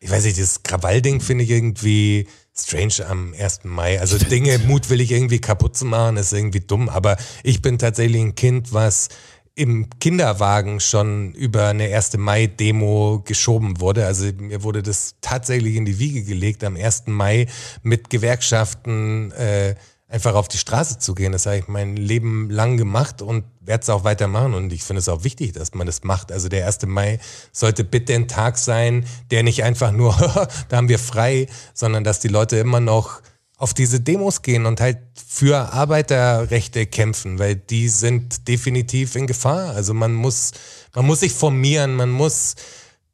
[0.00, 2.26] ich weiß nicht, das Krawall-Ding finde ich irgendwie
[2.58, 3.60] strange am 1.
[3.64, 4.00] Mai.
[4.00, 6.88] Also Dinge mutwillig irgendwie kaputt zu machen, ist irgendwie dumm.
[6.88, 9.08] Aber ich bin tatsächlich ein Kind, was
[9.56, 12.18] im Kinderwagen schon über eine 1.
[12.18, 14.06] Mai-Demo geschoben wurde.
[14.06, 17.04] Also mir wurde das tatsächlich in die Wiege gelegt, am 1.
[17.06, 17.46] Mai
[17.82, 19.74] mit Gewerkschaften äh,
[20.08, 21.32] einfach auf die Straße zu gehen.
[21.32, 24.52] Das habe ich mein Leben lang gemacht und werde es auch weitermachen.
[24.52, 26.32] Und ich finde es auch wichtig, dass man das macht.
[26.32, 26.84] Also der 1.
[26.86, 27.18] Mai
[27.50, 30.14] sollte bitte ein Tag sein, der nicht einfach nur,
[30.68, 33.22] da haben wir frei, sondern dass die Leute immer noch
[33.58, 39.70] auf diese Demos gehen und halt für Arbeiterrechte kämpfen, weil die sind definitiv in Gefahr.
[39.70, 40.52] Also man muss,
[40.94, 42.54] man muss sich formieren, man muss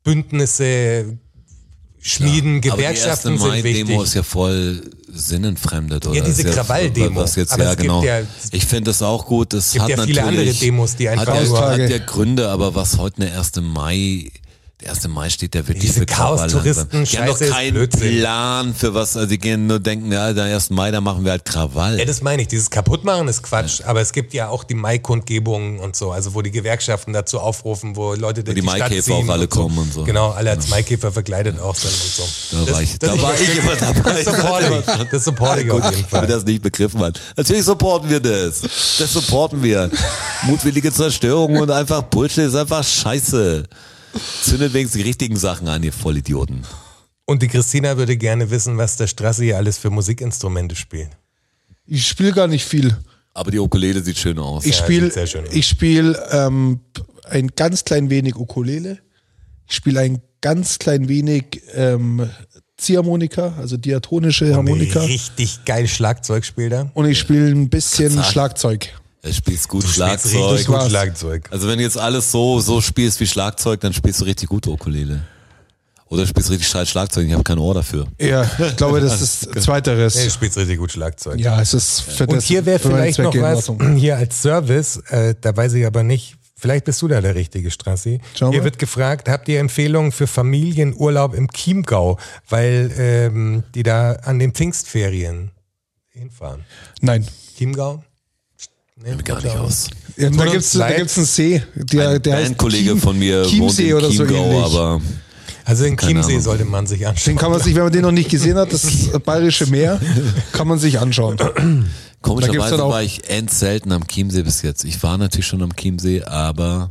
[0.02, 1.16] Bündnisse
[2.00, 3.86] schmieden, Gewerkschaften aber die sind wichtig.
[3.86, 6.06] Demo ist ja voll sinnentfremdet.
[6.06, 6.16] Oder?
[6.16, 7.20] Ja, diese Krawall-Demo.
[7.20, 8.02] Was jetzt, Aber ja, genau.
[8.02, 9.54] ja- ich finde das auch gut.
[9.54, 12.48] Es gibt hat ja viele andere Demos, die einfach hat ja, nur- hat ja Gründe,
[12.48, 13.60] aber was heute eine 1.
[13.62, 14.32] Mai
[14.82, 15.08] der 1.
[15.08, 17.04] Mai steht ja wirklich Diese Chaos-Touristen.
[17.04, 18.18] Die haben doch keinen Blödsinn.
[18.18, 20.70] Plan für was, also die gehen nur denken, ja, der 1.
[20.70, 21.98] Mai, da machen wir halt Krawall.
[21.98, 22.48] Ja, das meine ich.
[22.48, 23.82] Dieses Kaputtmachen ist Quatsch.
[23.84, 27.96] Aber es gibt ja auch die Mai-Kundgebungen und so, also wo die Gewerkschaften dazu aufrufen,
[27.96, 30.04] wo Leute durch die die, Maikäfer auch alle und kommen und so.
[30.04, 32.66] Genau, alle als Maikäfer verkleidet auch sind und so.
[32.66, 34.22] Da war ich, da war ich immer dabei.
[34.22, 35.08] Das supporte ich.
[35.10, 36.26] Das supporte ich auf jeden Fall.
[36.26, 37.20] das nicht begriffen hat.
[37.36, 38.62] Natürlich supporten wir das.
[38.98, 39.90] Das supporten wir.
[40.42, 43.64] Mutwillige Zerstörung und einfach Bullshit ist einfach scheiße.
[44.42, 46.64] Zündet wenigstens die richtigen Sachen an, ihr Vollidioten.
[47.24, 51.10] Und die Christina würde gerne wissen, was der Strasse hier alles für Musikinstrumente spielt.
[51.86, 52.96] Ich spiele gar nicht viel.
[53.34, 54.64] Aber die Ukulele sieht schön aus.
[54.64, 55.12] Ich Ja, spiele
[55.52, 56.80] ich spiel, ähm,
[57.24, 58.98] ein ganz klein wenig Ukulele.
[59.66, 62.28] Ich spiele ein ganz klein wenig ähm,
[62.76, 65.00] Ziehharmonika, also diatonische Harmonika.
[65.00, 66.90] Richtig geil Schlagzeug spielt er.
[66.94, 68.22] Und ich spiele ein bisschen.
[68.22, 68.92] Schlagzeug.
[69.24, 70.50] Er spielt gut Spielst Schlagzeug.
[70.50, 70.82] richtig gut.
[70.88, 71.48] Schlagzeug.
[71.52, 74.70] Also wenn du jetzt alles so, so spielst wie Schlagzeug, dann spielst du richtig gute
[74.70, 75.22] Ukulele.
[76.08, 78.06] Oder du spielst richtig scheiß Schlagzeug, ich habe kein Ohr dafür.
[78.20, 80.16] Ja, ich glaube, das ist Zweiteres.
[80.16, 81.38] Nee, du spielst richtig gut Schlagzeug.
[81.40, 85.34] Ja, es ist für Und das, hier wäre vielleicht noch was, hier als Service, äh,
[85.40, 88.20] da weiß ich aber nicht, vielleicht bist du da der richtige Strassi.
[88.34, 88.52] Schau mal.
[88.52, 92.18] Hier wird gefragt, habt ihr Empfehlungen für Familienurlaub im Chiemgau,
[92.48, 95.52] weil ähm, die da an den Pfingstferien
[96.10, 96.64] hinfahren.
[97.00, 97.26] Nein.
[97.56, 98.02] Chiemgau?
[99.04, 99.88] Nee, Gar nicht aus.
[100.16, 100.52] Ja, da leid.
[100.96, 104.10] gibt's einen See, der, Ein der heißt Bandkollege Chiem- von mir wohnt Chiemsee in oder
[104.10, 104.64] so ähnlich.
[104.64, 105.00] aber
[105.64, 107.34] Also Keine Chiemsee sollte man sich anschauen.
[107.34, 108.82] Den kann man sich, wenn man den noch nicht gesehen hat, das
[109.24, 110.00] bayerische Meer,
[110.52, 111.36] kann man sich anschauen.
[112.20, 114.84] Komischerweise war ich endselten am Chiemsee bis jetzt.
[114.84, 116.90] Ich war natürlich schon am Chiemsee, aber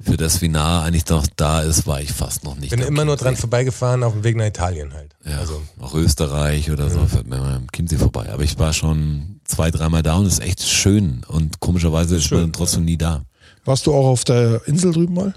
[0.00, 2.70] für das, wie nah eigentlich noch da ist, war ich fast noch nicht.
[2.70, 5.14] Bin am immer nur dran vorbeigefahren auf dem Weg nach Italien halt.
[5.24, 8.28] Ja, Also, auch Österreich oder so, fährt man mal am Chiemsee vorbei.
[8.32, 11.22] Aber ich war schon zwei, dreimal da und es ist echt schön.
[11.28, 13.22] Und komischerweise ist man trotzdem nie da.
[13.64, 15.34] Warst du auch auf der Insel drüben mal?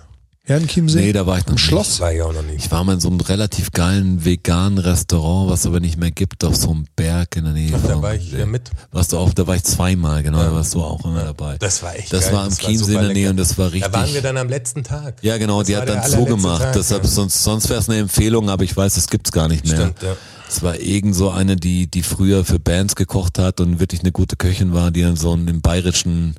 [0.48, 1.00] Herrenchiemsee?
[1.02, 1.66] Nee, da war ich noch Im nicht.
[1.66, 2.00] Schloss?
[2.00, 2.64] war ich auch noch nicht.
[2.66, 6.44] Ich war mal in so einem relativ geilen veganen Restaurant, was aber nicht mehr gibt,
[6.46, 7.74] auf so einem Berg in der Nähe.
[7.76, 8.70] Ach, da war ich ja mit.
[8.92, 11.58] Warst du auch, da war ich zweimal, genau, da warst du auch immer dabei.
[11.58, 12.34] Das war echt Das geil.
[12.34, 13.30] war am Chiemsee in der Nähe lecker.
[13.32, 13.92] und das war richtig.
[13.92, 15.16] Da waren wir dann am letzten Tag.
[15.24, 16.62] ja, genau, Das die hat dann zugemacht.
[16.62, 17.10] Tag, Deshalb, ja.
[17.10, 19.76] sonst, sonst wäre es eine Empfehlung, aber ich weiß, das gibt's gar nicht mehr.
[19.78, 20.16] Stimmt, ja.
[20.48, 24.12] Es war irgend so eine, die, die früher für Bands gekocht hat und wirklich eine
[24.12, 26.36] gute Köchin war, die dann so einen im bayerischen,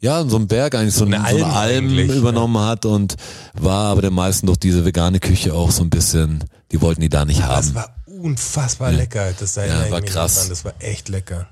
[0.00, 3.16] ja, so einem Berg eigentlich so, eine eine, so eine Alm Alm übernommen hat und
[3.54, 6.42] war aber den meisten durch diese vegane Küche auch so ein bisschen,
[6.72, 7.74] die wollten die da nicht Das haben.
[7.74, 9.32] war unfassbar lecker.
[9.38, 10.36] Das da Ja, war krass.
[10.36, 10.48] dran.
[10.48, 11.48] Das war echt lecker.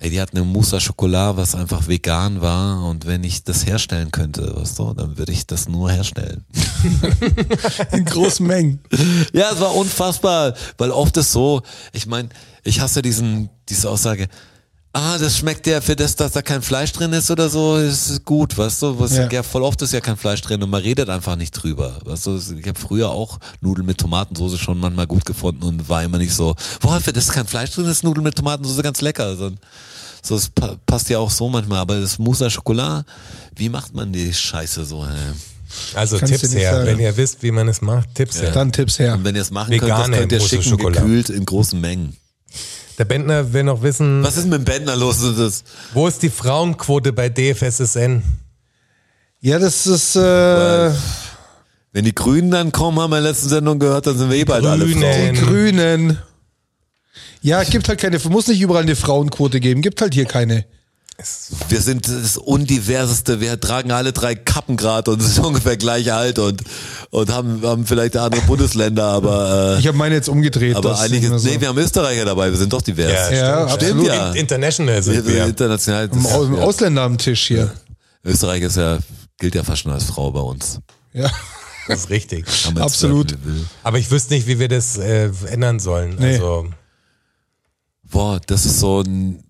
[0.00, 3.66] Ey, die hat eine Mousse à Chocolat, was einfach vegan war und wenn ich das
[3.66, 6.44] herstellen könnte, was so, dann würde ich das nur herstellen.
[7.92, 8.78] In großen Mengen.
[9.32, 11.62] Ja, es war unfassbar, weil oft ist so,
[11.92, 12.28] ich meine,
[12.62, 14.28] ich hasse diesen, diese Aussage,
[14.98, 18.24] ah, das schmeckt ja für das, dass da kein Fleisch drin ist oder so, ist
[18.24, 19.28] gut, weißt du, was, Ja.
[19.30, 19.42] ja.
[19.42, 22.36] voll oft ist ja kein Fleisch drin und man redet einfach nicht drüber, weißt du,
[22.36, 26.34] ich habe früher auch Nudeln mit Tomatensauce schon manchmal gut gefunden und war immer nicht
[26.34, 29.50] so, boah, für das kein Fleisch drin ist, Nudeln mit Tomatensauce ganz lecker, so,
[30.22, 33.04] so es pa passt ja auch so manchmal, aber das Mousse à Chocolat,
[33.56, 35.10] wie macht man die Scheiße so, ey?
[35.94, 36.72] Also Kannst Tipps her.
[36.72, 36.86] sagen.
[36.86, 38.52] Wenn ihr wisst, wie man es macht, Tipps her.
[38.52, 39.14] Dann Tipps her.
[39.14, 41.00] Und wenn ihr es machen könnt, das Vegane könnt ihr schicken, Schokolade.
[41.02, 42.16] gekühlt in großen Mengen.
[42.98, 45.20] Der Bändner will noch wissen, Was ist mit dem Bändner los?
[45.20, 48.22] Das ist wo ist die Frauenquote bei DFSSN?
[49.40, 50.90] Ja, das ist, äh,
[51.92, 54.36] Wenn die Grünen dann kommen, haben wir in der letzten Sendung gehört, dann sind wir
[54.36, 55.00] eh bald alle Grünen.
[55.00, 55.34] Frauen.
[55.34, 56.18] die Grünen.
[57.40, 60.64] Ja, gibt halt keine, muss nicht überall eine Frauenquote geben, gibt halt hier keine.
[61.68, 63.40] Wir sind das Undiverseste.
[63.40, 66.62] Wir tragen alle drei Kappen gerade und sind ungefähr gleich alt und,
[67.10, 70.76] und haben, haben vielleicht andere Bundesländer, aber, äh, Ich habe meine jetzt umgedreht.
[70.76, 71.48] aber ist, so.
[71.48, 72.50] nee, wir haben Österreicher dabei.
[72.52, 73.30] Wir sind doch divers.
[73.32, 74.06] Ja, stimmt, absolut.
[74.06, 74.32] Ja.
[74.32, 75.44] International Wir sind wir.
[75.46, 76.08] international.
[76.08, 76.62] Das, im ja.
[76.62, 77.72] Ausländer am Tisch hier.
[78.24, 78.98] Österreich ist ja,
[79.38, 80.78] gilt ja fast schon als Frau bei uns.
[81.12, 81.28] Ja.
[81.88, 82.44] Das ist richtig.
[82.78, 83.36] Absolut.
[83.82, 86.16] Aber ich wüsste nicht, wie wir das äh, ändern sollen.
[86.18, 86.34] Nee.
[86.34, 86.68] Also,
[88.04, 89.42] Boah, das ist so ein,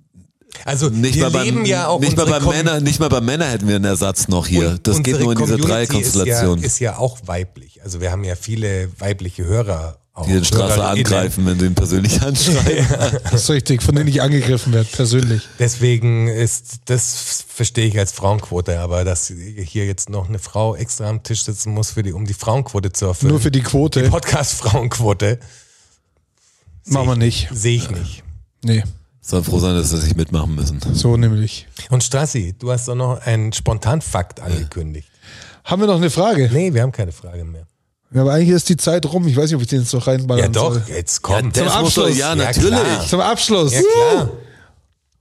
[0.64, 3.20] also nicht wir mal beim, leben ja auch nicht mal bei Männern, nicht mal bei
[3.20, 4.70] Männern hätten wir einen Ersatz noch hier.
[4.70, 6.64] und Das geht nur in diese drei Konstellationen.
[6.64, 7.82] Ist ja, ist ja auch weiblich.
[7.82, 9.98] Also wir haben ja viele weibliche Hörer.
[10.12, 12.86] Auch die den Straße angreifen, wenn sie ihn persönlich anschreien.
[13.30, 15.42] Das ist richtig, von denen ich angegriffen werde, persönlich.
[15.60, 21.08] Deswegen ist, das verstehe ich als Frauenquote, aber dass hier jetzt noch eine Frau extra
[21.08, 23.30] am Tisch sitzen muss, für die, um die Frauenquote zu erfüllen.
[23.30, 25.38] Nur für die Quote Podcast-Frauenquote
[26.86, 27.48] machen wir nicht.
[27.52, 28.24] sehe ich nicht.
[28.64, 28.82] Nee,
[29.28, 30.80] Soll froh sein, dass sie nicht mitmachen müssen.
[30.94, 31.66] so nämlich.
[31.90, 35.08] Und Strassi, du hast doch noch einen Spontanfakt angekündigt.
[35.64, 36.48] Haben wir noch eine Frage?
[36.50, 37.66] Nee, wir haben keine Frage mehr.
[38.10, 39.28] Ja, aber eigentlich ist die Zeit rum.
[39.28, 40.82] Ich weiß nicht, ob ich den jetzt noch reinballern Ja doch, soll.
[40.88, 41.52] jetzt komm.
[41.52, 42.16] das Zum Abschluss.
[42.16, 42.70] ja, Ja, natürlich.
[42.70, 43.06] klar.
[43.06, 43.72] Zum Abschluss.
[43.74, 44.30] Ja klar.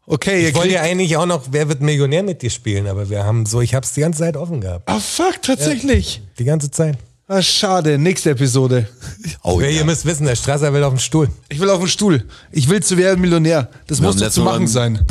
[0.06, 3.10] Okay, ihr Ich wollte ja eigentlich auch noch Wer wird Millionär mit dir spielen, aber
[3.10, 4.88] wir haben so, ich habe es die ganze Zeit offen gehabt.
[4.90, 6.22] Ah, fuck, tatsächlich.
[6.40, 6.98] Die ganze Zeit.
[7.30, 7.98] Ah, schade.
[7.98, 8.88] Nächste Episode.
[9.44, 9.68] Oh, ja.
[9.68, 11.28] Ihr müsst wissen, der Strasser will auf dem Stuhl.
[11.50, 12.24] Ich will auf den Stuhl.
[12.54, 13.68] Ich will zu werden Millionär.
[13.88, 15.06] Das muss doch zu Mal machen beim- sein.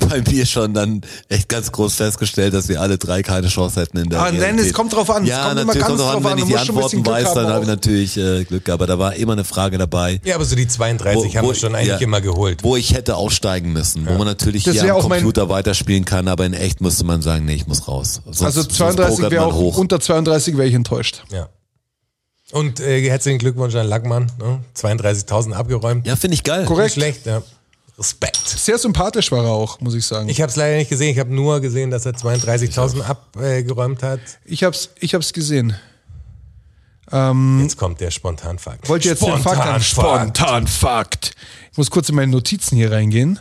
[0.00, 3.80] Bei, bei mir schon dann echt ganz groß festgestellt, dass wir alle drei keine Chance
[3.80, 4.66] hätten in der Ah, nein, Realität.
[4.66, 5.22] es kommt drauf an.
[5.22, 6.24] Es Ja, kommt immer natürlich ganz kommt drauf an.
[6.24, 6.38] Wenn an.
[6.38, 8.68] ich die Antworten weiß, dann habe ich natürlich äh, Glück.
[8.68, 10.20] Aber da war immer eine Frage dabei.
[10.24, 12.64] Ja, aber so die 32 haben wir schon eigentlich ja, immer geholt.
[12.64, 14.04] Wo ich hätte aussteigen müssen.
[14.08, 17.44] Wo man natürlich Das hier am Computer weiterspielen kann, aber in echt müsste man sagen,
[17.44, 18.20] nee, ich muss raus.
[18.24, 19.78] Sonst, Also sonst 32 pokert wäre auch, hoch.
[19.78, 21.22] unter 32 wäre ich enttäuscht.
[21.30, 21.48] Ja.
[22.52, 24.30] Und äh, herzlichen Glückwunsch an Lackmann.
[24.38, 24.60] Ne?
[24.76, 26.06] 32.000 abgeräumt.
[26.06, 26.66] Ja, finde ich geil.
[26.66, 26.96] Korrekt.
[26.96, 27.42] Nicht schlecht, ja.
[27.98, 28.36] Respekt.
[28.46, 30.28] Sehr sympathisch war er auch, muss ich sagen.
[30.28, 31.10] Ich, habe es leider nicht gesehen.
[31.10, 34.20] Ich habe nur gesehen, dass er 32.000 abgeräumt hat.
[34.44, 35.76] ich hab's, ich hab's gesehen.
[37.60, 38.88] Jetzt kommt der Spontanfakt.
[38.88, 39.82] Wollte jetzt den Fakt an.
[39.82, 40.38] Spontanfakt.
[40.38, 41.34] Spontan Fakt.
[41.70, 43.38] Ich muss kurz in meine Notizen hier reingehen.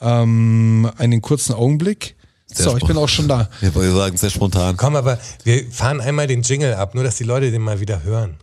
[0.00, 2.14] Ähm, einen kurzen Augenblick.
[2.54, 3.48] Sehr so, ich bin auch schon da.
[3.62, 4.76] Ich wollte sagen, sehr spontan.
[4.76, 8.02] Komm, aber wir fahren einmal den Jingle ab, nur dass die Leute den mal wieder
[8.02, 8.36] hören.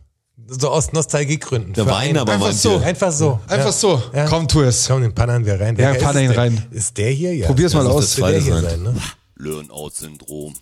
[0.51, 1.73] So aus Nostalgiegründen.
[1.73, 2.59] Da Für weinen einen- aber Einfach manche.
[2.59, 2.77] so.
[2.79, 3.39] Einfach so.
[3.47, 3.71] Einfach ja.
[3.71, 4.01] so.
[4.15, 4.25] Ja.
[4.25, 4.87] Komm, tu es.
[4.87, 5.75] Komm, den paddern wir rein.
[5.77, 6.65] Ja, Wer padder ist ihn rein.
[6.71, 7.35] Ist der hier?
[7.35, 7.45] Ja.
[7.47, 8.01] Probier's mal Das aus.
[8.01, 8.95] müsste der Das hier sein, ne?
[9.35, 10.53] Learn-out-Syndrom.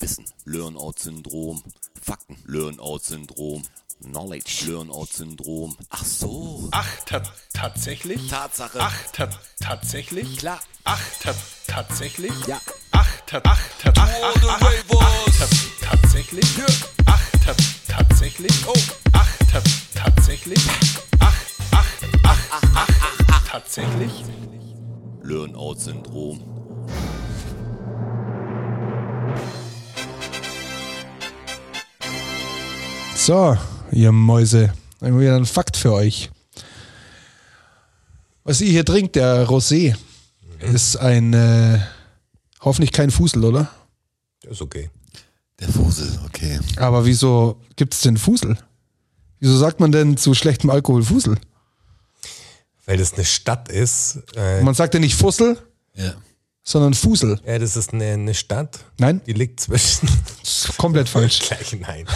[0.00, 0.24] Wissen.
[0.46, 1.62] Learn-out-Syndrom.
[2.02, 2.36] Fakten.
[2.46, 3.62] Learn-out-Syndrom.
[4.02, 4.64] Knowledge.
[4.66, 5.76] Learn-out-Syndrom.
[5.90, 6.68] Ach so.
[6.70, 8.28] Ach, ta tatsächlich?
[8.28, 8.78] Tatsache.
[8.80, 9.28] Ach, ta
[9.60, 10.38] tatsächlich?
[10.38, 10.60] Klar.
[10.84, 11.34] Ach, ta
[11.66, 12.32] tatsächlich?
[12.46, 12.60] Ja.
[13.04, 15.38] Ach, ach, ta ach, ach, ach, ach, ach,
[15.82, 16.46] ta tatsächlich?
[17.04, 17.54] Ach, ta
[17.86, 18.52] tatsächlich?
[18.66, 18.72] Oh.
[19.12, 19.60] Ach, ta
[19.94, 20.58] tatsächlich?
[21.18, 21.34] Ach,
[21.72, 21.86] ach,
[22.22, 22.88] ach, ach,
[23.30, 24.24] ach, tatsächlich?
[25.22, 26.40] Learn-out-Syndrom.
[33.16, 33.56] So,
[33.90, 36.30] ihr Mäuse, haben wir wieder einen Fakt für euch.
[38.44, 39.94] Was ihr hier trinkt, der Rosé,
[40.60, 41.80] ist ein, äh,
[42.64, 43.70] hoffentlich kein Fusel, oder?
[44.42, 44.90] Das ist okay.
[45.60, 46.58] Der Fusel, okay.
[46.76, 48.58] Aber wieso gibt es denn Fusel?
[49.40, 51.38] Wieso sagt man denn zu schlechtem Alkohol Fusel?
[52.86, 54.18] Weil das eine Stadt ist.
[54.36, 55.56] Äh, Man sagt ja nicht Fussel,
[55.94, 56.14] Ja.
[56.62, 57.40] sondern Fusel.
[57.46, 58.80] ja, das ist eine, eine Stadt.
[58.98, 60.08] Nein, Die liegt zwischen.
[60.42, 61.38] das ist komplett falsch.
[61.46, 62.06] Gleich nein.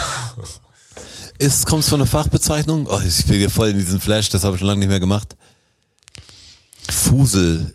[1.39, 2.85] Ist, kommst von einer Fachbezeichnung?
[2.87, 4.99] Oh, ich bin hier voll in diesen Flash, das habe ich schon lange nicht mehr
[4.99, 5.35] gemacht.
[6.89, 7.73] Fusel.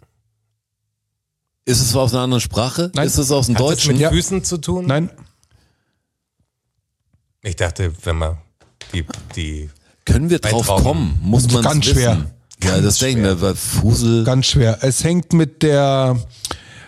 [1.66, 2.90] Ist es aus einer anderen Sprache?
[2.94, 3.06] Nein.
[3.06, 3.92] Ist es aus dem Hat das Deutschen?
[3.92, 4.10] mit Ja.
[4.10, 4.86] Füßen zu tun?
[4.86, 5.10] Nein,
[7.42, 8.38] Ich dachte, wenn man
[8.92, 9.04] die,
[9.36, 9.70] die
[10.04, 10.84] Können wir drauf Weintrauben.
[10.84, 11.18] kommen?
[11.22, 12.30] Muss man Ganz schwer.
[12.62, 14.24] Ja, das denke ich mir, weil Fusel.
[14.24, 14.78] ganz schwer.
[14.82, 16.18] Es hängt mit der,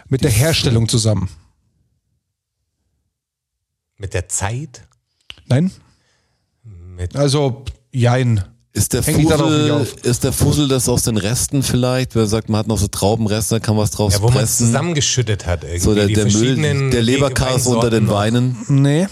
[0.09, 1.29] mit der Herstellung zusammen.
[3.99, 4.87] mit der Zeit,
[5.47, 5.71] Nein?
[6.63, 8.45] mit Also, jein.
[8.77, 12.15] Ist der Fusel, ist der Fusel das aus den Resten vielleicht?
[12.15, 14.59] Wer sagt, man hat noch so Traubenreste, da kann was draus ja, wo man es
[14.59, 15.81] zusammengeschüttet hat irgendwie.
[15.81, 18.07] so der, die der Müll, der Leberkas unter den.
[18.11, 18.59] Weinen.
[18.69, 19.07] Nee.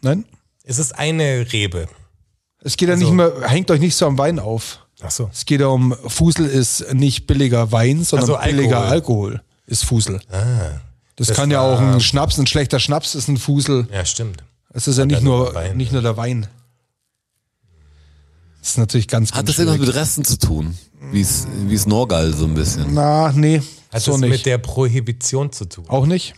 [0.00, 0.24] Nein?
[0.64, 1.88] Es ist eine Rebe.
[2.64, 4.78] Es geht ja nicht mehr, hängt euch nicht so am Wein auf.
[5.02, 5.28] Ach so.
[5.30, 9.32] Es geht ja um, Fusel ist nicht billiger Wein, sondern Also billiger Alkohol.
[9.32, 10.20] Alkohol ist Fusel.
[11.16, 13.88] das, das kann ja auch ein Schnaps, ein schlechter Schnaps ist ein Fusel.
[13.92, 14.42] Ja, stimmt.
[14.72, 15.76] Es ist ja nicht nur Wein.
[15.76, 16.46] nicht nur der Wein.
[18.62, 20.78] Das ist natürlich ganz, Hat ganz das irgendwas mit Resten zu tun?
[21.10, 22.94] Wie es wie es Norgal so ein bisschen.
[22.94, 23.60] Na, nee,
[23.92, 24.30] Hat so das nicht.
[24.30, 25.84] mit der Prohibition zu tun?
[25.88, 26.34] auch nicht?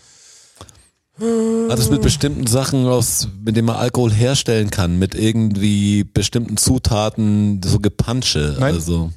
[1.68, 6.56] Hat es mit bestimmten Sachen, aus, mit denen man Alkohol herstellen kann, mit irgendwie bestimmten
[6.56, 8.56] Zutaten, so Gepansche.
[8.58, 8.74] Nein.
[8.74, 9.12] Also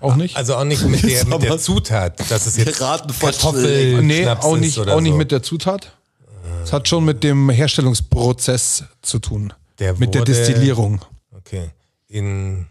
[0.00, 0.34] Auch nicht?
[0.36, 4.44] Also auch nicht mit der, mit der Zutat, dass es jetzt Geraten Kartoffel nee, Schnaps
[4.46, 5.18] auch ist nicht, oder auch nicht so.
[5.18, 5.92] mit der Zutat.
[6.62, 9.52] Es hat schon mit dem Herstellungsprozess zu tun.
[9.80, 11.00] Der mit der wurde- Destillierung.
[11.36, 11.70] Okay.
[12.14, 12.66] In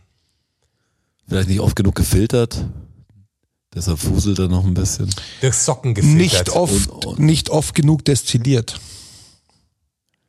[1.27, 2.65] vielleicht nicht oft genug gefiltert.
[3.75, 5.09] Deshalb fuselt er noch ein bisschen.
[5.41, 6.17] durch Socken gefiltert.
[6.17, 8.79] Nicht oft, Und- und- nicht oft genug destilliert.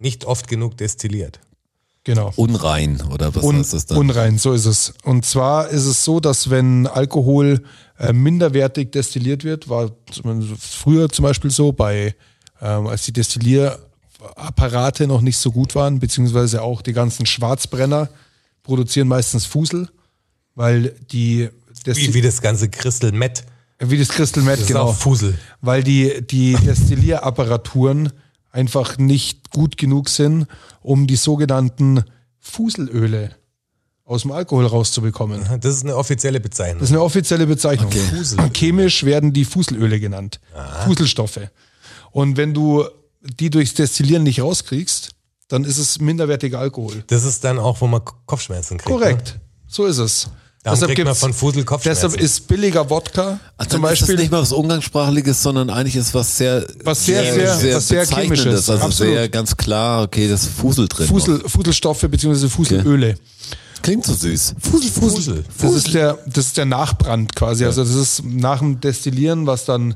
[0.00, 1.38] Nicht oft genug destilliert.
[2.02, 2.32] Genau.
[2.34, 3.98] Unrein, oder was Un, heißt das dann?
[3.98, 4.94] unrein, so ist es.
[5.04, 7.62] Und zwar ist es so, dass wenn Alkohol
[8.00, 9.92] äh, minderwertig destilliert wird, war
[10.58, 12.16] früher zum Beispiel so, bei
[12.60, 18.08] ähm, als die Destillierapparate noch nicht so gut waren, beziehungsweise auch die ganzen Schwarzbrenner
[18.64, 19.88] produzieren meistens Fusel,
[20.56, 21.48] weil die
[21.84, 23.44] Wie, wie das ganze Crystal Met.
[23.78, 24.90] wie das Crystal Meth, Das genau.
[24.90, 25.38] ist auch Fusel.
[25.60, 28.12] weil die, die Destillierapparaturen
[28.50, 30.46] einfach nicht gut genug sind,
[30.80, 32.04] um die sogenannten
[32.40, 33.30] Fuselöle
[34.04, 35.42] aus dem Alkohol rauszubekommen.
[35.60, 36.80] Das ist eine offizielle Bezeichnung.
[36.80, 37.90] Das ist eine offizielle Bezeichnung.
[37.90, 38.50] Fuselöle.
[38.50, 40.40] Chemisch werden die Fuselöle genannt.
[40.84, 41.40] Fuselstoffe.
[42.12, 42.84] Und wenn du
[43.40, 45.13] die durchs Destillieren nicht rauskriegst,
[45.54, 47.04] dann ist es minderwertiger Alkohol.
[47.06, 48.90] Das ist dann auch, wo man Kopfschmerzen kriegt.
[48.90, 48.96] Ne?
[48.98, 49.38] Korrekt.
[49.68, 50.28] So ist es.
[50.62, 52.02] Darum kriegt man von Fusel Kopfschmerzen.
[52.08, 55.68] Deshalb ist billiger Wodka Ach, zum dann ist das Beispiel nicht mal was Umgangssprachliches, sondern
[55.68, 57.22] eigentlich ist was sehr, Was sehr,
[57.58, 58.40] sehr- was sehr Bezeichnendes.
[58.44, 58.70] Chemisches.
[58.70, 59.12] Also Absolut.
[59.14, 61.06] sehr ganz klar, okay, das ist Fusel drin.
[61.06, 62.48] Fusel, Fuselstoffe bzw.
[62.48, 63.16] Fuselöle.
[63.82, 64.54] Klingt so süß.
[64.58, 65.44] Fusel, Fusel.
[65.60, 67.66] Das ist der, das ist der Nachbrand quasi.
[67.66, 69.94] Also das ist nach dem Destillieren, was dann,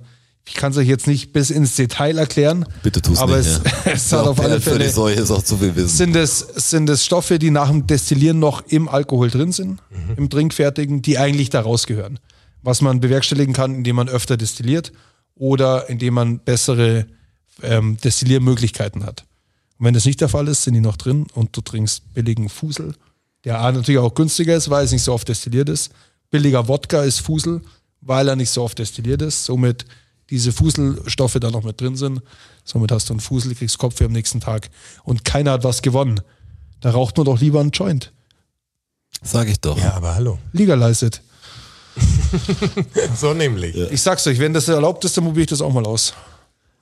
[0.48, 2.64] ich kann es euch jetzt nicht bis ins Detail erklären.
[2.82, 3.46] Bitte tu's aber nicht.
[3.48, 3.72] es, ja.
[3.92, 5.88] es hat auf alle Für die Fälle, Säue ist auch zu viel Wissen.
[5.96, 10.14] sind es, sind es Stoffe, die nach dem Destillieren noch im Alkohol drin sind, Mhm.
[10.16, 12.18] im Trinkfertigen, die eigentlich da rausgehören.
[12.62, 14.92] Was man bewerkstelligen kann, indem man öfter destilliert
[15.36, 17.06] oder indem man bessere
[17.62, 19.24] ähm, Destilliermöglichkeiten hat.
[19.78, 22.48] Und wenn das nicht der Fall ist, sind die noch drin und du trinkst billigen
[22.48, 22.94] Fusel,
[23.44, 25.92] der A natürlich auch günstiger ist, weil es nicht so oft destilliert ist.
[26.30, 27.60] Billiger Wodka ist Fusel,
[28.00, 29.44] weil er nicht so oft destilliert ist.
[29.44, 29.84] Somit
[30.30, 32.20] diese Fuselstoffe da noch mit drin sind.
[32.64, 34.70] Somit hast du einen Fusel, kriegst Kopfweh am nächsten Tag
[35.04, 36.20] und keiner hat was gewonnen.
[36.80, 38.12] Da raucht man doch lieber einen Joint.
[39.22, 39.78] Sag ich doch.
[39.78, 40.38] Ja, aber hallo.
[40.52, 41.22] Legalized.
[43.16, 43.74] So nämlich.
[43.90, 46.12] Ich sag's euch, wenn das erlaubt ist, dann probiere ich das auch mal aus.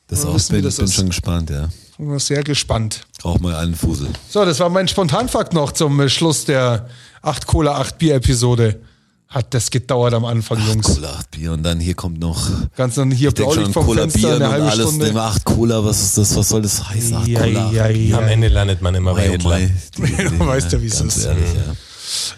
[0.09, 1.69] Das Ja, auch, bin, das bin schon gespannt, ja.
[1.99, 3.07] Bin sehr gespannt.
[3.25, 4.09] Rauch mal einen Fusel.
[4.29, 6.89] So, das war mein Spontanfakt noch zum Schluss der
[7.23, 8.81] 8 Cola, 8 Bier Episode.
[9.29, 10.87] Hat das gedauert am Anfang, Jungs.
[10.87, 12.49] Cola, acht Bier und dann hier kommt noch.
[12.77, 14.67] Ganz dann hier Ich denke schon Blaulicht an vom Cola Fenster, Bier eine und halbe
[14.71, 14.87] alles.
[14.89, 15.07] Stunde.
[15.09, 16.37] Immer acht Cola, was ist das?
[16.37, 17.15] Was soll das heißen?
[17.17, 17.71] Acht Ja, Cola.
[17.73, 18.19] ja, ja.
[18.19, 19.51] Am Ende landet man immer bei Hitler.
[19.51, 19.71] Mai.
[20.39, 21.25] Du weißt ja, wie es ist.
[21.25, 21.45] Ehrlich.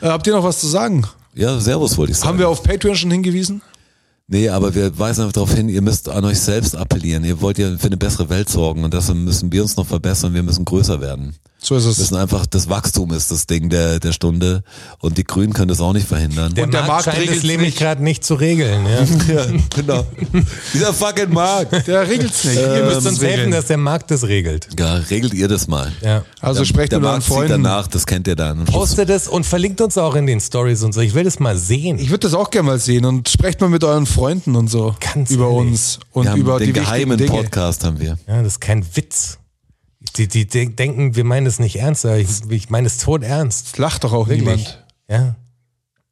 [0.01, 1.05] Äh, habt ihr noch was zu sagen?
[1.35, 2.29] ja, Servus wollte ich sagen.
[2.31, 3.61] Haben wir auf Patreon schon hingewiesen?
[4.27, 7.25] Nee, aber wir weisen einfach darauf hin, ihr müsst an euch selbst appellieren.
[7.25, 10.35] Ihr wollt ja für eine bessere Welt sorgen und deshalb müssen wir uns noch verbessern,
[10.35, 11.35] wir müssen größer werden.
[11.61, 11.99] So ist es.
[11.99, 14.63] Wir sind einfach, das Wachstum ist das Ding der, der Stunde
[15.01, 16.55] und die Grünen können das auch nicht verhindern.
[16.55, 17.79] Der, Und der Markt, Markt scheint es nämlich nicht.
[17.79, 18.87] gerade nicht zu regeln.
[18.87, 19.35] Ja.
[19.35, 20.07] ja, genau.
[20.73, 21.87] Dieser fucking Markt.
[21.89, 22.57] Der regelt's nicht.
[22.57, 24.69] Ihr Ihr müsst uns helfen, dass der Markt das regelt.
[24.79, 25.91] Ja, regelt ihr das mal.
[26.01, 26.25] Ja.
[26.41, 27.65] Also der, sprecht der mit euren Markt Freunden.
[27.65, 28.65] danach, das kennt ihr dann.
[28.65, 31.01] Postet es und verlinkt uns auch in den Stories und so.
[31.01, 31.99] Ich will das mal sehen.
[31.99, 34.95] Ich würde das auch gerne mal sehen und sprecht mal mit euren Freunden und so
[35.13, 35.59] Ganz über ehrlich.
[35.59, 37.27] uns und wir haben über den die geheimen.
[37.27, 38.17] Podcast haben wir.
[38.29, 39.39] Ja, das ist kein Witz.
[40.17, 43.23] Die, die de- denken, wir meinen es nicht ernst, aber ich, ich meine es tot
[43.23, 43.79] ernst.
[43.79, 44.41] Lacht doch auch Wirklich.
[44.47, 44.85] niemand.
[45.09, 45.37] Ja.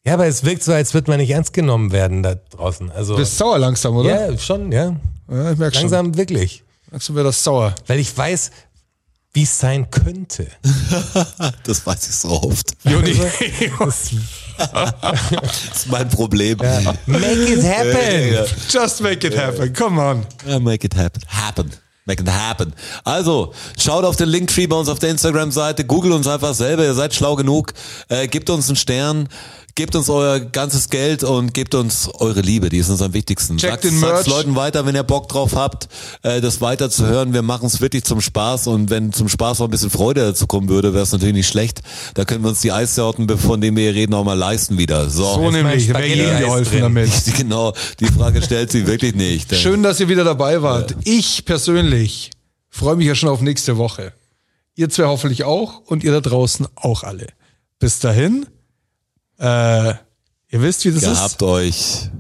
[0.05, 2.91] Ja, aber es wirkt so, als würde man nicht ernst genommen werden da draußen.
[2.93, 4.31] Also, Du bist sauer langsam, oder?
[4.31, 4.95] ja, schon, ja.
[5.29, 5.83] Ja, ich merke schon.
[5.91, 6.63] Langsam wirklich.
[6.93, 7.75] Langsam wird das sauer.
[7.89, 8.53] Weil ich weiß,
[9.33, 10.47] wie es sein könnte.
[11.65, 12.73] Das weiß ich so oft.
[12.85, 14.11] Das,
[14.59, 16.57] Das ist mein Problem.
[17.07, 18.33] make it happen.
[18.33, 19.73] Ja, Just make it happen.
[19.73, 20.27] Come on.
[20.47, 21.23] ja, make it happen.
[21.29, 21.71] Happen.
[22.07, 22.73] Make it happen.
[23.05, 26.95] Also, schaut auf den Linktree bei uns auf der Instagram-Seite, googelt uns einfach selber, ihr
[26.95, 27.75] seid schlau genug,
[28.09, 29.29] äh, gebt uns einen Stern,
[29.77, 33.59] gebt uns euer ganzes Geld und gebt uns eure Liebe, die ist uns am wichtigsten.
[33.59, 34.39] Checkt Sagt den sagt's Merch.
[34.39, 35.89] Leuten weiter, wenn ihr Bock drauf habt,
[36.23, 37.35] äh, das weiter zu hören.
[37.35, 40.47] Wir machen es wirklich zum Spaß und wenn zum Spaß auch ein bisschen Freude dazu
[40.47, 41.83] kommen würde, wäre es natürlich nicht schlecht.
[42.15, 45.11] Da können wir uns die Eissorten, von denen wir hier reden, auch mal leisten wieder.
[45.11, 45.25] So.
[45.35, 45.87] So nämlich.
[45.87, 47.11] jedem Spaghetti-Eis geholfen damit.
[47.37, 49.55] Genau, die Frage stellt sie wirklich nicht.
[49.57, 50.97] Schön, dass ihr wieder dabei wart.
[51.05, 52.31] Ich persönlich
[52.71, 54.15] freue mich ja schon auf nächste Woche.
[54.75, 57.27] Ihr zwei hoffentlich auch und ihr da draußen auch alle.
[57.79, 58.47] Bis dahin,
[59.39, 62.11] äh, ihr wisst, wie das Gehabt euch ist.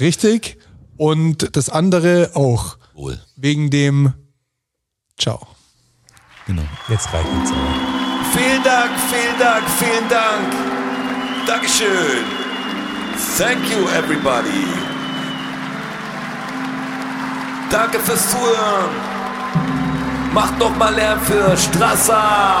[0.00, 0.58] Richtig.
[0.96, 2.78] Und das andere auch.
[2.94, 3.20] wohl.
[3.36, 4.14] Wegen dem
[5.18, 5.46] Ciao.
[6.46, 6.62] Genau.
[6.88, 7.96] Jetzt reicht es aber.
[8.32, 10.52] Vielen Dank, vielen Dank, vielen Dank.
[11.46, 12.24] Dankeschön.
[13.38, 14.66] Thank you, everybody.
[17.70, 18.90] Danke fürs Zuhören.
[20.32, 22.60] Macht noch mal Lärm für Strasser.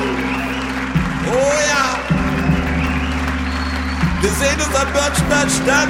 [4.21, 5.89] Wir sehen uns am Börnstein statt.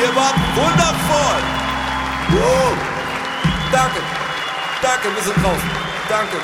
[0.00, 1.42] Ihr wart wundervoll.
[2.32, 2.74] Uh,
[3.70, 4.00] danke,
[4.80, 5.70] danke, wir sind draußen.
[6.08, 6.38] Danke,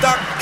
[0.00, 0.34] danke.